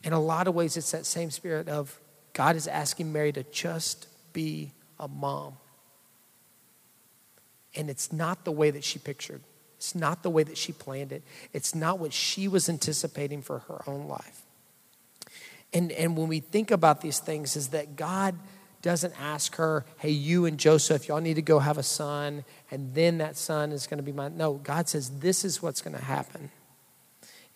In 0.04 0.12
a 0.12 0.20
lot 0.20 0.46
of 0.46 0.54
ways, 0.54 0.76
it's 0.76 0.90
that 0.90 1.06
same 1.06 1.30
spirit 1.30 1.70
of 1.70 1.98
God 2.34 2.54
is 2.54 2.66
asking 2.66 3.10
Mary 3.12 3.32
to 3.32 3.44
just 3.44 4.08
be 4.34 4.72
a 5.00 5.08
mom. 5.08 5.54
And 7.74 7.88
it's 7.88 8.12
not 8.12 8.44
the 8.44 8.52
way 8.52 8.70
that 8.70 8.84
she 8.84 8.98
pictured. 8.98 9.40
It's 9.82 9.96
not 9.96 10.22
the 10.22 10.30
way 10.30 10.44
that 10.44 10.56
she 10.56 10.70
planned 10.70 11.10
it. 11.10 11.24
It's 11.52 11.74
not 11.74 11.98
what 11.98 12.12
she 12.12 12.46
was 12.46 12.68
anticipating 12.68 13.42
for 13.42 13.58
her 13.66 13.82
own 13.88 14.06
life. 14.06 14.42
And, 15.72 15.90
and 15.90 16.16
when 16.16 16.28
we 16.28 16.38
think 16.38 16.70
about 16.70 17.00
these 17.00 17.18
things, 17.18 17.56
is 17.56 17.70
that 17.70 17.96
God 17.96 18.36
doesn't 18.80 19.12
ask 19.20 19.56
her, 19.56 19.84
hey, 19.98 20.10
you 20.10 20.46
and 20.46 20.56
Joseph, 20.56 21.08
y'all 21.08 21.20
need 21.20 21.34
to 21.34 21.42
go 21.42 21.58
have 21.58 21.78
a 21.78 21.82
son, 21.82 22.44
and 22.70 22.94
then 22.94 23.18
that 23.18 23.36
son 23.36 23.72
is 23.72 23.88
going 23.88 23.98
to 23.98 24.04
be 24.04 24.12
mine. 24.12 24.36
No, 24.36 24.54
God 24.54 24.88
says, 24.88 25.10
this 25.18 25.44
is 25.44 25.60
what's 25.60 25.82
going 25.82 25.96
to 25.96 26.04
happen. 26.04 26.52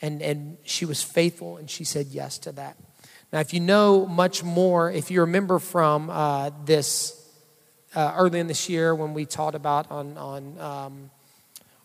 And, 0.03 0.21
and 0.21 0.57
she 0.65 0.85
was 0.85 1.05
faithful, 1.05 1.59
and 1.59 1.71
she 1.71 1.85
said 1.85 2.09
yes 2.09 2.39
to 2.39 2.51
that. 2.53 2.77
Now, 3.33 3.39
if 3.39 3.55
you 3.55 3.61
know 3.61 4.05
much 4.05 4.43
more, 4.43 4.91
if 4.91 5.13
you 5.13 5.21
remember 5.21 5.61
from 5.61 6.11
uh, 6.11 6.51
this 6.65 7.25
uh, 7.95 8.15
early 8.17 8.41
in 8.41 8.49
this 8.49 8.69
year 8.69 8.97
when 8.97 9.15
we 9.15 9.27
taught 9.27 9.55
about 9.55 9.93
on, 9.93 10.19
on 10.19 10.59
um, 10.59 11.11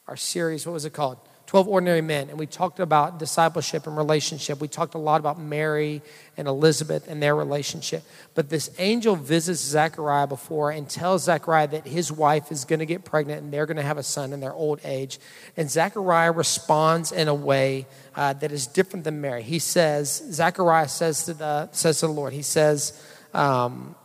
our 0.07 0.17
series, 0.17 0.65
what 0.65 0.73
was 0.73 0.85
it 0.85 0.93
called? 0.93 1.17
12 1.51 1.67
ordinary 1.67 1.99
men, 1.99 2.29
and 2.29 2.39
we 2.39 2.45
talked 2.45 2.79
about 2.79 3.19
discipleship 3.19 3.85
and 3.85 3.97
relationship. 3.97 4.61
We 4.61 4.69
talked 4.69 4.93
a 4.93 4.97
lot 4.97 5.19
about 5.19 5.37
Mary 5.37 6.01
and 6.37 6.47
Elizabeth 6.47 7.09
and 7.09 7.21
their 7.21 7.35
relationship. 7.35 8.03
But 8.35 8.47
this 8.47 8.69
angel 8.79 9.17
visits 9.17 9.59
Zechariah 9.59 10.27
before 10.27 10.71
and 10.71 10.89
tells 10.89 11.25
Zechariah 11.25 11.67
that 11.67 11.85
his 11.85 12.09
wife 12.09 12.53
is 12.53 12.63
going 12.63 12.79
to 12.79 12.85
get 12.85 13.03
pregnant 13.03 13.43
and 13.43 13.51
they're 13.51 13.65
going 13.65 13.75
to 13.75 13.83
have 13.83 13.97
a 13.97 14.03
son 14.03 14.31
in 14.31 14.39
their 14.39 14.53
old 14.53 14.79
age. 14.85 15.19
And 15.57 15.69
Zechariah 15.69 16.31
responds 16.31 17.11
in 17.11 17.27
a 17.27 17.35
way 17.35 17.85
uh, 18.15 18.31
that 18.31 18.53
is 18.53 18.65
different 18.65 19.03
than 19.03 19.19
Mary. 19.19 19.43
He 19.43 19.59
says, 19.59 20.23
Zechariah 20.31 20.87
says 20.87 21.25
to 21.25 21.33
the, 21.33 21.69
says 21.73 21.99
to 21.99 22.07
the 22.07 22.13
Lord, 22.13 22.31
he 22.31 22.43
says, 22.43 22.97
um, 23.33 23.95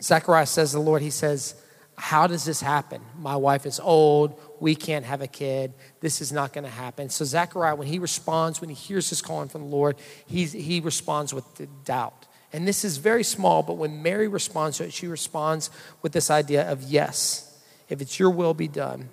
Zechariah 0.00 0.46
says 0.46 0.70
to 0.70 0.76
the 0.76 0.82
Lord, 0.84 1.02
he 1.02 1.10
says, 1.10 1.60
how 1.98 2.26
does 2.26 2.44
this 2.44 2.60
happen? 2.60 3.00
My 3.18 3.36
wife 3.36 3.64
is 3.64 3.80
old. 3.80 4.38
We 4.60 4.74
can't 4.74 5.04
have 5.06 5.22
a 5.22 5.26
kid. 5.26 5.72
This 6.00 6.20
is 6.20 6.30
not 6.30 6.52
going 6.52 6.64
to 6.64 6.70
happen. 6.70 7.08
So, 7.08 7.24
Zechariah, 7.24 7.74
when 7.74 7.88
he 7.88 7.98
responds, 7.98 8.60
when 8.60 8.68
he 8.68 8.76
hears 8.76 9.08
this 9.08 9.22
calling 9.22 9.48
from 9.48 9.62
the 9.62 9.76
Lord, 9.76 9.96
he's, 10.26 10.52
he 10.52 10.80
responds 10.80 11.32
with 11.32 11.44
doubt. 11.84 12.26
And 12.52 12.68
this 12.68 12.84
is 12.84 12.98
very 12.98 13.24
small, 13.24 13.62
but 13.62 13.74
when 13.74 14.02
Mary 14.02 14.28
responds 14.28 14.78
to 14.78 14.84
it, 14.84 14.92
she 14.92 15.06
responds 15.06 15.70
with 16.02 16.12
this 16.12 16.30
idea 16.30 16.70
of 16.70 16.82
yes, 16.82 17.60
if 17.88 18.00
it's 18.00 18.18
your 18.18 18.30
will, 18.30 18.54
be 18.54 18.68
done. 18.68 19.08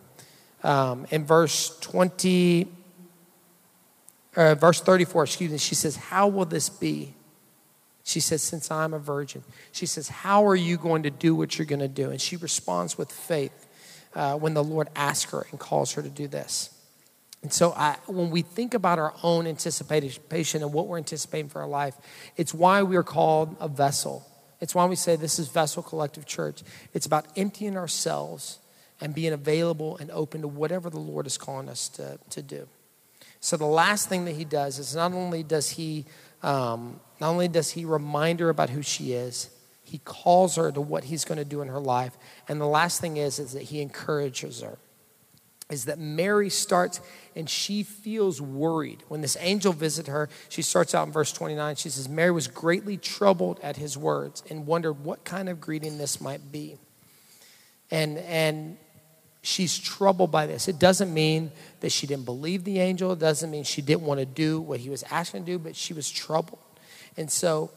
Um, 0.62 1.08
in 1.10 1.26
verse 1.26 1.78
20, 1.80 2.68
uh, 4.36 4.56
verse 4.56 4.82
34, 4.82 5.24
excuse 5.24 5.52
me, 5.52 5.58
she 5.58 5.76
says, 5.76 5.96
How 5.96 6.28
will 6.28 6.46
this 6.46 6.70
be? 6.70 7.14
She 8.04 8.20
says, 8.20 8.42
Since 8.42 8.70
I'm 8.70 8.94
a 8.94 9.00
virgin. 9.00 9.44
She 9.72 9.86
says, 9.86 10.10
How 10.10 10.46
are 10.46 10.56
you 10.56 10.78
going 10.78 11.04
to 11.04 11.10
do 11.10 11.36
what 11.36 11.58
you're 11.58 11.66
going 11.66 11.80
to 11.80 11.88
do? 11.88 12.12
And 12.12 12.20
she 12.20 12.36
responds 12.36 12.98
with 12.98 13.12
faith 13.12 13.68
uh, 14.14 14.36
when 14.36 14.54
the 14.54 14.64
Lord 14.64 14.90
asks 14.96 15.32
her 15.32 15.48
and 15.52 15.60
calls 15.60 15.94
her 15.94 16.02
to 16.02 16.10
do 16.10 16.28
this. 16.28 16.70
And 17.42 17.52
so, 17.52 17.74
I, 17.74 17.98
when 18.08 18.30
we 18.30 18.42
think 18.42 18.74
about 18.74 19.00
our 19.00 19.14
own 19.22 19.48
anticipation 19.48 20.64
and 20.64 20.72
what 20.72 20.88
we're 20.88 20.98
anticipating 20.98 21.50
for 21.50 21.62
our 21.62 21.68
life, 21.68 21.96
it's 22.38 22.54
why 22.54 22.84
we 22.84 22.96
are 22.96 23.04
called 23.04 23.56
a 23.60 23.68
vessel. 23.68 24.26
It's 24.62 24.74
why 24.74 24.86
we 24.86 24.96
say 24.96 25.18
this 25.18 25.40
is 25.40 25.50
Vessel 25.50 25.84
Collective 25.84 26.26
Church. 26.26 26.64
It's 26.94 27.06
about 27.06 27.26
emptying 27.36 27.76
ourselves 27.76 28.60
and 29.02 29.14
being 29.14 29.34
available 29.34 29.98
and 29.98 30.10
open 30.12 30.42
to 30.42 30.48
whatever 30.48 30.90
the 30.90 31.00
Lord 31.00 31.28
is 31.28 31.38
calling 31.38 31.68
us 31.68 31.90
to, 31.90 32.18
to 32.30 32.42
do. 32.42 32.70
So, 33.42 33.58
the 33.58 33.66
last 33.66 34.08
thing 34.08 34.24
that 34.24 34.36
he 34.36 34.46
does 34.46 34.80
is 34.80 34.96
not 34.96 35.12
only 35.12 35.44
does 35.44 35.72
he 35.72 36.06
um, 36.44 37.02
not 37.24 37.30
only 37.30 37.48
does 37.48 37.72
he 37.72 37.86
remind 37.86 38.42
her 38.42 38.50
about 38.50 38.70
who 38.70 38.82
she 38.82 39.14
is, 39.14 39.50
he 39.82 40.00
calls 40.00 40.58
her 40.58 40.74
to 40.74 40.82
what 40.82 41.06
he's 41.06 41.24
going 41.24 41.38
to 41.38 41.46
do 41.46 41.62
in 41.62 41.70
her 41.70 41.80
life. 41.80 42.18
And 42.50 42.60
the 42.60 42.66
last 42.66 43.00
thing 43.00 43.16
is, 43.16 43.40
is 43.40 43.54
that 43.54 43.62
he 43.64 43.80
encourages 43.80 44.60
her 44.60 44.78
is 45.70 45.86
that 45.86 45.98
Mary 45.98 46.50
starts 46.50 47.00
and 47.34 47.50
she 47.50 47.82
feels 47.82 48.42
worried. 48.42 49.02
When 49.08 49.22
this 49.22 49.38
angel 49.40 49.72
visited 49.72 50.12
her, 50.12 50.28
she 50.50 50.62
starts 50.62 50.94
out 50.94 51.08
in 51.08 51.14
verse 51.14 51.32
29. 51.32 51.78
She 51.78 51.90
says, 51.90 52.10
Mary 52.10 52.32
was 52.32 52.50
greatly 52.50 52.98
troubled 52.98 53.58
at 53.64 53.78
his 53.78 53.98
words 53.98 54.44
and 54.50 54.68
wondered 54.68 55.06
what 55.06 55.24
kind 55.24 55.48
of 55.48 55.62
greeting 55.62 55.98
this 55.98 56.20
might 56.20 56.52
be. 56.52 56.78
And, 57.90 58.18
and 58.18 58.78
she's 59.42 59.80
troubled 59.80 60.30
by 60.30 60.46
this. 60.46 60.68
It 60.68 60.78
doesn't 60.78 61.14
mean 61.14 61.54
that 61.80 61.94
she 61.94 62.06
didn't 62.06 62.26
believe 62.26 62.66
the 62.66 62.82
angel, 62.82 63.14
it 63.14 63.20
doesn't 63.20 63.50
mean 63.50 63.64
she 63.64 63.82
didn't 63.82 64.04
want 64.04 64.20
to 64.20 64.26
do 64.26 64.60
what 64.60 64.82
he 64.82 64.90
was 64.90 65.04
asking 65.10 65.46
to 65.46 65.52
do, 65.54 65.58
but 65.58 65.78
she 65.78 65.94
was 65.94 66.12
troubled. 66.12 66.60
And 67.18 67.32
so 67.32 67.72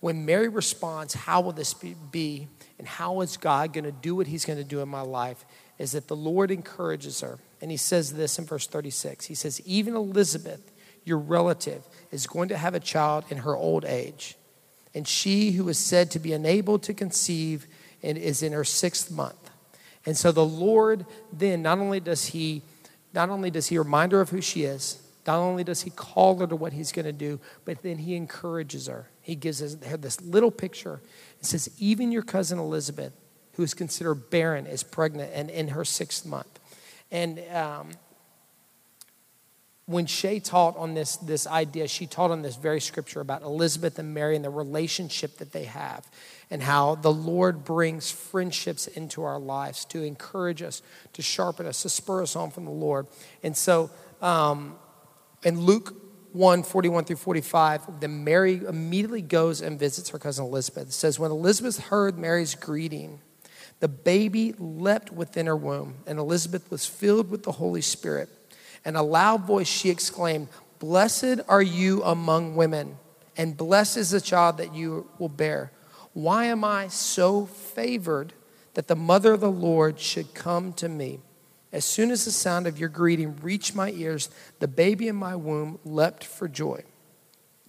when 0.00 0.24
Mary 0.24 0.48
responds, 0.48 1.14
How 1.14 1.40
will 1.40 1.52
this 1.52 1.74
be? 1.74 2.48
And 2.78 2.88
how 2.88 3.20
is 3.20 3.36
God 3.36 3.72
going 3.72 3.84
to 3.84 3.92
do 3.92 4.16
what 4.16 4.26
he's 4.26 4.44
going 4.44 4.58
to 4.58 4.64
do 4.64 4.80
in 4.80 4.88
my 4.88 5.02
life? 5.02 5.44
is 5.82 5.92
that 5.92 6.06
the 6.06 6.14
Lord 6.14 6.52
encourages 6.52 7.22
her. 7.22 7.40
And 7.60 7.68
he 7.68 7.76
says 7.76 8.12
this 8.12 8.38
in 8.38 8.44
verse 8.44 8.68
36. 8.68 9.26
He 9.26 9.34
says, 9.34 9.60
Even 9.64 9.96
Elizabeth, 9.96 10.70
your 11.04 11.18
relative, 11.18 11.84
is 12.12 12.28
going 12.28 12.50
to 12.50 12.56
have 12.56 12.76
a 12.76 12.80
child 12.80 13.24
in 13.30 13.38
her 13.38 13.56
old 13.56 13.84
age. 13.84 14.36
And 14.94 15.08
she 15.08 15.50
who 15.52 15.68
is 15.68 15.78
said 15.78 16.10
to 16.12 16.20
be 16.20 16.32
unable 16.32 16.78
to 16.78 16.94
conceive 16.94 17.66
and 18.00 18.16
is 18.16 18.44
in 18.44 18.52
her 18.52 18.62
sixth 18.62 19.10
month. 19.10 19.50
And 20.06 20.16
so 20.16 20.30
the 20.30 20.44
Lord 20.44 21.04
then 21.32 21.62
not 21.62 21.78
only 21.78 21.98
does 21.98 22.26
he 22.26 22.62
not 23.12 23.28
only 23.28 23.50
does 23.50 23.66
he 23.66 23.76
remind 23.76 24.12
her 24.12 24.20
of 24.20 24.30
who 24.30 24.40
she 24.40 24.62
is, 24.62 25.02
not 25.26 25.38
only 25.38 25.64
does 25.64 25.82
he 25.82 25.90
call 25.90 26.38
her 26.38 26.46
to 26.46 26.56
what 26.56 26.72
he's 26.72 26.92
going 26.92 27.04
to 27.04 27.12
do, 27.12 27.40
but 27.64 27.82
then 27.82 27.98
he 27.98 28.16
encourages 28.16 28.88
her. 28.88 29.08
He 29.20 29.34
gives 29.34 29.60
her 29.60 29.96
this 29.96 30.20
little 30.20 30.50
picture. 30.50 31.00
It 31.38 31.46
says, 31.46 31.70
Even 31.78 32.10
your 32.10 32.22
cousin 32.22 32.58
Elizabeth, 32.58 33.12
who 33.54 33.62
is 33.62 33.74
considered 33.74 34.30
barren 34.30 34.66
is 34.66 34.82
pregnant 34.82 35.30
and 35.34 35.48
in 35.50 35.68
her 35.68 35.84
sixth 35.84 36.26
month. 36.26 36.58
And 37.10 37.40
um, 37.52 37.90
when 39.86 40.06
Shay 40.06 40.40
taught 40.40 40.76
on 40.76 40.94
this, 40.94 41.16
this 41.16 41.46
idea, 41.46 41.86
she 41.86 42.06
taught 42.06 42.30
on 42.30 42.42
this 42.42 42.56
very 42.56 42.80
scripture 42.80 43.20
about 43.20 43.42
Elizabeth 43.42 43.98
and 43.98 44.14
Mary 44.14 44.34
and 44.34 44.44
the 44.44 44.50
relationship 44.50 45.38
that 45.38 45.52
they 45.52 45.64
have, 45.64 46.08
and 46.50 46.62
how 46.62 46.94
the 46.96 47.12
Lord 47.12 47.64
brings 47.64 48.10
friendships 48.10 48.86
into 48.86 49.22
our 49.22 49.38
lives 49.38 49.84
to 49.86 50.02
encourage 50.02 50.62
us, 50.62 50.82
to 51.12 51.22
sharpen 51.22 51.66
us, 51.66 51.82
to 51.82 51.88
spur 51.88 52.22
us 52.22 52.34
on 52.34 52.50
from 52.50 52.64
the 52.64 52.70
Lord. 52.70 53.06
And 53.42 53.56
so, 53.56 53.90
um, 54.20 54.76
in 55.42 55.60
Luke 55.60 55.94
1 56.32 56.62
41 56.62 57.04
through 57.04 57.16
45, 57.16 58.00
then 58.00 58.24
Mary 58.24 58.62
immediately 58.66 59.22
goes 59.22 59.60
and 59.60 59.78
visits 59.78 60.10
her 60.10 60.18
cousin 60.18 60.46
Elizabeth. 60.46 60.88
It 60.88 60.92
says, 60.92 61.18
When 61.18 61.30
Elizabeth 61.30 61.78
heard 61.78 62.18
Mary's 62.18 62.54
greeting, 62.54 63.20
the 63.80 63.88
baby 63.88 64.54
leapt 64.58 65.12
within 65.12 65.46
her 65.46 65.56
womb, 65.56 65.96
and 66.06 66.18
Elizabeth 66.18 66.70
was 66.70 66.86
filled 66.86 67.30
with 67.30 67.42
the 67.42 67.52
Holy 67.52 67.82
Spirit. 67.82 68.28
In 68.84 68.96
a 68.96 69.02
loud 69.02 69.42
voice, 69.42 69.68
she 69.68 69.90
exclaimed, 69.90 70.48
Blessed 70.78 71.40
are 71.48 71.62
you 71.62 72.02
among 72.02 72.56
women, 72.56 72.96
and 73.36 73.56
blessed 73.56 73.96
is 73.96 74.10
the 74.10 74.20
child 74.20 74.56
that 74.58 74.74
you 74.74 75.08
will 75.18 75.28
bear. 75.28 75.70
Why 76.12 76.46
am 76.46 76.64
I 76.64 76.88
so 76.88 77.46
favored 77.46 78.32
that 78.74 78.88
the 78.88 78.96
mother 78.96 79.32
of 79.32 79.40
the 79.40 79.50
Lord 79.50 79.98
should 80.00 80.34
come 80.34 80.72
to 80.74 80.88
me? 80.88 81.20
As 81.72 81.84
soon 81.84 82.10
as 82.10 82.24
the 82.24 82.30
sound 82.30 82.66
of 82.66 82.78
your 82.78 82.90
greeting 82.90 83.36
reached 83.40 83.74
my 83.74 83.90
ears, 83.92 84.28
the 84.58 84.68
baby 84.68 85.08
in 85.08 85.16
my 85.16 85.34
womb 85.34 85.78
leapt 85.84 86.24
for 86.24 86.46
joy. 86.46 86.84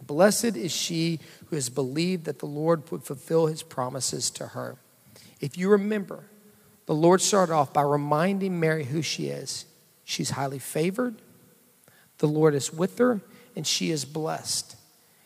Blessed 0.02 0.58
is 0.58 0.72
she 0.74 1.20
who 1.48 1.56
has 1.56 1.70
believed 1.70 2.26
that 2.26 2.40
the 2.40 2.46
Lord 2.46 2.92
would 2.92 3.04
fulfill 3.04 3.48
his 3.48 3.64
promises 3.64 4.30
to 4.32 4.48
her. 4.48 4.78
If 5.40 5.58
you 5.58 5.70
remember, 5.70 6.26
the 6.86 6.94
Lord 6.94 7.22
started 7.22 7.54
off 7.54 7.72
by 7.72 7.84
reminding 7.84 8.60
Mary 8.60 8.84
who 8.84 9.02
she 9.02 9.28
is. 9.28 9.66
She's 10.04 10.32
highly 10.32 10.60
favored, 10.60 11.16
the 12.18 12.28
Lord 12.28 12.56
is 12.56 12.74
with 12.74 12.98
her, 12.98 13.22
and 13.56 13.66
she 13.66 13.90
is 13.90 14.04
blessed. 14.04 14.76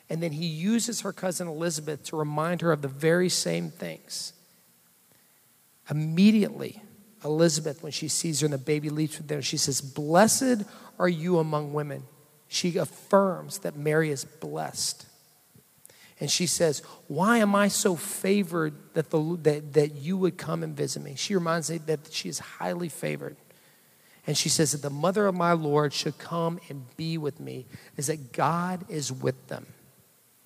And 0.10 0.22
then 0.22 0.34
he 0.34 0.46
uses 0.46 1.02
her 1.02 1.12
cousin 1.12 1.48
Elizabeth 1.48 2.04
to 2.06 2.16
remind 2.16 2.62
her 2.62 2.72
of 2.72 2.82
the 2.82 2.88
very 2.88 3.30
same 3.30 3.72
things. 3.72 4.34
Immediately, 5.90 6.82
Elizabeth, 7.24 7.84
when 7.84 7.92
she 7.92 8.08
sees 8.08 8.42
her 8.42 8.46
and 8.46 8.54
the 8.54 8.58
baby 8.58 8.90
leaps 8.90 9.18
with 9.18 9.28
them, 9.28 9.42
she 9.42 9.58
says, 9.58 9.82
Blessed 9.82 10.64
are 11.00 11.10
you 11.10 11.40
among 11.40 11.74
women. 11.74 12.04
She 12.48 12.78
affirms 12.78 13.60
that 13.60 13.76
Mary 13.76 14.10
is 14.10 14.24
blessed. 14.26 15.06
And 16.20 16.32
she 16.32 16.48
says, 16.48 16.82
Why 17.08 17.38
am 17.38 17.56
I 17.56 17.68
so 17.68 17.96
favored 17.96 18.74
that, 18.94 19.10
the, 19.10 19.38
that, 19.44 19.74
that 19.74 19.96
you 19.96 20.18
would 20.18 20.38
come 20.38 20.64
and 20.64 20.76
visit 20.76 21.04
me? 21.04 21.16
She 21.16 21.36
reminds 21.36 21.70
me 21.70 21.78
that 21.80 22.12
she 22.12 22.30
is 22.30 22.40
highly 22.40 22.90
favored. 22.90 23.36
And 24.26 24.38
she 24.38 24.50
says 24.50 24.74
that 24.74 24.82
the 24.82 24.90
mother 24.90 25.26
of 25.28 25.36
my 25.36 25.54
Lord 25.54 25.94
should 25.94 26.18
come 26.18 26.60
and 26.70 26.86
be 26.98 27.18
with 27.18 27.40
me, 27.40 27.66
is 27.96 28.08
that 28.08 28.34
God 28.34 28.86
is 28.90 29.12
with 29.12 29.48
them. 29.48 29.66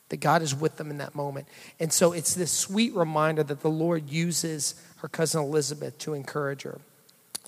That 0.09 0.19
God 0.19 0.41
is 0.41 0.53
with 0.53 0.75
them 0.77 0.91
in 0.91 0.97
that 0.97 1.15
moment. 1.15 1.47
And 1.79 1.91
so 1.91 2.11
it's 2.11 2.35
this 2.35 2.51
sweet 2.51 2.93
reminder 2.93 3.43
that 3.43 3.61
the 3.61 3.69
Lord 3.69 4.09
uses 4.09 4.75
her 5.01 5.07
cousin 5.07 5.41
Elizabeth 5.41 5.97
to 5.99 6.13
encourage 6.13 6.61
her 6.61 6.79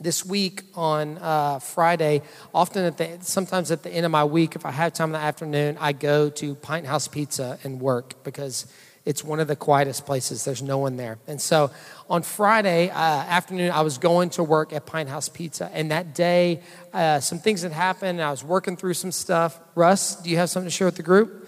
this 0.01 0.25
week 0.25 0.63
on 0.73 1.19
uh, 1.19 1.59
Friday, 1.59 2.23
often 2.53 2.83
at 2.83 2.97
the 2.97 3.19
sometimes 3.21 3.69
at 3.69 3.83
the 3.83 3.91
end 3.91 4.05
of 4.05 4.11
my 4.11 4.23
week, 4.23 4.55
if 4.55 4.65
I 4.65 4.71
have 4.71 4.93
time 4.93 5.09
in 5.09 5.13
the 5.13 5.19
afternoon, 5.19 5.77
I 5.79 5.93
go 5.93 6.29
to 6.31 6.55
Pint 6.55 6.87
House 6.87 7.07
Pizza 7.07 7.59
and 7.63 7.79
work 7.79 8.23
because 8.23 8.65
it's 9.05 9.23
one 9.23 9.39
of 9.39 9.47
the 9.47 9.55
quietest 9.55 10.05
places. 10.05 10.45
There's 10.45 10.63
no 10.63 10.79
one 10.79 10.97
there. 10.97 11.19
And 11.27 11.39
so 11.39 11.69
on 12.09 12.23
Friday 12.23 12.89
uh, 12.89 12.95
afternoon, 12.95 13.69
I 13.71 13.81
was 13.81 13.99
going 13.99 14.31
to 14.31 14.43
work 14.43 14.73
at 14.73 14.87
Pint 14.87 15.09
House 15.09 15.29
Pizza, 15.29 15.69
and 15.73 15.91
that 15.91 16.15
day, 16.15 16.61
uh, 16.91 17.19
some 17.19 17.37
things 17.37 17.61
had 17.61 17.71
happened. 17.71 18.19
I 18.19 18.31
was 18.31 18.43
working 18.43 18.75
through 18.75 18.95
some 18.95 19.11
stuff. 19.11 19.59
Russ, 19.75 20.15
do 20.15 20.29
you 20.31 20.37
have 20.37 20.49
something 20.49 20.69
to 20.69 20.75
share 20.75 20.87
with 20.87 20.95
the 20.95 21.03
group? 21.03 21.47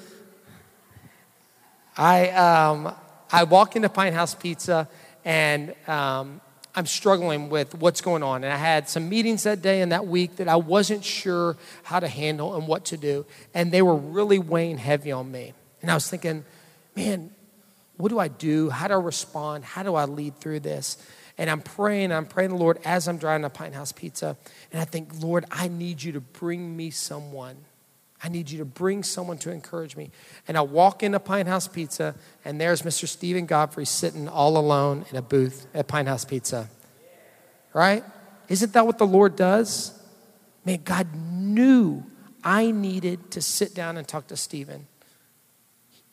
I 1.97 2.29
um, 2.29 2.93
I 3.31 3.43
walk 3.43 3.75
into 3.75 3.89
Pint 3.89 4.13
House 4.13 4.35
Pizza, 4.35 4.87
and 5.25 5.73
um, 5.87 6.39
I'm 6.75 6.85
struggling 6.85 7.49
with 7.49 7.73
what's 7.75 8.01
going 8.01 8.21
on. 8.21 8.43
And 8.43 8.53
I 8.53 8.57
had 8.57 8.87
some 8.87 9.09
meetings 9.09 9.43
that 9.43 9.61
day 9.61 9.81
and 9.81 9.91
that 9.91 10.05
week 10.05 10.35
that 10.37 10.47
I 10.47 10.55
wasn't 10.55 11.03
sure 11.03 11.57
how 11.83 11.99
to 11.99 12.07
handle 12.07 12.55
and 12.55 12.67
what 12.67 12.85
to 12.85 12.97
do. 12.97 13.25
And 13.53 13.71
they 13.71 13.81
were 13.81 13.95
really 13.95 14.39
weighing 14.39 14.77
heavy 14.77 15.11
on 15.11 15.31
me. 15.31 15.53
And 15.81 15.89
I 15.89 15.95
was 15.95 16.09
thinking, 16.09 16.45
man, 16.95 17.31
what 17.97 18.09
do 18.09 18.19
I 18.19 18.27
do? 18.27 18.69
How 18.69 18.87
do 18.87 18.93
I 18.93 19.01
respond? 19.01 19.63
How 19.63 19.83
do 19.83 19.95
I 19.95 20.05
lead 20.05 20.37
through 20.37 20.59
this? 20.59 20.97
And 21.37 21.49
I'm 21.49 21.61
praying, 21.61 22.11
I'm 22.11 22.25
praying 22.25 22.51
the 22.51 22.57
Lord 22.57 22.79
as 22.85 23.07
I'm 23.07 23.17
driving 23.17 23.43
to 23.43 23.49
Pint 23.49 23.73
House 23.73 23.91
Pizza. 23.91 24.37
And 24.71 24.81
I 24.81 24.85
think, 24.85 25.21
Lord, 25.21 25.45
I 25.51 25.67
need 25.67 26.03
you 26.03 26.13
to 26.13 26.21
bring 26.21 26.75
me 26.77 26.91
someone 26.91 27.57
I 28.25 28.27
need 28.27 28.49
you 28.49 28.57
to 28.57 28.65
bring 28.65 29.03
someone 29.03 29.37
to 29.39 29.51
encourage 29.51 29.95
me. 29.95 30.09
And 30.47 30.57
I 30.57 30.61
walk 30.61 31.03
into 31.03 31.19
Pint 31.19 31.47
House 31.47 31.67
Pizza, 31.67 32.15
and 32.43 32.59
there's 32.59 32.81
Mr. 32.81 33.07
Stephen 33.07 33.45
Godfrey 33.45 33.85
sitting 33.85 34.27
all 34.27 34.57
alone 34.57 35.05
in 35.11 35.15
a 35.15 35.21
booth 35.21 35.67
at 35.75 35.87
Pint 35.87 36.07
House 36.07 36.25
Pizza. 36.25 36.67
Right? 37.71 38.03
Isn't 38.49 38.73
that 38.73 38.87
what 38.87 38.97
the 38.97 39.05
Lord 39.05 39.35
does? 39.35 39.93
Man, 40.65 40.81
God 40.83 41.07
knew 41.13 42.03
I 42.43 42.71
needed 42.71 43.29
to 43.29 43.43
sit 43.43 43.75
down 43.75 43.95
and 43.95 44.07
talk 44.07 44.25
to 44.27 44.37
Stephen. 44.37 44.87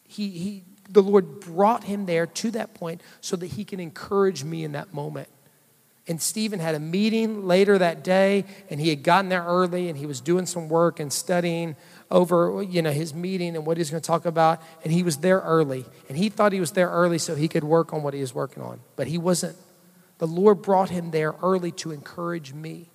He, 0.06 0.28
he, 0.28 0.64
the 0.90 1.02
Lord 1.02 1.40
brought 1.40 1.84
him 1.84 2.04
there 2.04 2.26
to 2.26 2.50
that 2.50 2.74
point 2.74 3.00
so 3.22 3.36
that 3.36 3.46
he 3.46 3.64
can 3.64 3.80
encourage 3.80 4.44
me 4.44 4.64
in 4.64 4.72
that 4.72 4.92
moment. 4.92 5.30
And 6.08 6.20
Stephen 6.20 6.58
had 6.58 6.74
a 6.74 6.80
meeting 6.80 7.46
later 7.46 7.78
that 7.78 8.02
day, 8.02 8.44
and 8.68 8.80
he 8.80 8.88
had 8.88 9.04
gotten 9.04 9.28
there 9.28 9.44
early, 9.44 9.88
and 9.88 9.96
he 9.96 10.06
was 10.06 10.20
doing 10.20 10.46
some 10.46 10.68
work 10.68 10.98
and 10.98 11.12
studying 11.12 11.76
over 12.12 12.62
you 12.62 12.82
know 12.82 12.92
his 12.92 13.12
meeting 13.14 13.56
and 13.56 13.66
what 13.66 13.78
he's 13.78 13.90
going 13.90 14.00
to 14.00 14.06
talk 14.06 14.26
about 14.26 14.62
and 14.84 14.92
he 14.92 15.02
was 15.02 15.16
there 15.16 15.40
early. 15.40 15.84
And 16.08 16.16
he 16.16 16.28
thought 16.28 16.52
he 16.52 16.60
was 16.60 16.72
there 16.72 16.88
early 16.88 17.18
so 17.18 17.34
he 17.34 17.48
could 17.48 17.64
work 17.64 17.92
on 17.92 18.02
what 18.04 18.14
he 18.14 18.20
was 18.20 18.34
working 18.34 18.62
on. 18.62 18.80
But 18.94 19.08
he 19.08 19.18
wasn't. 19.18 19.56
The 20.18 20.26
lord 20.28 20.62
brought 20.62 20.90
him 20.90 21.10
there 21.10 21.34
early 21.42 21.72
to 21.72 21.90
encourage 21.90 22.52
me. 22.52 22.90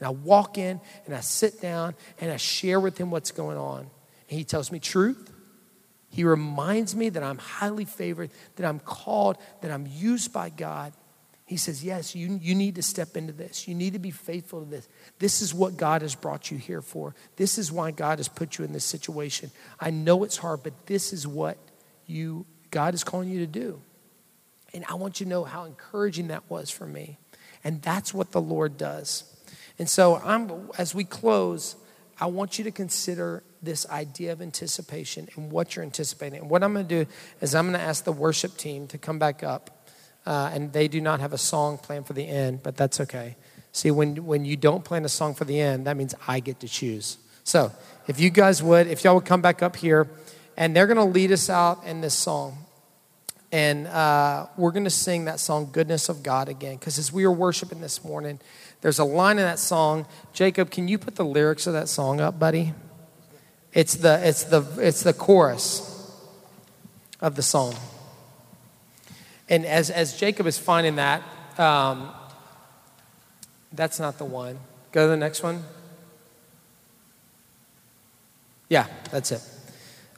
And 0.00 0.08
i 0.08 0.10
walk 0.10 0.58
in 0.58 0.80
and 1.06 1.14
i 1.14 1.20
sit 1.20 1.60
down 1.60 1.94
and 2.20 2.32
i 2.32 2.36
share 2.36 2.80
with 2.80 2.98
him 2.98 3.10
what's 3.10 3.30
going 3.30 3.58
on. 3.58 3.80
And 3.80 4.38
he 4.38 4.44
tells 4.44 4.72
me 4.72 4.80
truth. 4.80 5.30
He 6.08 6.24
reminds 6.24 6.94
me 6.96 7.10
that 7.10 7.22
I'm 7.22 7.38
highly 7.38 7.84
favored, 7.84 8.30
that 8.56 8.64
I'm 8.64 8.78
called, 8.78 9.36
that 9.60 9.70
I'm 9.70 9.86
used 9.86 10.32
by 10.32 10.48
God. 10.48 10.92
He 11.54 11.58
says, 11.58 11.84
Yes, 11.84 12.16
you, 12.16 12.40
you 12.42 12.52
need 12.52 12.74
to 12.74 12.82
step 12.82 13.16
into 13.16 13.32
this. 13.32 13.68
You 13.68 13.76
need 13.76 13.92
to 13.92 14.00
be 14.00 14.10
faithful 14.10 14.64
to 14.64 14.68
this. 14.68 14.88
This 15.20 15.40
is 15.40 15.54
what 15.54 15.76
God 15.76 16.02
has 16.02 16.16
brought 16.16 16.50
you 16.50 16.58
here 16.58 16.82
for. 16.82 17.14
This 17.36 17.58
is 17.58 17.70
why 17.70 17.92
God 17.92 18.18
has 18.18 18.26
put 18.26 18.58
you 18.58 18.64
in 18.64 18.72
this 18.72 18.84
situation. 18.84 19.52
I 19.78 19.90
know 19.90 20.24
it's 20.24 20.36
hard, 20.36 20.64
but 20.64 20.86
this 20.86 21.12
is 21.12 21.28
what 21.28 21.56
you 22.06 22.44
God 22.72 22.92
is 22.92 23.04
calling 23.04 23.28
you 23.28 23.38
to 23.38 23.46
do. 23.46 23.80
And 24.72 24.84
I 24.88 24.94
want 24.94 25.20
you 25.20 25.26
to 25.26 25.30
know 25.30 25.44
how 25.44 25.62
encouraging 25.62 26.26
that 26.26 26.42
was 26.50 26.70
for 26.70 26.88
me. 26.88 27.18
And 27.62 27.80
that's 27.80 28.12
what 28.12 28.32
the 28.32 28.40
Lord 28.40 28.76
does. 28.76 29.22
And 29.78 29.88
so 29.88 30.16
I'm 30.24 30.70
as 30.76 30.92
we 30.92 31.04
close, 31.04 31.76
I 32.18 32.26
want 32.26 32.58
you 32.58 32.64
to 32.64 32.72
consider 32.72 33.44
this 33.62 33.88
idea 33.90 34.32
of 34.32 34.42
anticipation 34.42 35.28
and 35.36 35.52
what 35.52 35.76
you're 35.76 35.84
anticipating. 35.84 36.40
And 36.40 36.50
what 36.50 36.64
I'm 36.64 36.72
going 36.72 36.88
to 36.88 37.04
do 37.04 37.10
is 37.40 37.54
I'm 37.54 37.66
going 37.66 37.78
to 37.78 37.86
ask 37.86 38.02
the 38.02 38.10
worship 38.10 38.56
team 38.56 38.88
to 38.88 38.98
come 38.98 39.20
back 39.20 39.44
up. 39.44 39.70
Uh, 40.26 40.50
and 40.52 40.72
they 40.72 40.88
do 40.88 41.00
not 41.00 41.20
have 41.20 41.32
a 41.32 41.38
song 41.38 41.76
planned 41.78 42.06
for 42.06 42.14
the 42.14 42.26
end, 42.26 42.62
but 42.62 42.76
that's 42.76 43.00
okay. 43.00 43.36
See, 43.72 43.90
when, 43.90 44.24
when 44.24 44.44
you 44.44 44.56
don't 44.56 44.84
plan 44.84 45.04
a 45.04 45.08
song 45.08 45.34
for 45.34 45.44
the 45.44 45.60
end, 45.60 45.86
that 45.86 45.96
means 45.96 46.14
I 46.26 46.40
get 46.40 46.60
to 46.60 46.68
choose. 46.68 47.18
So 47.42 47.72
if 48.06 48.18
you 48.18 48.30
guys 48.30 48.62
would, 48.62 48.86
if 48.86 49.04
y'all 49.04 49.16
would 49.16 49.26
come 49.26 49.42
back 49.42 49.62
up 49.62 49.76
here, 49.76 50.08
and 50.56 50.74
they're 50.74 50.86
going 50.86 50.96
to 50.96 51.04
lead 51.04 51.32
us 51.32 51.50
out 51.50 51.84
in 51.84 52.00
this 52.00 52.14
song. 52.14 52.58
And 53.50 53.86
uh, 53.86 54.46
we're 54.56 54.72
going 54.72 54.84
to 54.84 54.90
sing 54.90 55.26
that 55.26 55.40
song, 55.40 55.70
Goodness 55.70 56.08
of 56.08 56.22
God, 56.22 56.48
again. 56.48 56.76
Because 56.76 56.98
as 56.98 57.12
we 57.12 57.26
were 57.26 57.32
worshiping 57.32 57.80
this 57.80 58.04
morning, 58.04 58.40
there's 58.80 58.98
a 58.98 59.04
line 59.04 59.38
in 59.38 59.44
that 59.44 59.58
song. 59.58 60.06
Jacob, 60.32 60.70
can 60.70 60.88
you 60.88 60.98
put 60.98 61.16
the 61.16 61.24
lyrics 61.24 61.66
of 61.66 61.72
that 61.72 61.88
song 61.88 62.20
up, 62.20 62.38
buddy? 62.38 62.72
It's 63.72 63.96
the, 63.96 64.26
it's 64.26 64.44
the, 64.44 64.64
it's 64.78 65.02
the 65.02 65.12
chorus 65.12 65.90
of 67.20 67.36
the 67.36 67.42
song. 67.42 67.74
And 69.48 69.66
as, 69.66 69.90
as 69.90 70.16
Jacob 70.16 70.46
is 70.46 70.58
finding 70.58 70.96
that, 70.96 71.22
um, 71.58 72.10
that's 73.72 74.00
not 74.00 74.18
the 74.18 74.24
one. 74.24 74.58
Go 74.92 75.06
to 75.06 75.10
the 75.10 75.16
next 75.16 75.42
one. 75.42 75.62
Yeah, 78.68 78.86
that's 79.10 79.32
it. 79.32 79.42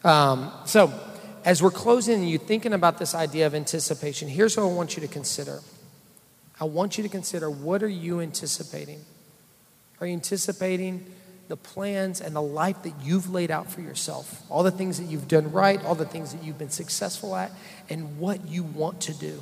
Um, 0.04 0.52
so, 0.66 0.92
as 1.44 1.62
we're 1.62 1.70
closing 1.70 2.20
and 2.20 2.30
you're 2.30 2.38
thinking 2.38 2.72
about 2.72 2.98
this 2.98 3.14
idea 3.14 3.46
of 3.46 3.54
anticipation, 3.54 4.28
here's 4.28 4.56
what 4.56 4.64
I 4.64 4.66
want 4.66 4.96
you 4.96 5.00
to 5.00 5.08
consider. 5.08 5.60
I 6.60 6.64
want 6.64 6.96
you 6.96 7.02
to 7.02 7.08
consider 7.08 7.50
what 7.50 7.82
are 7.82 7.88
you 7.88 8.20
anticipating? 8.20 9.04
Are 10.00 10.06
you 10.06 10.12
anticipating 10.12 11.06
the 11.48 11.56
plans 11.56 12.20
and 12.20 12.34
the 12.34 12.42
life 12.42 12.82
that 12.82 12.94
you've 13.02 13.30
laid 13.30 13.50
out 13.50 13.70
for 13.70 13.80
yourself? 13.80 14.42
All 14.50 14.62
the 14.62 14.70
things 14.70 14.98
that 14.98 15.04
you've 15.04 15.28
done 15.28 15.52
right, 15.52 15.82
all 15.84 15.94
the 15.94 16.04
things 16.04 16.32
that 16.32 16.42
you've 16.42 16.58
been 16.58 16.70
successful 16.70 17.36
at, 17.36 17.50
and 17.88 18.18
what 18.18 18.48
you 18.48 18.62
want 18.62 19.00
to 19.02 19.14
do 19.14 19.40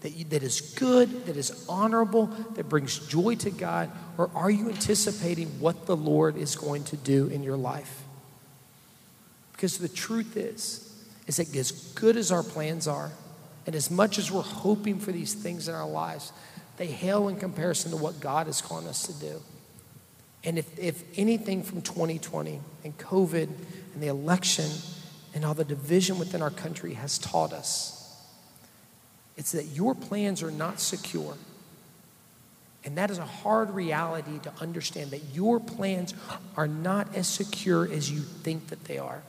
that, 0.00 0.10
you, 0.10 0.24
that 0.26 0.42
is 0.42 0.60
good, 0.60 1.26
that 1.26 1.36
is 1.36 1.64
honorable, 1.68 2.26
that 2.54 2.68
brings 2.68 2.98
joy 3.08 3.34
to 3.36 3.50
God? 3.50 3.90
Or 4.16 4.30
are 4.34 4.50
you 4.50 4.68
anticipating 4.68 5.48
what 5.60 5.86
the 5.86 5.96
Lord 5.96 6.36
is 6.36 6.56
going 6.56 6.84
to 6.84 6.96
do 6.96 7.28
in 7.28 7.42
your 7.42 7.56
life? 7.56 8.02
Because 9.52 9.78
the 9.78 9.88
truth 9.88 10.36
is, 10.36 10.84
is 11.26 11.36
that 11.36 11.54
as 11.54 11.72
good 11.72 12.16
as 12.16 12.30
our 12.30 12.42
plans 12.42 12.86
are, 12.86 13.10
and 13.66 13.74
as 13.74 13.90
much 13.90 14.18
as 14.18 14.30
we're 14.30 14.40
hoping 14.40 14.98
for 14.98 15.12
these 15.12 15.34
things 15.34 15.68
in 15.68 15.74
our 15.74 15.88
lives, 15.88 16.32
they 16.76 16.86
hail 16.86 17.28
in 17.28 17.36
comparison 17.36 17.90
to 17.90 17.96
what 17.96 18.20
God 18.20 18.48
is 18.48 18.62
calling 18.62 18.86
us 18.86 19.02
to 19.08 19.12
do. 19.14 19.42
And 20.44 20.58
if, 20.58 20.78
if 20.78 21.04
anything 21.18 21.62
from 21.62 21.82
2020 21.82 22.60
and 22.84 22.96
COVID 22.98 23.48
and 23.94 24.02
the 24.02 24.06
election 24.06 24.70
and 25.34 25.44
all 25.44 25.54
the 25.54 25.64
division 25.64 26.18
within 26.18 26.42
our 26.42 26.50
country 26.50 26.94
has 26.94 27.18
taught 27.18 27.52
us, 27.52 27.94
it's 29.36 29.52
that 29.52 29.66
your 29.66 29.94
plans 29.94 30.42
are 30.42 30.50
not 30.50 30.80
secure. 30.80 31.36
And 32.84 32.96
that 32.96 33.10
is 33.10 33.18
a 33.18 33.24
hard 33.24 33.70
reality 33.70 34.38
to 34.40 34.52
understand 34.60 35.10
that 35.10 35.22
your 35.34 35.60
plans 35.60 36.14
are 36.56 36.68
not 36.68 37.14
as 37.14 37.26
secure 37.26 37.90
as 37.90 38.10
you 38.10 38.20
think 38.20 38.68
that 38.68 38.84
they 38.84 38.98
are. 38.98 39.22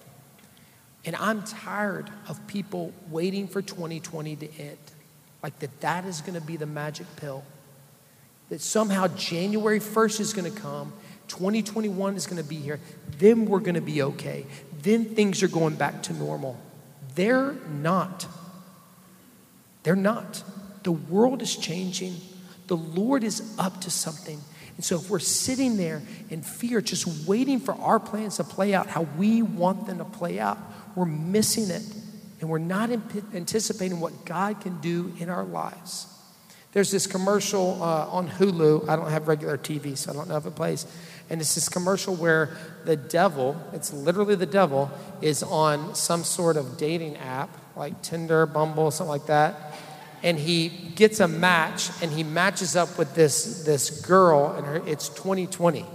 And 1.06 1.16
I'm 1.16 1.44
tired 1.44 2.10
of 2.28 2.46
people 2.48 2.94
waiting 3.10 3.48
for 3.48 3.62
2020 3.62 4.36
to 4.38 4.54
end. 4.60 4.78
Like 5.42 5.60
that 5.60 5.80
that 5.82 6.06
is 6.06 6.22
going 6.22 6.40
to 6.40 6.46
be 6.46 6.58
the 6.58 6.66
magic 6.66 7.08
pill. 7.16 7.44
That 8.50 8.62
somehow 8.62 9.08
January 9.08 9.80
1st 9.80 10.20
is 10.20 10.34
going 10.34 10.52
to 10.52 10.60
come, 10.60 10.92
2021 11.28 12.16
is 12.16 12.28
going 12.28 12.42
to 12.42 12.48
be 12.48 12.58
here, 12.58 12.80
then 13.18 13.46
we're 13.46 13.60
going 13.60 13.76
to 13.76 13.82
be 13.82 14.02
okay. 14.02 14.46
Then 14.82 15.06
things 15.06 15.44
are 15.44 15.48
going 15.48 15.76
back 15.76 16.04
to 16.04 16.14
normal. 16.14 16.60
They're 17.16 17.54
not. 17.82 18.26
They're 19.84 19.96
not. 19.96 20.44
The 20.84 20.92
world 20.92 21.42
is 21.42 21.56
changing. 21.56 22.16
The 22.68 22.78
Lord 22.78 23.24
is 23.24 23.56
up 23.58 23.82
to 23.82 23.92
something. 23.92 24.40
And 24.76 24.86
so, 24.86 24.96
if 24.96 25.10
we're 25.10 25.20
sitting 25.20 25.76
there 25.76 26.02
in 26.30 26.42
fear, 26.42 26.80
just 26.80 27.28
waiting 27.28 27.60
for 27.60 27.74
our 27.76 28.00
plans 28.00 28.38
to 28.38 28.46
play 28.46 28.74
out 28.74 28.88
how 28.88 29.02
we 29.18 29.42
want 29.42 29.88
them 29.88 29.98
to 29.98 30.06
play 30.06 30.40
out, 30.40 30.58
we're 30.96 31.06
missing 31.06 31.70
it. 31.70 31.84
And 32.40 32.50
we're 32.50 32.60
not 32.60 32.90
anticipating 33.34 34.00
what 34.00 34.24
God 34.24 34.62
can 34.62 34.80
do 34.80 35.12
in 35.20 35.30
our 35.30 35.44
lives. 35.44 36.08
There's 36.72 36.92
this 36.92 37.08
commercial 37.08 37.82
uh, 37.82 38.08
on 38.08 38.30
Hulu. 38.30 38.88
I 38.88 38.96
don't 38.96 39.10
have 39.10 39.28
regular 39.28 39.58
TV, 39.58 39.98
so 39.98 40.12
I 40.12 40.14
don't 40.14 40.28
know 40.30 40.38
if 40.38 40.46
it 40.46 40.56
plays. 40.56 40.86
And 41.30 41.42
it's 41.42 41.56
this 41.56 41.68
commercial 41.68 42.16
where 42.16 42.56
the 42.86 42.96
devil, 42.96 43.60
it's 43.74 43.92
literally 43.92 44.36
the 44.36 44.46
devil, 44.46 44.92
is 45.22 45.42
on 45.42 45.96
some 45.96 46.24
sort 46.24 46.58
of 46.58 46.78
dating 46.78 47.18
app 47.18 47.50
like 47.76 48.02
Tinder, 48.02 48.46
Bumble, 48.46 48.92
something 48.92 49.10
like 49.10 49.26
that. 49.28 49.74
And 50.22 50.38
he 50.38 50.70
gets 50.70 51.20
a 51.20 51.28
match 51.28 51.90
and 52.04 52.12
he 52.12 52.24
matches 52.24 52.76
up 52.76 52.98
with 52.98 53.16
this, 53.16 53.64
this 53.64 54.02
girl, 54.02 54.54
and 54.56 54.66
her, 54.66 54.88
it's 54.88 55.10
2020. 55.10 55.86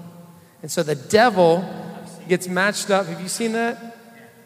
And 0.62 0.70
so 0.70 0.82
the 0.82 0.94
devil 0.94 1.64
gets 2.26 2.48
matched 2.48 2.90
up. 2.90 3.06
Have 3.06 3.20
you 3.20 3.28
seen 3.28 3.52
that? 3.52 3.93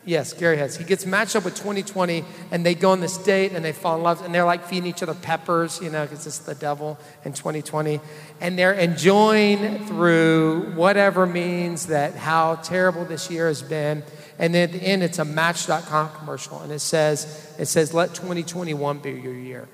Yes, 0.09 0.33
Gary 0.33 0.57
has. 0.57 0.75
He 0.75 0.85
gets 0.85 1.05
matched 1.05 1.37
up 1.37 1.45
with 1.45 1.55
2020, 1.57 2.25
and 2.51 2.65
they 2.65 2.75
go 2.75 2.93
on 2.93 3.01
this 3.01 3.19
date, 3.19 3.53
and 3.53 3.63
they 3.63 3.73
fall 3.73 3.95
in 3.99 4.03
love, 4.03 4.25
and 4.25 4.35
they're 4.35 4.47
like 4.47 4.65
feeding 4.65 4.87
each 4.87 5.03
other 5.03 5.13
peppers, 5.13 5.83
you 5.83 5.91
know, 5.91 6.07
because 6.07 6.27
it's 6.27 6.39
the 6.39 6.55
devil 6.55 6.99
in 7.27 7.35
2020, 7.35 8.01
and 8.41 8.59
they're 8.59 8.73
enjoying 8.73 9.85
through 9.85 10.73
whatever 10.73 11.27
means 11.27 11.89
that 11.89 12.15
how 12.15 12.55
terrible 12.55 13.05
this 13.05 13.31
year 13.31 13.49
has 13.49 13.61
been. 13.61 14.03
And 14.39 14.55
then 14.55 14.71
at 14.71 14.73
the 14.73 14.83
end, 14.83 15.03
it's 15.03 15.19
a 15.19 15.27
Match.com 15.27 16.13
commercial, 16.13 16.59
and 16.61 16.73
it 16.73 16.81
says, 16.81 17.53
"It 17.59 17.67
says, 17.67 17.93
let 17.93 18.15
2021 18.15 19.01
be 19.01 19.11
your 19.11 19.35
year." 19.35 19.69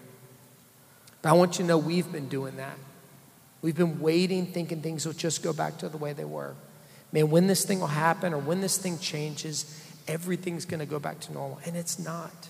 But 1.22 1.28
I 1.28 1.32
want 1.34 1.60
you 1.60 1.62
to 1.62 1.68
know 1.68 1.78
we've 1.78 2.10
been 2.10 2.28
doing 2.28 2.56
that. 2.56 2.76
We've 3.62 3.76
been 3.76 4.00
waiting, 4.00 4.46
thinking 4.46 4.82
things 4.82 5.06
will 5.06 5.12
just 5.12 5.44
go 5.44 5.52
back 5.52 5.78
to 5.78 5.88
the 5.88 5.96
way 5.96 6.12
they 6.12 6.24
were. 6.24 6.56
Man, 7.12 7.30
when 7.30 7.46
this 7.46 7.64
thing 7.64 7.78
will 7.78 7.86
happen, 7.86 8.34
or 8.34 8.38
when 8.38 8.60
this 8.60 8.76
thing 8.76 8.98
changes 8.98 9.82
everything's 10.08 10.64
going 10.64 10.80
to 10.80 10.86
go 10.86 10.98
back 10.98 11.20
to 11.20 11.32
normal. 11.32 11.58
And 11.64 11.76
it's 11.76 11.98
not. 11.98 12.48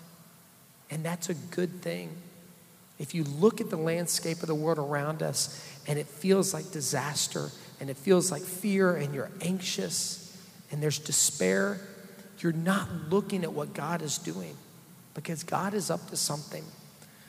And 0.90 1.04
that's 1.04 1.28
a 1.28 1.34
good 1.34 1.82
thing. 1.82 2.10
If 2.98 3.14
you 3.14 3.24
look 3.24 3.60
at 3.60 3.70
the 3.70 3.76
landscape 3.76 4.40
of 4.42 4.46
the 4.46 4.54
world 4.54 4.78
around 4.78 5.22
us 5.22 5.66
and 5.86 5.98
it 5.98 6.06
feels 6.06 6.54
like 6.54 6.70
disaster 6.70 7.50
and 7.80 7.90
it 7.90 7.96
feels 7.96 8.30
like 8.30 8.42
fear 8.42 8.94
and 8.94 9.14
you're 9.14 9.30
anxious 9.40 10.20
and 10.70 10.82
there's 10.82 10.98
despair, 10.98 11.80
you're 12.38 12.52
not 12.52 12.88
looking 13.10 13.42
at 13.42 13.52
what 13.52 13.74
God 13.74 14.02
is 14.02 14.18
doing 14.18 14.56
because 15.14 15.42
God 15.42 15.74
is 15.74 15.90
up 15.90 16.08
to 16.10 16.16
something. 16.16 16.64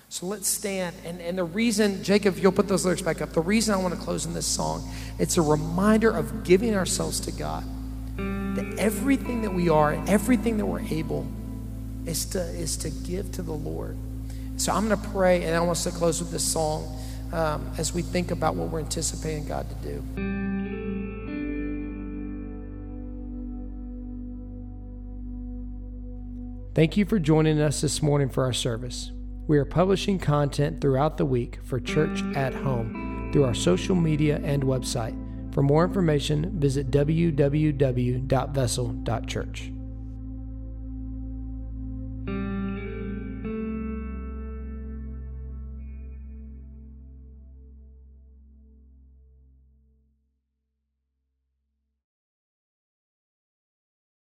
So 0.10 0.28
let's 0.28 0.48
stand. 0.48 0.96
And, 1.04 1.20
and 1.20 1.38
the 1.38 1.44
reason, 1.44 2.04
Jacob, 2.04 2.38
you'll 2.38 2.52
put 2.52 2.68
those 2.68 2.86
lyrics 2.86 3.02
back 3.02 3.22
up. 3.22 3.34
The 3.34 3.42
reason 3.42 3.74
I 3.74 3.78
want 3.78 3.96
to 3.96 4.00
close 4.00 4.26
in 4.26 4.34
this 4.34 4.46
song, 4.46 4.88
it's 5.18 5.38
a 5.38 5.42
reminder 5.42 6.12
of 6.12 6.44
giving 6.44 6.76
ourselves 6.76 7.20
to 7.22 7.32
God 7.32 7.64
that 8.56 8.80
everything 8.80 9.42
that 9.44 9.54
we 9.54 9.70
are, 9.70 9.94
everything 10.08 10.58
that 10.58 10.66
we're 10.66 10.82
able, 10.82 11.28
is 12.06 12.26
to, 12.28 12.40
is 12.40 12.78
to 12.78 12.90
give 12.90 13.32
to 13.34 13.42
the 13.42 13.54
Lord. 13.54 13.98
So 14.58 14.72
I'm 14.72 14.88
going 14.88 15.00
to 15.00 15.10
pray, 15.10 15.44
and 15.44 15.56
I 15.56 15.60
want 15.60 15.72
us 15.72 15.84
to 15.84 15.92
close 15.92 16.20
with 16.20 16.32
this 16.32 16.44
song 16.44 16.88
um, 17.34 17.70
as 17.78 17.94
we 17.94 18.02
think 18.02 18.32
about 18.32 18.56
what 18.56 18.70
we're 18.70 18.80
anticipating 18.80 19.46
God 19.48 19.68
to 19.70 19.76
do. 19.76 20.04
Thank 26.74 26.98
you 26.98 27.06
for 27.06 27.20
joining 27.20 27.62
us 27.62 27.82
this 27.82 28.02
morning 28.02 28.30
for 28.30 28.44
our 28.44 28.54
service. 28.54 29.12
We 29.48 29.58
are 29.58 29.66
publishing 29.66 30.20
content 30.20 30.82
throughout 30.82 31.18
the 31.18 31.26
week 31.26 31.60
for 31.64 31.80
Church 31.80 32.22
at 32.36 32.54
Home 32.54 33.30
through 33.32 33.46
our 33.46 33.54
social 33.54 33.96
media 33.96 34.42
and 34.44 34.64
website. 34.64 35.25
For 35.56 35.64
more 35.64 35.86
information, 35.86 36.60
visit 36.60 36.92
www.vessel.church. 36.92 39.75